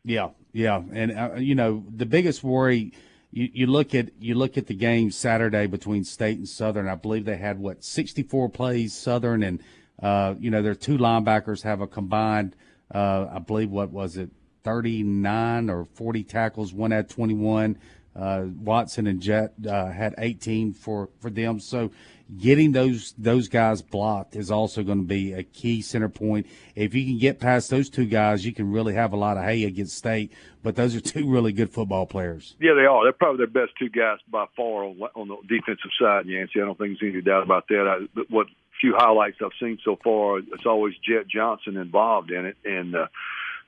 Yeah, 0.08 0.30
yeah, 0.54 0.82
and 0.94 1.12
uh, 1.12 1.32
you 1.38 1.54
know 1.54 1.84
the 1.94 2.06
biggest 2.06 2.44
worry. 2.44 2.94
You, 3.32 3.50
you 3.52 3.68
look 3.68 3.94
at 3.94 4.10
you 4.20 4.36
look 4.36 4.58
at 4.58 4.68
the 4.68 4.74
game 4.74 5.12
Saturday 5.12 5.68
between 5.68 6.06
State 6.06 6.38
and 6.38 6.48
Southern. 6.48 6.88
I 6.88 6.96
believe 6.96 7.26
they 7.26 7.36
had 7.36 7.60
what 7.60 7.84
64 7.84 8.50
plays 8.50 8.94
Southern, 8.94 9.44
and 9.44 9.62
uh, 10.02 10.36
you 10.40 10.50
know 10.50 10.62
their 10.62 10.76
two 10.76 10.98
linebackers 10.98 11.64
have 11.64 11.82
a 11.82 11.88
combined. 11.88 12.56
Uh, 12.94 13.28
I 13.34 13.40
believe 13.40 13.70
what 13.70 13.92
was 13.92 14.16
it 14.16 14.30
39 14.68 15.70
or 15.70 15.86
40 15.86 16.24
tackles. 16.24 16.74
One 16.74 16.92
had 16.92 17.10
21. 17.10 17.78
Uh, 18.14 18.46
Watson 18.60 19.08
and 19.08 19.22
Jett 19.22 19.54
uh, 19.66 19.92
had 19.92 20.14
18 20.18 20.74
for, 20.74 21.08
for 21.20 21.30
them. 21.30 21.62
So 21.62 21.92
getting 22.36 22.72
those 22.72 23.14
those 23.18 23.48
guys 23.48 23.82
blocked 23.82 24.36
is 24.36 24.52
also 24.52 24.84
going 24.84 25.00
to 25.00 25.08
be 25.08 25.34
a 25.34 25.44
key 25.44 25.82
center 25.82 26.10
point. 26.10 26.48
If 26.76 26.94
you 26.94 27.06
can 27.06 27.18
get 27.18 27.40
past 27.40 27.70
those 27.70 27.90
two 27.90 28.06
guys, 28.06 28.46
you 28.46 28.54
can 28.54 28.72
really 28.72 28.94
have 28.94 29.14
a 29.14 29.18
lot 29.18 29.38
of 29.38 29.44
hay 29.44 29.64
against 29.64 29.98
State. 29.98 30.32
But 30.64 30.76
those 30.76 30.96
are 30.96 31.02
two 31.02 31.30
really 31.32 31.54
good 31.54 31.70
football 31.70 32.06
players. 32.06 32.56
Yeah, 32.60 32.74
they 32.74 32.86
are. 32.86 33.04
They're 33.04 33.14
probably 33.14 33.46
their 33.46 33.66
best 33.66 33.78
two 33.80 33.90
guys 33.90 34.18
by 34.30 34.46
far 34.56 34.84
on, 34.84 35.00
on 35.16 35.28
the 35.28 35.38
defensive 35.48 35.92
side, 36.00 36.26
Yancey. 36.26 36.62
I 36.62 36.66
don't 36.66 36.78
think 36.78 37.00
there's 37.00 37.14
any 37.14 37.22
doubt 37.22 37.44
about 37.44 37.68
that. 37.70 38.08
I, 38.16 38.22
what 38.30 38.48
few 38.82 38.94
highlights 38.96 39.38
I've 39.44 39.52
seen 39.60 39.80
so 39.84 39.98
far, 40.04 40.40
it's 40.40 40.66
always 40.66 40.94
Jett 40.98 41.28
Johnson 41.28 41.78
involved 41.78 42.32
in 42.32 42.46
it, 42.46 42.58
and 42.64 42.96
uh, 42.96 43.08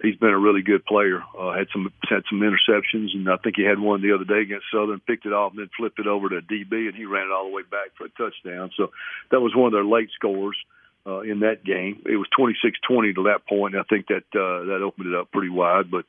he's 0.02 0.16
been 0.16 0.30
a 0.30 0.40
really 0.40 0.62
good 0.62 0.86
player. 0.86 1.22
Uh, 1.38 1.54
had 1.54 1.68
some 1.74 1.92
had 2.10 2.24
some 2.30 2.40
interceptions, 2.40 3.14
and 3.14 3.30
I 3.30 3.38
think 3.38 3.56
he 3.56 3.64
had 3.64 3.80
one 3.80 4.02
the 4.02 4.14
other 4.14 4.26
day 4.26 4.42
against 4.42 4.66
Southern. 4.74 5.00
Picked 5.00 5.26
it 5.26 5.34
off 5.34 5.52
and 5.52 5.60
then 5.60 5.70
flipped 5.78 6.00
it 6.00 6.08
over 6.08 6.30
to 6.30 6.42
DB, 6.42 6.88
and 6.88 6.96
he 6.96 7.06
ran 7.06 7.28
it 7.28 7.32
all 7.32 7.46
the 7.46 7.56
way 7.56 7.64
back 7.64 7.96
for 7.98 8.06
a 8.06 8.10
touchdown. 8.10 8.72
So 8.78 8.92
that 9.32 9.40
was 9.40 9.56
one 9.56 9.68
of 9.68 9.74
their 9.74 9.86
late 9.86 10.10
scores 10.16 10.58
uh, 11.06 11.22
in 11.22 11.42
that 11.42 11.64
game. 11.64 12.02
It 12.06 12.18
was 12.18 12.28
26-20 12.38 13.16
to 13.16 13.24
that 13.24 13.48
point. 13.48 13.76
I 13.76 13.84
think 13.84 14.08
that 14.08 14.28
uh, 14.34 14.66
that 14.66 14.82
opened 14.84 15.14
it 15.14 15.16
up 15.20 15.32
pretty 15.32 15.50
wide, 15.50 15.92
but. 15.92 16.06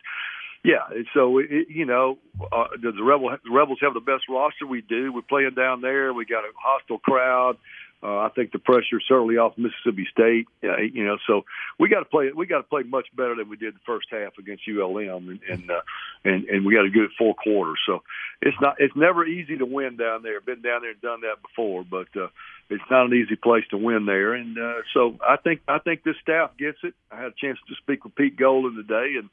Yeah, 0.62 0.84
so 1.14 1.38
it, 1.38 1.70
you 1.70 1.86
know, 1.86 2.18
uh, 2.53 2.66
does 2.82 2.93
the 2.95 3.03
rebel 3.03 3.30
the 3.30 3.51
rebels 3.51 3.78
have 3.80 3.95
the 3.95 4.01
best 4.01 4.24
roster? 4.28 4.66
We 4.66 4.82
do. 4.82 5.11
We're 5.11 5.22
playing 5.22 5.55
down 5.57 5.80
there. 5.80 6.12
We 6.12 6.26
got 6.26 6.45
a 6.45 6.53
hostile 6.55 6.99
crowd. 6.99 7.57
Uh, 8.03 8.19
I 8.19 8.31
think 8.35 8.53
the 8.53 8.59
pressure 8.59 8.99
certainly 9.07 9.37
off 9.37 9.59
Mississippi 9.59 10.07
State. 10.11 10.47
Uh, 10.65 10.81
you 10.81 11.05
know, 11.05 11.19
so 11.27 11.45
we 11.79 11.91
got 11.91 11.99
to 11.99 12.07
play. 12.07 12.31
We 12.35 12.47
got 12.47 12.59
to 12.59 12.63
play 12.69 12.83
much 12.83 13.07
better 13.15 13.35
than 13.35 13.51
we 13.51 13.57
did 13.57 13.75
the 13.75 13.85
first 13.85 14.07
half 14.11 14.39
against 14.39 14.63
ULM, 14.67 15.29
and 15.29 15.41
and 15.49 15.71
uh, 15.71 15.83
and, 16.25 16.45
and 16.45 16.65
we 16.65 16.75
got 16.75 16.87
a 16.87 16.91
good 16.91 17.11
full 17.19 17.35
quarter. 17.35 17.75
So 17.87 18.03
it's 18.41 18.57
not. 18.61 18.77
It's 18.79 18.97
never 18.97 19.27
easy 19.27 19.59
to 19.59 19.67
win 19.67 19.99
down 19.99 20.23
there. 20.23 20.41
Been 20.41 20.63
down 20.63 20.81
there 20.81 20.93
and 20.93 21.01
done 21.03 21.21
that 21.23 21.43
before, 21.43 21.85
but 21.85 22.09
uh, 22.17 22.29
it's 22.71 22.85
not 22.91 23.07
an 23.07 23.13
easy 23.13 23.37
place 23.37 23.65
to 23.71 23.77
win 23.77 24.07
there. 24.07 24.33
And 24.33 24.57
uh, 24.57 24.81
so 24.95 25.19
I 25.21 25.37
think 25.37 25.61
I 25.69 25.79
think 25.79 26.03
this 26.03 26.17
staff 26.23 26.57
gets 26.59 26.79
it. 26.83 26.95
I 27.13 27.17
had 27.17 27.33
a 27.33 27.41
chance 27.41 27.59
to 27.69 27.75
speak 27.83 28.05
with 28.05 28.15
Pete 28.15 28.39
Golding 28.39 28.77
today, 28.77 29.17
and 29.19 29.29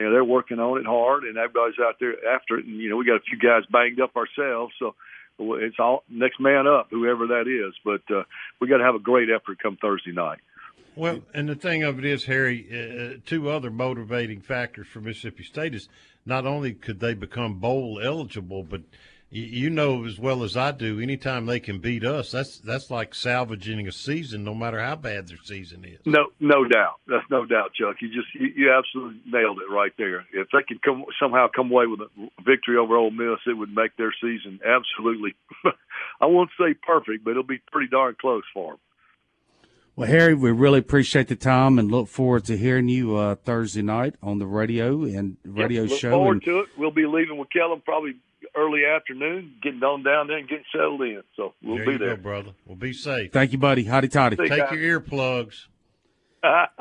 you 0.00 0.06
know 0.06 0.12
they're 0.12 0.24
working 0.24 0.58
on 0.58 0.80
it 0.80 0.86
hard, 0.86 1.24
and 1.24 1.36
everybody's 1.36 1.78
out 1.84 1.96
there 2.00 2.14
after 2.32 2.56
it. 2.56 2.64
And 2.64 2.80
you 2.80 2.88
know 2.88 2.96
we 2.96 3.04
got 3.04 3.16
a 3.16 3.28
few 3.28 3.38
guys 3.38 3.68
banged 3.70 4.00
up 4.00 4.16
ourselves, 4.16 4.72
so 4.78 4.94
it's 5.38 5.76
all 5.78 6.04
next 6.08 6.40
man 6.40 6.66
up, 6.66 6.88
whoever 6.90 7.26
that 7.28 7.46
is. 7.48 7.74
But 7.84 8.14
uh, 8.14 8.24
we 8.60 8.68
got 8.68 8.78
to 8.78 8.84
have 8.84 8.94
a 8.94 9.00
great 9.00 9.28
effort 9.30 9.58
come 9.62 9.76
Thursday 9.80 10.12
night. 10.12 10.38
Well, 10.94 11.20
and 11.34 11.46
the 11.46 11.54
thing 11.54 11.82
of 11.82 11.98
it 11.98 12.06
is, 12.06 12.24
Harry, 12.24 12.66
uh, 12.72 13.20
two 13.26 13.50
other 13.50 13.70
motivating 13.70 14.40
factors 14.40 14.86
for 14.86 15.00
Mississippi 15.00 15.42
State 15.44 15.74
is 15.74 15.90
not 16.24 16.46
only 16.46 16.72
could 16.72 17.00
they 17.00 17.12
become 17.12 17.58
bowl 17.58 18.00
eligible, 18.02 18.62
but 18.62 18.80
you 19.28 19.70
know 19.70 20.04
as 20.04 20.18
well 20.18 20.44
as 20.44 20.56
I 20.56 20.70
do, 20.70 21.00
anytime 21.00 21.46
they 21.46 21.58
can 21.58 21.80
beat 21.80 22.04
us, 22.04 22.30
that's 22.30 22.58
that's 22.58 22.90
like 22.90 23.14
salvaging 23.14 23.86
a 23.88 23.92
season, 23.92 24.44
no 24.44 24.54
matter 24.54 24.80
how 24.80 24.94
bad 24.94 25.28
their 25.28 25.38
season 25.42 25.84
is. 25.84 25.98
No, 26.04 26.26
no 26.38 26.66
doubt. 26.68 27.00
That's 27.08 27.28
no 27.30 27.44
doubt, 27.44 27.72
Chuck. 27.74 27.96
You 28.00 28.08
just 28.08 28.32
you, 28.34 28.48
you 28.56 28.72
absolutely 28.72 29.20
nailed 29.26 29.58
it 29.58 29.72
right 29.72 29.92
there. 29.98 30.26
If 30.32 30.48
they 30.52 30.62
could 30.66 30.80
come 30.82 31.04
somehow 31.20 31.48
come 31.54 31.70
away 31.70 31.86
with 31.86 32.00
a 32.00 32.08
victory 32.44 32.76
over 32.76 32.96
Ole 32.96 33.10
Miss, 33.10 33.40
it 33.46 33.54
would 33.54 33.74
make 33.74 33.96
their 33.96 34.14
season 34.20 34.60
absolutely. 34.64 35.34
I 36.20 36.26
won't 36.26 36.50
say 36.58 36.74
perfect, 36.74 37.24
but 37.24 37.32
it'll 37.32 37.42
be 37.42 37.60
pretty 37.72 37.88
darn 37.88 38.16
close 38.20 38.44
for 38.54 38.72
them. 38.72 38.80
Well, 39.96 40.08
Harry, 40.08 40.34
we 40.34 40.50
really 40.50 40.80
appreciate 40.80 41.28
the 41.28 41.36
time 41.36 41.78
and 41.78 41.90
look 41.90 42.08
forward 42.08 42.44
to 42.44 42.56
hearing 42.56 42.90
you 42.90 43.16
uh, 43.16 43.34
Thursday 43.34 43.80
night 43.80 44.14
on 44.22 44.38
the 44.38 44.46
radio 44.46 45.04
and 45.04 45.38
radio 45.42 45.82
yep, 45.82 45.90
look 45.90 46.00
show. 46.00 46.10
forward 46.10 46.32
and, 46.32 46.42
to 46.44 46.58
it. 46.60 46.66
We'll 46.76 46.90
be 46.90 47.06
leaving 47.06 47.38
with 47.38 47.48
Kellum 47.50 47.80
probably 47.82 48.16
early 48.56 48.84
afternoon, 48.84 49.54
getting 49.62 49.82
on 49.82 50.02
down 50.02 50.26
there 50.28 50.38
and 50.38 50.48
getting 50.48 50.64
settled 50.72 51.02
in. 51.02 51.22
So 51.36 51.54
we'll 51.62 51.76
there 51.76 51.86
be 51.86 51.92
you 51.92 51.98
there. 51.98 52.16
go, 52.16 52.22
brother. 52.22 52.50
We'll 52.66 52.76
be 52.76 52.92
safe. 52.92 53.32
Thank 53.32 53.52
you, 53.52 53.58
buddy. 53.58 53.84
Hotty 53.84 54.10
toddy. 54.10 54.36
Take 54.36 54.48
guys. 54.48 54.72
your 54.72 55.00
earplugs. 55.00 55.66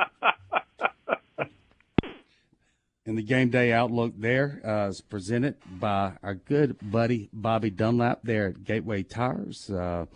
And 3.07 3.15
the 3.19 3.23
game 3.23 3.51
day 3.51 3.71
outlook 3.71 4.13
there 4.17 4.61
uh, 4.65 4.89
is 4.89 4.99
presented 4.99 5.57
by 5.69 6.13
our 6.23 6.33
good 6.33 6.77
buddy 6.81 7.29
Bobby 7.31 7.69
Dunlap 7.69 8.21
there 8.23 8.47
at 8.47 8.63
Gateway 8.63 9.03
Tires. 9.03 9.69
Uh, 9.69 10.07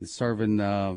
is 0.00 0.12
serving 0.16 0.58
uh, 0.58 0.96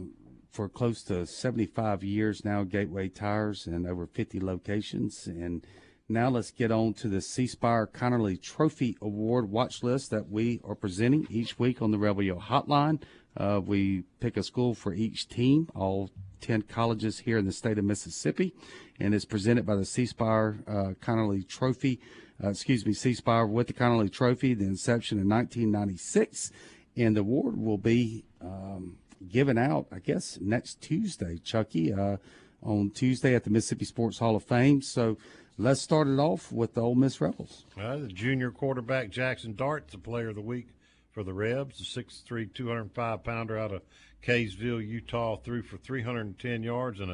for 0.50 0.68
close 0.68 1.04
to 1.04 1.28
75 1.28 2.04
years 2.04 2.44
now, 2.44 2.64
Gateway 2.64 3.10
Tires, 3.10 3.68
and 3.68 3.86
over 3.86 4.08
50 4.08 4.40
locations. 4.40 5.28
And 5.28 5.64
now 6.10 6.30
let's 6.30 6.52
get 6.52 6.72
on 6.72 6.94
to 6.94 7.10
the 7.10 7.20
C 7.22 7.48
Spire 7.48 7.86
Conerly 7.86 8.42
Trophy 8.42 8.98
Award 9.02 9.52
watch 9.52 9.84
list 9.84 10.10
that 10.12 10.30
we 10.30 10.62
are 10.64 10.76
presenting 10.76 11.28
each 11.30 11.60
week 11.60 11.82
on 11.82 11.92
the 11.92 11.98
Rebel 11.98 12.24
Yell 12.24 12.40
Hotline. 12.40 13.02
Uh, 13.36 13.60
we 13.64 14.04
pick 14.20 14.38
a 14.38 14.44
school 14.44 14.74
for 14.74 14.94
each 14.94 15.28
team, 15.28 15.70
all 15.76 16.10
10 16.42 16.64
colleges 16.64 17.20
here 17.20 17.38
in 17.38 17.46
the 17.46 17.52
state 17.52 17.78
of 17.78 17.84
Mississippi, 17.84 18.54
and 19.00 19.14
it's 19.14 19.26
presented 19.26 19.66
by 19.66 19.76
the 19.76 19.84
C 19.84 20.06
Spire 20.06 20.60
uh, 20.66 20.94
Conerly 21.02 21.46
Trophy. 21.48 22.00
Uh, 22.42 22.50
excuse 22.50 22.86
me, 22.86 22.94
C 22.94 23.14
Spire 23.14 23.46
with 23.46 23.68
the 23.68 23.74
Conerly 23.74 24.12
Trophy, 24.12 24.54
the 24.54 24.66
inception 24.66 25.20
in 25.20 25.28
1996, 25.28 26.52
and 26.96 27.18
the 27.18 27.22
award 27.22 27.58
will 27.58 27.78
be 27.78 28.24
um, 28.40 28.98
given 29.28 29.58
out, 29.58 29.88
I 29.92 30.00
guess, 30.00 30.40
next 30.40 30.80
Tuesday, 30.80 31.38
Chucky, 31.38 31.94
uh, 31.94 32.18
on 32.64 32.92
Tuesday 32.92 33.36
at 33.36 33.44
the 33.44 33.50
Mississippi 33.50 33.86
Sports 33.86 34.20
Hall 34.20 34.36
of 34.36 34.44
Fame. 34.44 34.82
So 34.82 35.18
let's 35.58 35.82
start 35.82 36.08
it 36.08 36.20
off 36.20 36.52
with 36.52 36.74
the 36.74 36.82
Ole 36.82 36.96
Miss 36.96 37.20
Rebels. 37.20 37.66
Uh, 37.80 37.98
the 37.98 38.08
junior 38.08 38.52
quarterback 38.52 39.10
Jaxson 39.10 39.56
Dart, 39.56 39.88
the 39.90 39.98
player 39.98 40.30
of 40.30 40.36
the 40.36 40.42
week 40.42 40.68
for 41.12 41.24
the 41.24 41.34
Rebs, 41.34 41.80
the 41.80 42.02
6'3", 42.02 42.54
205 42.54 43.24
pounder 43.24 43.58
out 43.58 43.72
of 43.72 43.82
Kaysville, 44.22 44.86
Utah, 44.86 45.38
threw 45.38 45.62
for 45.62 45.78
310 45.78 46.64
yards 46.64 47.00
and 47.00 47.12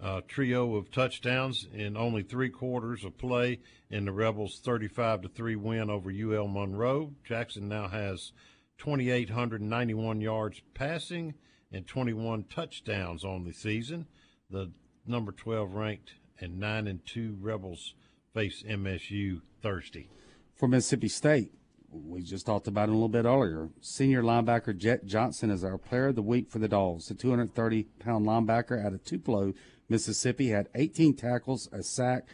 a 0.00 0.22
trio 0.28 0.76
of 0.76 0.90
touchdowns 0.90 1.66
in 1.72 1.96
only 1.96 2.22
three 2.22 2.50
quarters 2.50 3.04
of 3.04 3.18
play 3.18 3.60
in 3.90 4.04
the 4.04 4.12
Rebels' 4.12 4.60
35 4.62 5.22
to 5.22 5.28
three 5.28 5.56
win 5.56 5.90
over 5.90 6.10
UL 6.10 6.48
Monroe. 6.48 7.12
Jaxson 7.28 7.62
now 7.62 7.88
has 7.88 8.32
2,891 8.78 10.20
yards 10.20 10.62
passing 10.74 11.34
and 11.72 11.86
21 11.86 12.44
touchdowns 12.44 13.24
on 13.24 13.44
the 13.44 13.52
season. 13.52 14.06
The 14.50 14.70
number 15.06 15.32
12 15.32 15.72
ranked 15.72 16.14
and 16.40 16.58
nine 16.58 16.86
and 16.86 17.04
two 17.06 17.36
Rebels 17.40 17.94
face 18.34 18.62
MSU 18.62 19.40
Thursday. 19.62 20.08
For 20.54 20.68
Mississippi 20.68 21.08
State, 21.08 21.52
we 21.90 22.22
just 22.22 22.46
talked 22.46 22.68
about 22.68 22.88
it 22.88 22.92
a 22.92 22.94
little 22.94 23.08
bit 23.08 23.24
earlier. 23.24 23.70
Senior 23.80 24.22
linebacker 24.22 24.76
Jett 24.76 25.06
Johnson 25.06 25.50
is 25.50 25.64
our 25.64 25.78
player 25.78 26.08
of 26.08 26.16
the 26.16 26.22
week 26.22 26.50
for 26.50 26.58
the 26.58 26.68
Dogs. 26.68 27.08
The 27.08 27.14
230 27.14 27.84
pound 27.98 28.26
linebacker 28.26 28.84
out 28.84 28.92
of 28.92 29.04
Tupelo, 29.04 29.54
Mississippi, 29.88 30.48
had 30.48 30.68
18 30.74 31.16
tackles, 31.16 31.68
a 31.72 31.82
sack, 31.82 32.28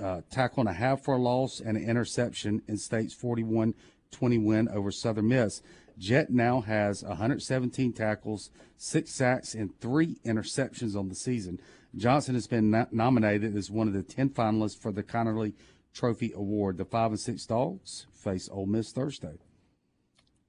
uh, 0.00 0.20
tackle 0.30 0.60
and 0.60 0.68
a 0.68 0.74
half 0.74 1.02
for 1.02 1.14
a 1.14 1.18
loss, 1.18 1.60
and 1.60 1.76
an 1.76 1.88
interception 1.88 2.62
in 2.68 2.76
State's 2.76 3.14
41 3.14 3.74
20 4.10 4.38
win 4.38 4.68
over 4.68 4.90
Southern 4.90 5.28
Miss. 5.28 5.62
Jett 5.98 6.30
now 6.30 6.60
has 6.60 7.02
117 7.02 7.92
tackles, 7.92 8.50
six 8.76 9.10
sacks, 9.10 9.54
and 9.54 9.78
three 9.80 10.16
interceptions 10.24 10.96
on 10.96 11.08
the 11.08 11.14
season. 11.14 11.60
Johnson 11.96 12.34
has 12.34 12.46
been 12.46 12.70
no- 12.70 12.86
nominated 12.90 13.56
as 13.56 13.70
one 13.70 13.88
of 13.88 13.94
the 13.94 14.02
10 14.02 14.30
finalists 14.30 14.78
for 14.78 14.92
the 14.92 15.02
Conerly 15.02 15.54
Trophy 15.92 16.32
Award. 16.34 16.76
The 16.76 16.84
five 16.84 17.10
and 17.10 17.20
six 17.20 17.46
dogs 17.46 18.06
face 18.12 18.48
Ole 18.52 18.66
Miss 18.66 18.92
Thursday. 18.92 19.38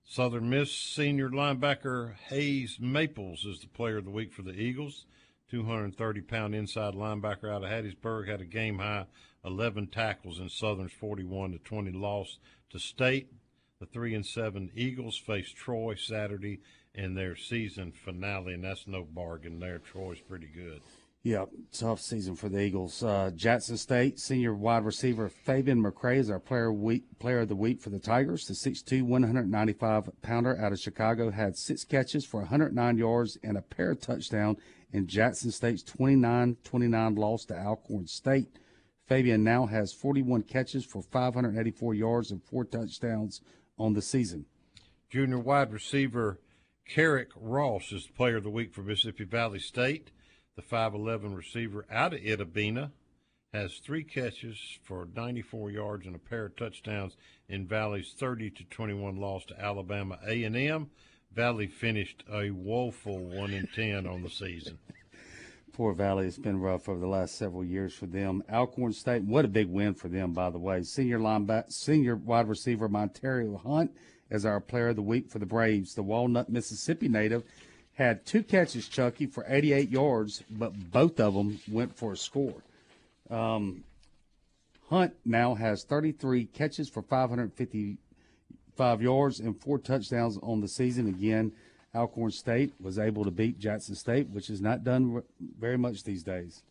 Southern 0.04 0.50
Miss 0.50 0.72
senior 0.72 1.30
linebacker 1.30 2.16
Hayes 2.30 2.78
Maples 2.80 3.46
is 3.46 3.60
the 3.60 3.68
player 3.68 3.98
of 3.98 4.06
the 4.06 4.12
week 4.12 4.34
for 4.34 4.42
the 4.42 4.60
Eagles. 4.60 5.06
230 5.50 6.22
pound 6.22 6.54
inside 6.54 6.94
linebacker 6.94 7.52
out 7.52 7.64
of 7.64 7.70
Hattiesburg 7.70 8.28
had 8.28 8.42
a 8.42 8.46
game 8.46 8.80
high 8.80 9.06
11 9.46 9.88
tackles 9.88 10.40
in 10.40 10.50
Southern's 10.50 10.92
41 10.92 11.54
to 11.54 11.58
20 11.60 11.92
loss 11.92 12.38
to 12.70 12.80
State. 12.80 13.32
The 13.80 13.86
three 13.86 14.14
and 14.14 14.26
seven 14.26 14.70
Eagles 14.76 15.18
face 15.18 15.50
Troy 15.52 15.96
Saturday 15.96 16.60
in 16.94 17.14
their 17.14 17.36
season 17.36 17.94
finale, 17.94 18.54
and 18.54 18.64
that's 18.64 18.88
no 18.88 19.04
bargain 19.04 19.60
there. 19.60 19.80
Troy's 19.80 20.20
pretty 20.20 20.48
good. 20.48 20.82
Yeah, 21.22 21.46
tough 21.74 22.00
season 22.00 22.38
for 22.38 22.48
the 22.48 22.62
Eagles. 22.62 23.04
Uh, 23.04 23.32
Jackson 23.36 23.76
State 23.76 24.20
senior 24.20 24.54
wide 24.54 24.86
receiver 24.86 25.28
Fabian 25.28 25.84
McCray 25.84 26.16
is 26.16 26.30
our 26.30 26.40
player 26.40 26.72
week, 26.72 27.04
player 27.20 27.42
of 27.42 27.50
the 27.50 27.58
week 27.58 27.82
for 27.82 27.90
the 27.90 28.00
Tigers. 28.00 28.46
The 28.46 28.54
6'2", 28.54 29.02
195 29.04 30.10
pounder 30.22 30.58
out 30.58 30.72
of 30.72 30.80
Chicago 30.80 31.30
had 31.30 31.58
six 31.58 31.84
catches 31.84 32.26
for 32.26 32.40
109 32.40 32.98
yards 32.98 33.38
and 33.44 33.58
a 33.58 33.62
pair 33.62 33.92
of 33.92 34.00
touchdown 34.00 34.56
in 34.94 35.08
Jackson 35.08 35.52
State's 35.52 35.84
29-29 35.84 37.18
loss 37.18 37.44
to 37.46 37.58
Alcorn 37.58 38.08
State. 38.08 38.48
Fabian 39.06 39.44
now 39.44 39.66
has 39.66 39.92
41 39.92 40.44
catches 40.44 40.86
for 40.86 41.02
584 41.02 41.96
yards 41.96 42.32
and 42.32 42.42
four 42.42 42.64
touchdowns 42.64 43.42
on 43.78 43.92
the 43.92 44.02
season. 44.02 44.46
Junior 45.10 45.40
wide 45.40 45.74
receiver 45.74 46.40
Carrick 46.88 47.32
Ross 47.36 47.92
is 47.92 48.06
the 48.06 48.14
player 48.14 48.38
of 48.38 48.44
the 48.44 48.50
week 48.50 48.74
for 48.74 48.84
Mississippi 48.84 49.26
Valley 49.26 49.60
State. 49.60 50.12
The 50.60 50.76
5'11 50.76 51.38
receiver 51.38 51.86
out 51.90 52.14
of 52.14 52.20
Itta 52.20 52.52
Bena 52.52 52.92
has 53.54 53.78
three 53.78 54.04
catches 54.04 54.78
for 54.84 55.08
94 55.16 55.72
yards 55.72 56.06
and 56.06 56.14
a 56.14 56.20
pair 56.20 56.48
of 56.48 56.58
touchdowns 56.58 57.16
in 57.48 57.66
Valley's 57.66 58.14
30 58.20 58.50
to 58.50 58.66
21 58.66 59.16
loss 59.16 59.46
to 59.46 59.58
Alabama 59.58 60.20
A&M. 60.28 60.90
Valley 61.34 61.68
finished 61.68 62.26
a 62.30 62.52
woeful 62.52 63.20
one 63.20 63.52
in 63.54 63.70
10 63.74 64.06
on 64.06 64.22
the 64.22 64.30
season. 64.30 64.78
Poor 65.72 65.94
Valley, 65.94 66.28
it's 66.28 66.38
been 66.38 66.60
rough 66.60 66.90
over 66.90 67.00
the 67.00 67.08
last 67.08 67.36
several 67.36 67.64
years 67.64 67.94
for 67.94 68.08
them. 68.08 68.44
Alcorn 68.52 68.92
State, 68.92 69.24
what 69.24 69.46
a 69.46 69.48
big 69.48 69.68
win 69.68 69.94
for 69.94 70.10
them, 70.10 70.34
by 70.34 70.50
the 70.50 70.60
way. 70.60 70.84
Senior 70.84 71.22
senior 71.70 72.18
wide 72.18 72.50
receiver 72.50 72.90
Montario 72.90 73.62
Hunt 73.62 73.96
as 74.30 74.46
our 74.46 74.60
player 74.60 74.90
of 74.90 74.98
the 74.98 75.02
week 75.02 75.30
for 75.30 75.40
the 75.40 75.46
Braves. 75.46 75.96
The 75.96 76.04
Walnut, 76.04 76.50
Mississippi 76.50 77.08
native 77.08 77.46
had 78.00 78.26
two 78.26 78.44
catches, 78.44 78.88
Chucky, 78.88 79.26
for 79.26 79.46
88 79.46 79.90
yards, 79.90 80.42
but 80.50 80.90
both 80.90 81.20
of 81.20 81.34
them 81.34 81.60
went 81.70 81.98
for 81.98 82.14
a 82.14 82.18
score. 82.18 82.64
Um, 83.30 83.84
Hunt 84.90 85.16
now 85.26 85.54
has 85.54 85.84
33 85.84 86.46
catches 86.46 86.88
for 86.88 87.02
555 87.02 89.02
yards 89.02 89.42
and 89.42 89.62
four 89.62 89.78
touchdowns 89.78 90.40
on 90.42 90.62
the 90.62 90.70
season. 90.70 91.10
Again, 91.10 91.52
Alcorn 91.94 92.32
State 92.32 92.74
was 92.80 92.98
able 92.98 93.26
to 93.26 93.32
beat 93.32 93.60
Jackson 93.60 93.96
State, 93.96 94.30
which 94.30 94.50
is 94.50 94.62
not 94.62 94.86
done 94.86 95.22
very 95.60 95.78
much 95.78 96.06
these 96.06 96.24
days. 96.24 96.64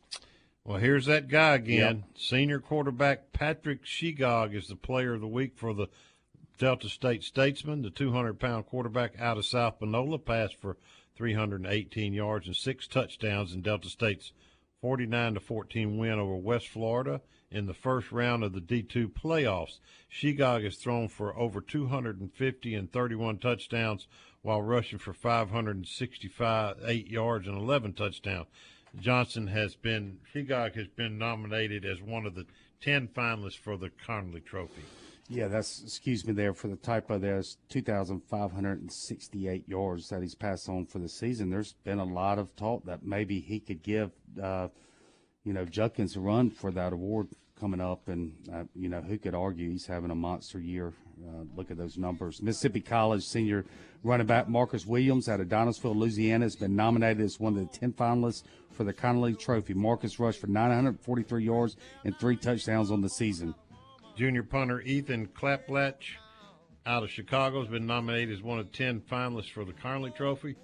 Well, 0.65 0.79
here's 0.79 1.05
that 1.07 1.29
guy 1.29 1.57
again. 1.57 2.05
Senior 2.17 2.59
quarterback 2.59 3.35
Patrick 3.35 3.85
Shegog 3.85 4.55
is 4.55 4.69
the 4.69 4.77
player 4.77 5.13
of 5.13 5.21
the 5.21 5.29
week 5.29 5.53
for 5.57 5.75
the 5.75 5.89
Delta 6.59 6.89
State 6.89 7.23
Statesman. 7.23 7.83
The 7.83 7.91
200 7.91 8.41
pound 8.41 8.67
quarterback 8.67 9.21
out 9.21 9.37
of 9.37 9.45
South 9.45 9.79
Panola 9.79 10.19
passed 10.19 10.57
for 10.57 10.79
318 11.19 12.13
yards 12.13 12.47
and 12.47 12.55
six 12.55 12.87
touchdowns 12.87 13.53
in 13.53 13.61
Delta 13.61 13.89
State's 13.89 14.33
49 14.81 15.35
to 15.35 15.41
14 15.41 15.99
win 15.99 16.13
over 16.13 16.37
West 16.37 16.69
Florida 16.69 17.21
in 17.51 17.67
the 17.67 17.75
first 17.75 18.13
round 18.13 18.45
of 18.45 18.53
the 18.53 18.61
D2 18.61 19.09
playoffs. 19.13 19.81
Shegog 20.09 20.63
has 20.63 20.77
thrown 20.77 21.09
for 21.09 21.37
over 21.37 21.61
250 21.61 22.75
and 22.75 22.93
31 22.93 23.39
touchdowns 23.39 24.07
while 24.43 24.63
rushing 24.63 25.01
for 25.01 25.13
565 25.13 26.77
8 26.85 27.09
yards 27.09 27.49
and 27.49 27.59
11 27.59 27.95
touchdowns. 27.95 28.47
Johnson 29.01 29.49
has 29.49 29.75
been 29.75 30.19
Shegog 30.33 30.77
has 30.77 30.87
been 30.87 31.19
nominated 31.19 31.85
as 31.85 32.01
one 32.01 32.27
of 32.27 32.37
the 32.37 32.47
10 32.81 33.09
finalists 33.09 33.59
for 33.59 33.77
the 33.77 33.91
Conerly 33.91 34.45
Trophy. 34.45 34.85
Yeah, 35.31 35.49
that's 35.49 35.83
excuse 35.83 36.27
me 36.27 36.33
there 36.33 36.55
for 36.55 36.69
the 36.69 36.77
typo. 36.77 37.19
There's 37.19 37.59
2,568 37.69 39.69
yards 39.69 40.09
that 40.09 40.23
he's 40.23 40.35
passed 40.35 40.71
on 40.71 40.87
for 40.87 41.01
the 41.01 41.09
season. 41.09 41.51
There's 41.51 41.75
been 41.85 41.99
a 41.99 42.05
lot 42.05 42.39
of 42.39 42.57
talk 42.57 42.87
that 42.87 43.05
maybe 43.05 43.41
he 43.41 43.61
could 43.61 43.83
give, 43.83 44.11
uh, 44.43 44.69
you 45.45 45.53
know, 45.53 45.67
Judkins 45.67 46.17
a 46.17 46.21
run 46.21 46.49
for 46.49 46.71
that 46.71 46.95
award 46.95 47.29
coming 47.61 47.81
up, 47.81 48.09
and 48.09 48.33
uh, 48.53 48.65
you 48.75 48.89
know 48.89 49.03
who 49.03 49.19
could 49.19 49.35
argue 49.35 49.71
he's 49.71 49.87
having 49.87 50.11
a 50.11 50.15
monster 50.15 50.59
year. 50.59 50.95
Uh, 51.23 51.45
look 51.57 51.71
at 51.71 51.77
those 51.77 51.99
numbers. 51.99 52.41
Mississippi 52.41 52.81
College 52.81 53.25
senior 53.25 53.67
running 54.05 54.27
back 54.27 54.49
Marcus 54.49 54.87
Williams 54.87 55.29
out 55.29 55.41
of 55.41 55.49
Donisville, 55.49 55.97
Louisiana, 55.97 56.45
has 56.45 56.57
been 56.57 56.77
nominated 56.77 57.21
as 57.21 57.41
one 57.41 57.57
of 57.57 57.71
the 57.71 57.79
10 57.79 57.93
finalists 57.95 58.45
for 58.71 58.85
the 58.85 58.93
Conerly 58.93 59.37
Trophy. 59.37 59.75
Marcus 59.75 60.21
rushed 60.21 60.41
for 60.41 60.47
943 60.47 61.45
yards 61.45 61.77
and 62.05 62.17
three 62.17 62.37
touchdowns 62.37 62.93
on 62.93 63.01
the 63.01 63.09
season. 63.09 63.55
Junior 64.19 64.43
punter 64.43 64.81
Ethan 64.81 65.29
Klaplatch 65.29 66.17
out 66.85 67.05
of 67.05 67.11
Chicago 67.11 67.61
has 67.61 67.69
been 67.69 67.87
nominated 67.87 68.35
as 68.35 68.43
one 68.43 68.59
of 68.59 68.73
10 68.73 69.03
finalists 69.03 69.53
for 69.53 69.65
the 69.65 69.73
Conerly 69.73 70.13
Trophy. 70.13 70.57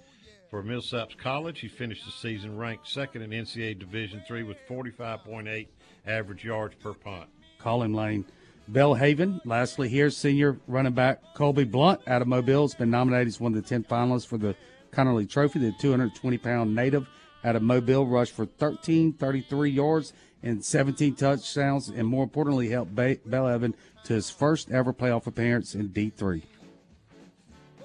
For 0.49 0.61
Millsaps 0.61 1.17
College, 1.17 1.61
he 1.61 1.69
finished 1.69 2.03
the 2.05 2.11
season 2.11 2.57
ranked 2.57 2.85
second 2.85 3.21
in 3.21 3.29
NCAA 3.29 3.79
Division 3.79 4.21
III 4.29 4.43
with 4.43 4.57
45.8 4.67 5.67
average 6.05 6.43
yards 6.43 6.75
per 6.75 6.93
punt. 6.93 7.29
Call 7.57 7.83
him 7.83 7.93
Lane. 7.93 8.25
Belhaven, 8.69 9.39
lastly 9.45 9.87
here, 9.87 10.09
senior 10.09 10.59
running 10.67 10.91
back 10.91 11.21
Colby 11.33 11.63
Blunt 11.63 12.01
out 12.07 12.21
of 12.21 12.27
Mobile 12.27 12.63
has 12.63 12.75
been 12.75 12.91
nominated 12.91 13.29
as 13.29 13.39
one 13.39 13.55
of 13.55 13.63
the 13.63 13.69
10 13.69 13.85
finalists 13.85 14.27
for 14.27 14.37
the 14.37 14.53
Conerly 14.91 15.29
Trophy. 15.29 15.59
The 15.59 15.71
220 15.79 16.37
pound 16.39 16.75
native 16.75 17.07
out 17.45 17.55
of 17.55 17.61
Mobile 17.61 18.05
rushed 18.05 18.33
for 18.33 18.43
1333 18.43 19.69
yards 19.69 20.11
and 20.45 20.63
17 20.63 21.15
touchdowns, 21.15 21.89
and 21.89 22.07
more 22.07 22.23
importantly, 22.23 22.69
helped 22.69 22.95
Ba- 22.95 23.17
Evan 23.27 23.73
to 24.05 24.13
his 24.13 24.29
first 24.29 24.71
ever 24.71 24.93
playoff 24.93 25.27
appearance 25.27 25.73
in 25.75 25.89
D3. 25.89 26.43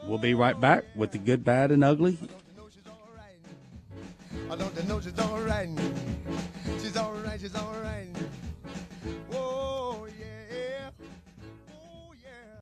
We'll 0.07 0.19
be 0.19 0.35
right 0.35 0.59
back 0.61 0.85
with 0.95 1.13
the 1.13 1.19
good, 1.19 1.45
bad, 1.45 1.71
and 1.73 1.83
ugly. 1.83 2.19
I 4.51 4.57
don't 4.57 4.89
know 4.89 5.01
she's 5.01 5.19
alright. 5.19 5.69
She's 6.81 6.97
alright, 6.97 7.41
she's 7.41 7.57
alright. 7.57 8.09
Oh, 9.33 9.50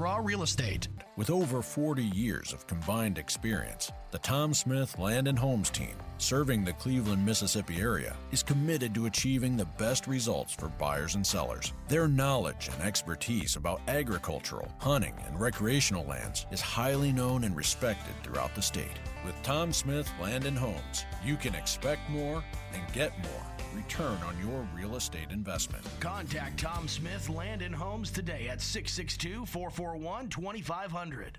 Real 0.00 0.42
Estate. 0.42 0.88
With 1.16 1.28
over 1.28 1.60
40 1.60 2.02
years 2.02 2.54
of 2.54 2.66
combined 2.66 3.18
experience, 3.18 3.92
the 4.12 4.18
Tom 4.18 4.54
Smith 4.54 4.98
Land 4.98 5.28
and 5.28 5.38
Homes 5.38 5.68
team 5.68 5.94
serving 6.16 6.64
the 6.64 6.72
Cleveland, 6.72 7.24
Mississippi 7.24 7.80
area, 7.80 8.16
is 8.32 8.42
committed 8.42 8.94
to 8.94 9.04
achieving 9.04 9.56
the 9.56 9.66
best 9.66 10.06
results 10.06 10.54
for 10.54 10.68
buyers 10.68 11.16
and 11.16 11.26
sellers. 11.26 11.74
Their 11.88 12.08
knowledge 12.08 12.70
and 12.72 12.82
expertise 12.82 13.56
about 13.56 13.82
agricultural, 13.88 14.72
hunting, 14.78 15.14
and 15.26 15.38
recreational 15.38 16.06
lands 16.06 16.46
is 16.50 16.62
highly 16.62 17.12
known 17.12 17.44
and 17.44 17.54
respected 17.54 18.14
throughout 18.22 18.54
the 18.54 18.62
state. 18.62 18.98
With 19.24 19.40
Tom 19.42 19.72
Smith 19.72 20.10
Land 20.20 20.46
and 20.46 20.56
Homes, 20.56 21.04
you 21.22 21.36
can 21.36 21.54
expect 21.54 22.08
more 22.08 22.42
and 22.72 22.92
get 22.94 23.12
more 23.22 23.46
return 23.74 24.18
on 24.22 24.36
your 24.40 24.66
real 24.74 24.96
estate 24.96 25.30
investment. 25.30 25.84
Contact 26.00 26.58
Tom 26.58 26.88
Smith 26.88 27.28
Land 27.28 27.62
and 27.62 27.74
Homes 27.74 28.10
today 28.10 28.48
at 28.48 28.60
662 28.60 29.46
441 29.46 30.28
2500. 30.28 31.38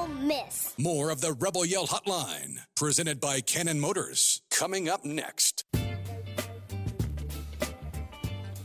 Ole 0.01 0.07
Miss. 0.07 0.73
More 0.79 1.11
of 1.11 1.21
the 1.21 1.33
Rebel 1.33 1.63
Yell 1.63 1.85
Hotline, 1.85 2.57
presented 2.75 3.19
by 3.19 3.39
Cannon 3.41 3.79
Motors, 3.79 4.41
coming 4.49 4.89
up 4.89 5.05
next. 5.05 5.63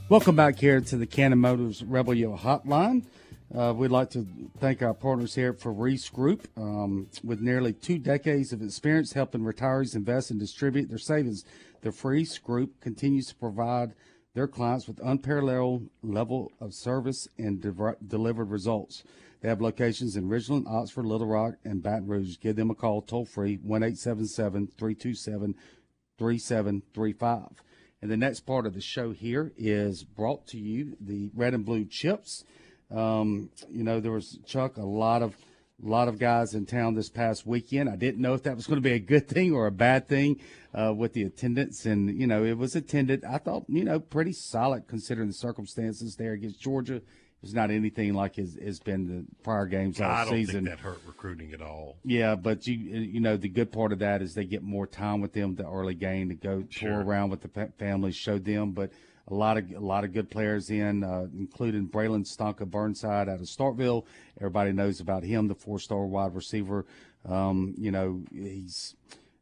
Welcome 0.09 0.35
back 0.35 0.59
here 0.59 0.81
to 0.81 0.97
the 0.97 1.07
Cannon 1.07 1.41
Motors 1.41 1.83
Rebel 1.83 2.15
Yell 2.15 2.39
Hotline. 2.39 3.05
Uh, 3.55 3.75
we'd 3.77 3.91
like 3.91 4.09
to 4.11 4.27
thank 4.61 4.81
our 4.81 4.95
partners 4.95 5.35
here 5.35 5.53
for 5.53 5.73
Reese 5.73 6.09
Group. 6.09 6.49
Um, 6.57 7.09
with 7.23 7.41
nearly 7.41 7.75
two 7.75 7.99
decades 7.99 8.55
of 8.55 8.63
experience 8.63 9.13
helping 9.13 9.43
retirees 9.43 9.95
invest 9.95 10.31
and 10.31 10.41
distribute 10.41 10.89
their 10.89 10.97
savings, 10.97 11.45
the 11.83 11.91
Reese 12.03 12.39
Group 12.39 12.81
continues 12.81 13.27
to 13.27 13.35
provide 13.35 13.93
their 14.35 14.49
clients 14.49 14.87
with 14.87 15.01
unparalleled 15.05 15.89
level 16.03 16.53
of 16.61 16.73
service 16.73 17.29
and 17.37 17.61
de- 17.61 17.97
delivered 18.07 18.51
results. 18.51 19.03
They 19.41 19.49
have 19.49 19.61
locations 19.61 20.17
in 20.17 20.29
Ridgeland, 20.29 20.67
Oxford, 20.67 21.07
Little 21.07 21.27
Rock, 21.27 21.55
and 21.65 21.83
Baton 21.83 22.07
Rouge. 22.07 22.39
Give 22.41 22.57
them 22.57 22.71
a 22.71 22.75
call 22.75 23.03
toll 23.03 23.25
free 23.25 23.57
1 23.57 23.83
877 23.83 24.69
327 24.79 25.55
3735. 26.19 27.63
And 28.03 28.11
the 28.11 28.17
next 28.17 28.41
part 28.41 28.67
of 28.67 28.75
the 28.75 28.81
show 28.81 29.13
here 29.13 29.53
is 29.57 30.05
brought 30.05 30.47
to 30.49 30.59
you 30.59 30.97
the 31.01 31.31
red 31.35 31.55
and 31.55 31.65
blue 31.65 31.85
chips. 31.85 32.45
Um, 32.91 33.51
you 33.69 33.85
know, 33.85 34.01
there 34.01 34.13
was 34.13 34.39
Chuck, 34.47 34.77
a 34.77 34.83
lot 34.83 35.23
of 35.23 35.35
a 35.85 35.89
lot 35.89 36.09
of 36.09 36.19
guys 36.19 36.55
in 36.55 36.65
town 36.65 36.95
this 36.95 37.11
past 37.11 37.47
weekend. 37.47 37.91
I 37.91 37.97
didn't 37.97 38.23
know 38.23 38.33
if 38.33 38.45
that 38.45 38.57
was 38.57 38.67
going 38.67 38.79
to 38.79 38.89
be 38.89 38.95
a 38.95 38.99
good 38.99 39.29
thing 39.29 39.53
or 39.53 39.67
a 39.67 39.73
bad 39.73 40.09
thing 40.09 40.41
uh, 40.73 40.95
with 40.95 41.13
the 41.13 41.23
attendance, 41.23 41.85
and 41.85 42.19
you 42.19 42.27
know, 42.27 42.45
it 42.45 42.57
was 42.57 42.75
attended. 42.75 43.25
I 43.25 43.39
thought, 43.39 43.65
you 43.69 43.85
know, 43.85 44.01
pretty 44.01 44.33
solid 44.33 44.89
considering 44.89 45.29
the 45.29 45.35
circumstances 45.35 46.17
there 46.17 46.33
against 46.33 46.61
Georgia. 46.61 47.03
It's 47.43 47.53
not 47.53 47.71
anything 47.71 48.15
like 48.15 48.37
has, 48.37 48.59
has 48.61 48.81
been 48.81 49.07
the 49.07 49.25
prior 49.45 49.67
games 49.67 50.01
all 50.01 50.11
I 50.11 50.25
don't 50.25 50.35
season. 50.35 50.65
think 50.65 50.69
that 50.77 50.79
hurt 50.81 51.01
recruiting 51.07 51.53
at 51.53 51.61
all. 51.63 51.97
Yeah, 52.05 52.35
but 52.35 52.67
you 52.67 52.75
you 52.75 53.21
know 53.21 53.37
the 53.37 53.49
good 53.49 53.71
part 53.71 53.93
of 53.93 54.01
that 54.01 54.21
is 54.23 54.35
they 54.35 54.45
get 54.45 54.63
more 54.63 54.87
time 54.87 55.21
with 55.21 55.33
them 55.33 55.55
the 55.55 55.69
early 55.69 55.95
game 55.95 56.31
to 56.31 56.35
go 56.35 56.65
Sure. 56.71 56.91
tour 56.91 57.01
around 57.05 57.31
with 57.31 57.43
the 57.43 57.69
families, 57.79 58.17
show 58.17 58.39
them. 58.39 58.73
But 58.73 58.91
a 59.29 59.35
lot 59.35 59.59
of 59.59 59.71
a 59.71 59.79
lot 59.81 60.03
of 60.05 60.13
good 60.13 60.29
players 60.31 60.71
in, 60.71 61.05
uh, 61.05 61.27
including 61.39 61.89
Braylon 61.89 62.25
Stonka 62.27 62.67
Burnside 62.69 63.29
out 63.29 63.41
of 63.41 63.47
Starkville. 63.47 64.05
Everybody 64.39 64.73
knows 64.73 64.99
about 65.01 65.23
him, 65.23 65.47
the 65.47 65.55
four-star 65.55 66.05
wide 66.07 66.35
receiver. 66.35 66.85
Um, 67.25 67.75
you 67.79 67.91
know 67.93 68.23
he's. 68.33 68.97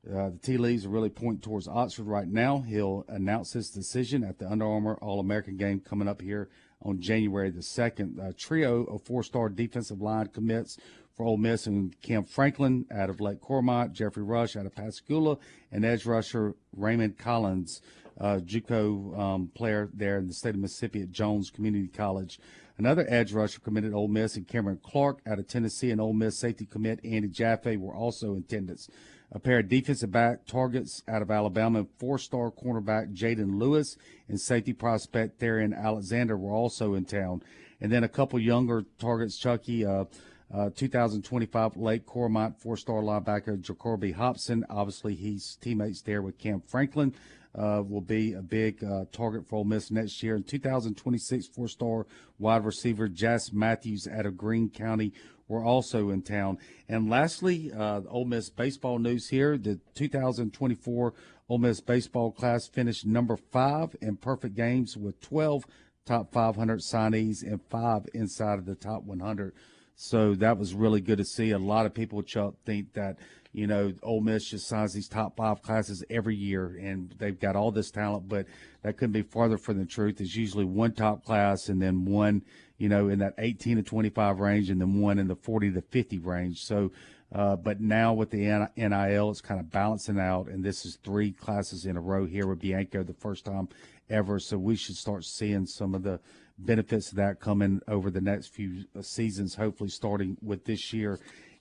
Uh, 0.07 0.29
the 0.29 0.39
tea 0.43 0.59
leaves 0.59 0.85
are 0.85 0.91
really 0.91 1.09
pointing 1.09 1.41
towards 1.41 1.67
Oxford 1.67 2.05
right 2.07 2.29
now. 2.29 2.59
He'll 2.59 3.07
announce 3.09 3.55
his 3.55 3.71
decision 3.71 4.23
at 4.23 4.39
the 4.39 4.47
Under 4.51 4.67
Armour 4.67 4.99
All 5.01 5.19
American 5.19 5.57
game 5.57 5.81
coming 5.81 6.09
up 6.09 6.21
here 6.21 6.51
on 6.83 7.01
January 7.01 7.51
the 7.51 7.61
2nd. 7.61 8.19
A 8.27 8.33
trio 8.33 8.85
of 8.85 9.03
four 9.03 9.23
star 9.23 9.49
defensive 9.49 10.01
line 10.01 10.29
commits 10.29 10.79
for 11.17 11.25
Ole 11.25 11.37
Miss 11.37 11.67
and 11.67 12.01
Cam 12.03 12.25
Franklin 12.25 12.87
out 12.91 13.11
of 13.11 13.21
Lake 13.21 13.41
Cormorant, 13.41 13.93
Jeffrey 13.93 14.23
Rush 14.23 14.57
out 14.57 14.67
of 14.67 14.75
Pascagoula, 14.75 15.39
and 15.71 15.85
edge 15.85 16.07
rusher 16.07 16.55
Raymond 16.77 17.19
Collins, 17.19 17.81
uh, 18.21 18.41
Juco 18.45 19.19
um, 19.19 19.49
player 19.55 19.89
there 19.93 20.19
in 20.19 20.27
the 20.27 20.35
state 20.35 20.55
of 20.55 20.61
Mississippi 20.61 21.03
at 21.03 21.13
Jones 21.13 21.51
Community 21.51 21.89
College. 21.89 22.41
Another 22.77 23.07
edge 23.09 23.33
rusher 23.33 23.61
committed 23.61 23.95
Ole 23.95 24.09
Miss 24.09 24.37
and 24.37 24.49
Cameron 24.49 24.81
Clark 24.83 25.21
out 25.27 25.39
of 25.39 25.47
Tennessee 25.47 25.93
and 25.93 26.01
Ole 26.01 26.13
Miss 26.13 26.37
safety 26.37 26.67
commit 26.67 26.99
Andy 27.05 27.29
Jaffe 27.29 27.77
were 27.77 27.95
also 27.95 28.33
in 28.35 28.39
attendance. 28.39 28.89
A 29.33 29.39
pair 29.39 29.59
of 29.59 29.69
defensive 29.69 30.13
back 30.13 30.47
targets 30.47 31.03
out 31.09 31.23
of 31.23 31.31
Alabama, 31.31 31.87
four-star 31.99 32.51
cornerback 32.53 33.15
Jaden 33.15 33.59
Lewis 33.59 33.97
and 34.29 34.41
safety 34.41 34.73
prospect 34.73 35.41
Therian 35.41 35.77
Alexander 35.77 36.37
were 36.37 36.53
also 36.53 36.95
in 36.95 37.05
town. 37.05 37.43
And 37.81 37.91
then 37.91 38.05
a 38.05 38.09
couple 38.09 38.39
younger 38.39 38.85
targets, 38.99 39.37
Chucky, 39.37 39.85
uh, 39.85 40.05
uh, 40.53 40.71
2025 40.75 41.77
Lake 41.77 42.07
Cormorant 42.07 42.61
four-star 42.61 43.03
linebacker 43.03 43.61
Jacoby 43.61 44.13
Hobson. 44.13 44.65
Obviously, 44.71 45.15
he's 45.15 45.57
teammates 45.61 46.03
there 46.03 46.23
with 46.23 46.39
Cam 46.39 46.61
Franklin. 46.61 47.13
Uh, 47.57 47.83
will 47.87 48.01
be 48.01 48.33
a 48.33 48.43
big 48.43 48.83
uh, 48.83 49.05
target 49.13 49.47
for 49.47 49.57
Ole 49.57 49.65
Miss 49.65 49.89
next 49.89 50.21
year. 50.25 50.35
In 50.35 50.43
2026, 50.43 51.47
four-star 51.47 52.05
wide 52.39 52.65
receiver 52.65 53.07
Jas 53.07 53.53
Matthews 53.53 54.09
out 54.09 54.27
of 54.27 54.37
Greene 54.37 54.69
County 54.69 55.13
were 55.47 55.63
also 55.63 56.11
in 56.11 56.23
town. 56.23 56.59
And 56.89 57.09
lastly, 57.09 57.71
uh, 57.73 58.01
Ole 58.09 58.25
Miss 58.25 58.51
baseball 58.51 58.99
news 58.99 59.29
here: 59.29 59.57
the 59.57 59.79
2024 59.95 61.15
Ole 61.49 61.59
Miss 61.59 61.81
baseball 61.81 62.33
class 62.33 62.67
finished 62.67 63.07
number 63.07 63.37
five 63.37 63.95
in 64.01 64.17
perfect 64.17 64.57
games 64.57 64.97
with 64.97 65.21
12 65.21 65.65
top 66.07 66.33
500 66.33 66.81
signees 66.81 67.43
and 67.43 67.61
five 67.71 68.07
inside 68.15 68.59
of 68.59 68.67
the 68.67 68.75
top 68.75 69.05
100. 69.05 69.55
So 69.97 70.35
that 70.35 70.59
was 70.59 70.75
really 70.75 71.01
good 71.01 71.19
to 71.19 71.25
see. 71.25 71.51
A 71.51 71.59
lot 71.59 71.87
of 71.87 71.95
people, 71.95 72.23
Chuck, 72.23 72.55
think 72.65 72.95
that 72.95 73.19
you 73.55 73.67
know 73.67 73.95
Ole 74.03 74.21
Miss 74.21 74.45
just 74.51 74.67
signs 74.67 74.93
these 74.93 75.09
top 75.09 75.37
five 75.37 75.63
classes 75.63 76.05
every 76.11 76.35
year, 76.35 76.77
and 76.83 77.15
they've 77.19 77.39
got 77.39 77.57
all 77.57 77.71
this 77.71 77.91
talent, 77.91 78.29
but 78.29 78.47
that 78.83 78.97
couldn't 78.97 79.13
be 79.13 79.23
farther 79.23 79.57
from 79.57 79.79
the 79.79 79.87
truth. 79.87 80.21
It's 80.21 80.35
usually 80.35 80.65
one 80.65 80.93
top 80.93 81.25
class 81.25 81.69
and 81.69 81.81
then 81.81 82.05
one, 82.05 82.43
you 82.77 82.89
know, 82.89 83.09
in 83.09 83.21
that 83.21 83.35
18 83.39 83.77
to 83.77 83.83
25 83.83 84.41
range, 84.41 84.71
and 84.71 84.81
then 84.81 85.01
one 85.01 85.19
in 85.19 85.29
the 85.29 85.37
40 85.37 85.73
to 85.73 85.81
50 85.81 86.19
range. 86.19 86.65
So. 86.65 86.93
Uh, 87.35 87.57
but 87.57 87.81
now 87.81 88.13
with 88.13 88.31
the 88.31 88.69
NIL, 88.77 89.31
it's 89.31 89.41
kind 89.41 89.59
of 89.59 89.69
balancing 89.69 90.21
out, 90.21 90.47
and 90.47 90.63
this 90.63 90.85
is 90.85 90.99
three 91.03 91.33
classes 91.33 91.85
in 91.85 91.97
a 91.97 92.01
row 92.01 92.25
here 92.27 92.47
with 92.47 92.61
Bianco, 92.61 93.03
the 93.03 93.15
first 93.15 93.45
time 93.45 93.69
ever. 94.09 94.39
So 94.39 94.57
we 94.57 94.77
should 94.77 94.95
start 94.95 95.25
seeing 95.25 95.67
some 95.67 95.97
of 95.97 96.05
the 96.05 96.21
benefits 96.59 97.11
of 97.11 97.17
that 97.17 97.41
coming 97.41 97.81
over 97.89 98.11
the 98.11 98.21
next 98.21 98.49
few 98.49 98.85
seasons, 99.01 99.55
hopefully 99.55 99.91
starting 99.91 100.37
with 100.43 100.65
this 100.65 100.93
year. 100.93 101.19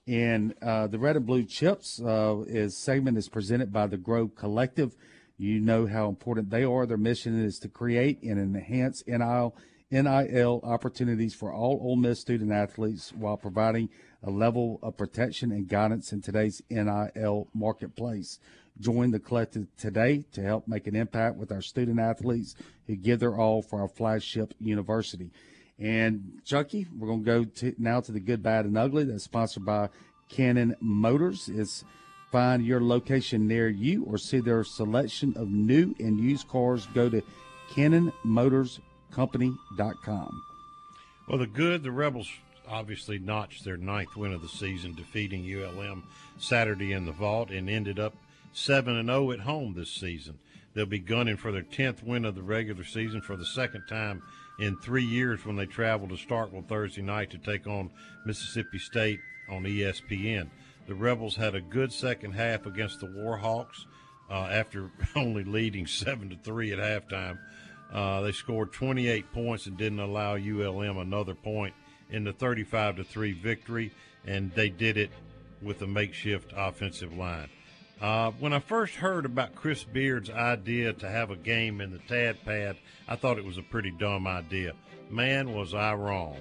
And 0.07 0.53
uh, 0.61 0.87
the 0.87 0.99
Red 0.99 1.15
and 1.15 1.25
Blue 1.25 1.43
Chips 1.43 2.01
uh, 2.01 2.43
is 2.45 2.77
segment 2.77 3.17
is 3.17 3.29
presented 3.29 3.71
by 3.71 3.87
the 3.87 3.97
Grove 3.97 4.35
Collective. 4.35 4.95
You 5.37 5.59
know 5.59 5.87
how 5.87 6.09
important 6.09 6.49
they 6.49 6.65
are. 6.65 6.85
Their 6.85 6.97
mission 6.97 7.41
is 7.41 7.57
to 7.59 7.69
create 7.69 8.21
and 8.21 8.37
enhance 8.37 9.01
NIL, 9.07 9.55
NIL 9.91 10.61
opportunities 10.63 11.33
for 11.33 11.53
all 11.53 11.79
Ole 11.81 11.95
Miss 11.95 12.19
student 12.19 12.51
athletes 12.51 13.13
while 13.13 13.37
providing 13.37 13.89
a 14.21 14.29
level 14.29 14.79
of 14.83 14.97
protection 14.97 15.51
and 15.51 15.69
guidance 15.69 16.11
in 16.11 16.21
today's 16.21 16.61
NIL 16.69 17.47
marketplace. 17.53 18.39
Join 18.79 19.11
the 19.11 19.19
collective 19.19 19.67
today 19.77 20.25
to 20.33 20.41
help 20.41 20.67
make 20.67 20.87
an 20.87 20.95
impact 20.95 21.37
with 21.37 21.51
our 21.51 21.61
student 21.61 21.99
athletes 21.99 22.55
who 22.87 22.95
give 22.95 23.19
their 23.19 23.37
all 23.37 23.61
for 23.61 23.79
our 23.79 23.87
flagship 23.87 24.53
university. 24.59 25.31
And 25.83 26.39
Chucky, 26.45 26.87
we're 26.97 27.07
going 27.07 27.25
to 27.25 27.45
go 27.45 27.45
now 27.77 27.99
to 27.99 28.13
the 28.13 28.21
good, 28.21 28.41
bad, 28.41 28.63
and 28.63 28.77
ugly. 28.77 29.03
That's 29.03 29.25
sponsored 29.25 29.65
by 29.65 29.89
Cannon 30.29 30.77
Motors. 30.79 31.49
It's 31.49 31.83
find 32.31 32.65
your 32.65 32.81
location 32.81 33.49
near 33.49 33.67
you 33.67 34.05
or 34.05 34.17
see 34.17 34.39
their 34.39 34.63
selection 34.63 35.33
of 35.35 35.49
new 35.49 35.93
and 35.99 36.21
used 36.21 36.47
cars. 36.47 36.87
Go 36.93 37.09
to 37.09 37.21
CannonMotorsCompany.com. 37.71 40.43
Well, 41.27 41.37
the 41.37 41.47
good, 41.47 41.83
the 41.83 41.91
Rebels 41.91 42.31
obviously 42.65 43.19
notched 43.19 43.65
their 43.65 43.75
ninth 43.75 44.15
win 44.15 44.31
of 44.31 44.41
the 44.41 44.47
season, 44.47 44.95
defeating 44.95 45.43
ULM 45.43 46.03
Saturday 46.37 46.93
in 46.93 47.05
the 47.05 47.11
Vaught, 47.11 47.51
and 47.51 47.69
ended 47.69 47.99
up 47.99 48.15
seven 48.53 48.95
and 48.95 49.09
zero 49.09 49.31
at 49.31 49.41
home 49.41 49.73
this 49.73 49.91
season. 49.91 50.39
They'll 50.73 50.85
be 50.85 50.99
gunning 50.99 51.35
for 51.35 51.51
their 51.51 51.61
tenth 51.61 52.03
win 52.03 52.23
of 52.23 52.35
the 52.35 52.41
regular 52.41 52.85
season 52.85 53.19
for 53.21 53.35
the 53.35 53.45
second 53.45 53.85
time 53.87 54.23
in 54.59 54.77
three 54.77 55.03
years 55.03 55.45
when 55.45 55.55
they 55.55 55.65
travel 55.65 56.07
to 56.07 56.15
Starkville 56.15 56.67
Thursday 56.67 57.01
night 57.01 57.31
to 57.31 57.37
take 57.37 57.67
on 57.67 57.89
Mississippi 58.25 58.79
State 58.79 59.19
on 59.49 59.63
ESPN. 59.63 60.49
The 60.87 60.95
Rebels 60.95 61.35
had 61.35 61.55
a 61.55 61.61
good 61.61 61.91
second 61.91 62.33
half 62.33 62.65
against 62.65 62.99
the 62.99 63.07
Warhawks. 63.07 63.85
uh, 64.29 64.47
after 64.51 64.89
only 65.15 65.43
leading 65.43 65.87
seven 65.87 66.29
to 66.29 66.35
three 66.35 66.71
at 66.71 66.79
halftime. 66.79 67.37
Uh, 67.91 68.21
they 68.21 68.31
scored 68.31 68.71
28 68.73 69.31
points 69.31 69.67
and 69.67 69.77
didn't 69.77 69.99
allow 69.99 70.35
ULM 70.35 70.97
another 70.97 71.35
point 71.35 71.73
in 72.09 72.23
the 72.23 72.33
35 72.33 72.97
to 72.97 73.03
three 73.03 73.33
victory, 73.33 73.91
and 74.25 74.51
they 74.55 74.69
did 74.69 74.97
it 74.97 75.11
with 75.61 75.81
a 75.81 75.87
makeshift 75.87 76.51
offensive 76.55 77.15
line. 77.15 77.49
Uh, 78.01 78.31
when 78.39 78.53
I 78.53 78.59
first 78.59 78.95
heard 78.95 79.25
about 79.25 79.55
Chris 79.55 79.83
Beard's 79.83 80.29
idea 80.29 80.93
to 80.93 81.09
have 81.09 81.31
a 81.31 81.35
game 81.35 81.79
in 81.79 81.91
the 81.91 81.99
Tad 81.99 82.43
Pad, 82.43 82.77
I 83.07 83.15
thought 83.15 83.37
it 83.37 83.45
was 83.45 83.57
a 83.57 83.63
pretty 83.63 83.91
dumb 83.91 84.27
idea. 84.27 84.73
Man, 85.09 85.53
was 85.53 85.73
I 85.73 85.93
wrong. 85.93 86.37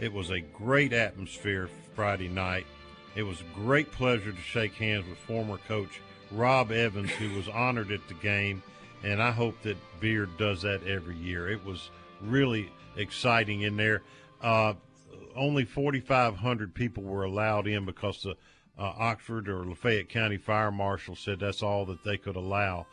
It 0.00 0.12
was 0.12 0.30
a 0.30 0.40
great 0.40 0.92
atmosphere 0.92 1.70
Friday 1.94 2.28
night. 2.28 2.66
It 3.14 3.22
was 3.22 3.40
a 3.40 3.54
great 3.54 3.90
pleasure 3.92 4.32
to 4.32 4.40
shake 4.40 4.74
hands 4.74 5.06
with 5.08 5.18
former 5.18 5.58
coach 5.68 6.00
Rob 6.30 6.72
Evans, 6.72 7.10
who 7.12 7.34
was 7.34 7.48
honored 7.48 7.90
at 7.90 8.06
the 8.08 8.14
game, 8.14 8.62
and 9.02 9.22
I 9.22 9.30
hope 9.30 9.62
that 9.62 9.76
Beard 10.00 10.36
does 10.36 10.62
that 10.62 10.86
every 10.86 11.16
year. 11.16 11.48
It 11.48 11.64
was 11.64 11.90
really 12.20 12.70
exciting 12.96 13.62
in 13.62 13.76
there. 13.76 14.02
Uh, 14.42 14.74
only 15.34 15.64
4,500 15.64 16.74
people 16.74 17.04
were 17.04 17.24
allowed 17.24 17.66
in 17.66 17.84
because 17.84 18.22
the 18.22 18.36
uh, 18.78 18.92
Oxford 18.98 19.48
or 19.48 19.64
Lafayette 19.64 20.08
County 20.08 20.36
Fire 20.36 20.70
Marshal 20.70 21.16
said 21.16 21.40
that's 21.40 21.62
all 21.62 21.86
that 21.86 22.04
they 22.04 22.16
could 22.16 22.36
allow. 22.36 22.86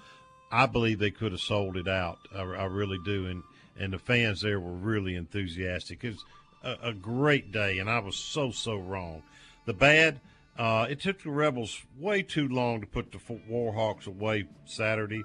I 0.52 0.66
believe 0.66 1.00
they 1.00 1.12
could 1.12 1.32
have 1.32 1.42
sold 1.42 1.78
it 1.78 1.88
out. 1.88 2.20
I, 2.36 2.42
I 2.42 2.66
really 2.66 3.00
do, 3.04 3.28
and 3.28 3.44
and 3.78 3.92
the 3.92 4.00
fans 4.00 4.42
there 4.42 4.60
were 4.60 4.74
really 4.74 5.16
enthusiastic. 5.16 6.04
It 6.04 6.10
was 6.10 6.26
a, 6.64 6.90
a 6.90 6.94
great 6.94 7.52
day, 7.52 7.80
and 7.80 7.90
I 7.90 8.00
was 8.00 8.16
so 8.16 8.52
so 8.52 8.76
wrong. 8.76 9.24
The 9.66 9.74
bad, 9.74 10.20
uh, 10.58 10.88
it 10.90 11.00
took 11.00 11.24
the 11.24 11.32
Rebels 11.32 11.82
way 12.00 12.22
too 12.22 12.48
long 12.48 12.82
to 12.82 12.88
put 12.88 13.12
the 13.12 13.20
Warhawks 13.50 14.08
away 14.08 14.46
Saturday. 14.66 15.24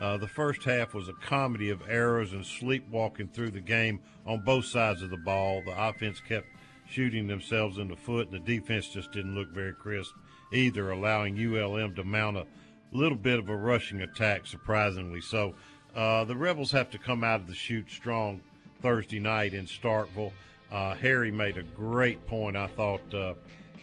Uh, 0.00 0.16
the 0.16 0.28
first 0.28 0.64
half 0.64 0.94
was 0.94 1.08
a 1.08 1.12
comedy 1.12 1.68
of 1.68 1.82
errors 1.86 2.32
and 2.32 2.46
sleepwalking 2.46 3.28
through 3.28 3.50
the 3.50 3.60
game 3.60 4.00
on 4.26 4.40
both 4.40 4.64
sides 4.64 5.02
of 5.02 5.10
the 5.10 5.18
ball. 5.18 5.62
The 5.66 5.78
offense 5.78 6.20
kept 6.26 6.46
shooting 6.90 7.26
themselves 7.26 7.78
in 7.78 7.88
the 7.88 7.96
foot, 7.96 8.30
and 8.30 8.34
the 8.44 8.54
defense 8.58 8.88
just 8.88 9.12
didn't 9.12 9.34
look 9.34 9.50
very 9.52 9.72
crisp 9.74 10.14
either, 10.52 10.90
allowing 10.90 11.36
ULM 11.38 11.94
to 11.94 12.04
mount 12.04 12.36
a 12.36 12.46
little 12.92 13.16
bit 13.16 13.38
of 13.38 13.48
a 13.48 13.56
rushing 13.56 14.02
attack, 14.02 14.46
surprisingly. 14.46 15.20
So 15.20 15.54
uh, 15.94 16.24
the 16.24 16.34
Rebels 16.36 16.72
have 16.72 16.90
to 16.90 16.98
come 16.98 17.22
out 17.22 17.40
of 17.40 17.46
the 17.46 17.54
chute 17.54 17.90
strong 17.90 18.40
Thursday 18.82 19.20
night 19.20 19.54
in 19.54 19.66
Starkville. 19.66 20.32
Uh, 20.72 20.94
Harry 20.94 21.30
made 21.30 21.56
a 21.56 21.62
great 21.62 22.24
point. 22.26 22.56
I 22.56 22.66
thought 22.66 23.14
uh, 23.14 23.34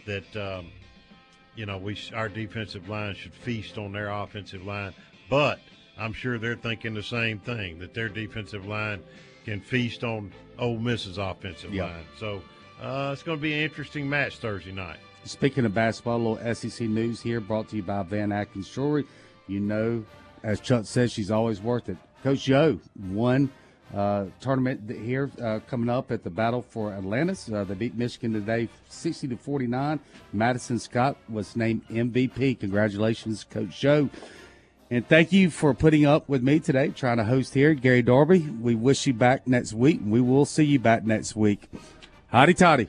that 0.06 0.36
um, 0.36 0.70
you 1.54 1.66
know 1.66 1.78
we 1.78 1.98
our 2.14 2.28
defensive 2.28 2.88
line 2.88 3.14
should 3.14 3.34
feast 3.34 3.78
on 3.78 3.92
their 3.92 4.08
offensive 4.10 4.64
line, 4.64 4.92
but 5.30 5.60
I'm 5.98 6.12
sure 6.12 6.38
they're 6.38 6.56
thinking 6.56 6.94
the 6.94 7.02
same 7.02 7.38
thing 7.40 7.78
that 7.80 7.92
their 7.94 8.08
defensive 8.08 8.66
line 8.66 9.02
can 9.44 9.60
feast 9.60 10.04
on 10.04 10.32
Ole 10.58 10.78
Miss's 10.78 11.18
offensive 11.18 11.72
Yep. 11.72 11.84
line. 11.84 12.04
So 12.18 12.42
uh, 12.82 13.10
it's 13.12 13.22
going 13.22 13.38
to 13.38 13.42
be 13.42 13.52
an 13.54 13.60
interesting 13.60 14.08
match 14.08 14.38
Thursday 14.38 14.72
night. 14.72 14.98
Speaking 15.24 15.64
of 15.64 15.74
basketball, 15.74 16.16
a 16.16 16.24
little 16.28 16.54
SEC 16.54 16.88
news 16.88 17.20
here 17.20 17.40
brought 17.40 17.68
to 17.70 17.76
you 17.76 17.82
by 17.82 18.02
Van 18.02 18.32
Atkins 18.32 18.68
Jewelry. 18.68 19.04
You 19.46 19.60
know, 19.60 20.04
as 20.42 20.60
Chuck 20.60 20.86
says, 20.86 21.12
she's 21.12 21.30
always 21.30 21.60
worth 21.60 21.88
it. 21.88 21.96
Coach 22.22 22.48
Yo 22.48 22.80
won 23.10 23.50
uh, 23.94 24.26
tournament 24.40 24.90
here 24.90 25.30
uh, 25.42 25.60
coming 25.68 25.88
up 25.88 26.10
at 26.10 26.22
the 26.22 26.30
Battle 26.30 26.62
for 26.62 26.92
Atlantis. 26.92 27.50
Uh, 27.50 27.64
they 27.64 27.74
beat 27.74 27.94
Michigan 27.94 28.32
today, 28.32 28.68
sixty 28.88 29.28
to 29.28 29.36
forty 29.36 29.66
nine. 29.66 30.00
Madison 30.32 30.78
Scott 30.78 31.16
was 31.28 31.56
named 31.56 31.86
MVP. 31.88 32.60
Congratulations, 32.60 33.44
Coach 33.44 33.82
Yo. 33.82 34.08
And 34.90 35.06
thank 35.06 35.32
you 35.32 35.50
for 35.50 35.74
putting 35.74 36.06
up 36.06 36.28
with 36.30 36.42
me 36.42 36.60
today, 36.60 36.88
trying 36.88 37.18
to 37.18 37.24
host 37.24 37.52
here, 37.52 37.74
Gary 37.74 38.00
Darby. 38.00 38.38
We 38.38 38.74
wish 38.74 39.06
you 39.06 39.12
back 39.12 39.46
next 39.46 39.74
week. 39.74 40.00
and 40.00 40.10
We 40.10 40.22
will 40.22 40.46
see 40.46 40.64
you 40.64 40.78
back 40.78 41.04
next 41.04 41.36
week. 41.36 41.68
Hotty 42.32 42.54
toddy. 42.54 42.88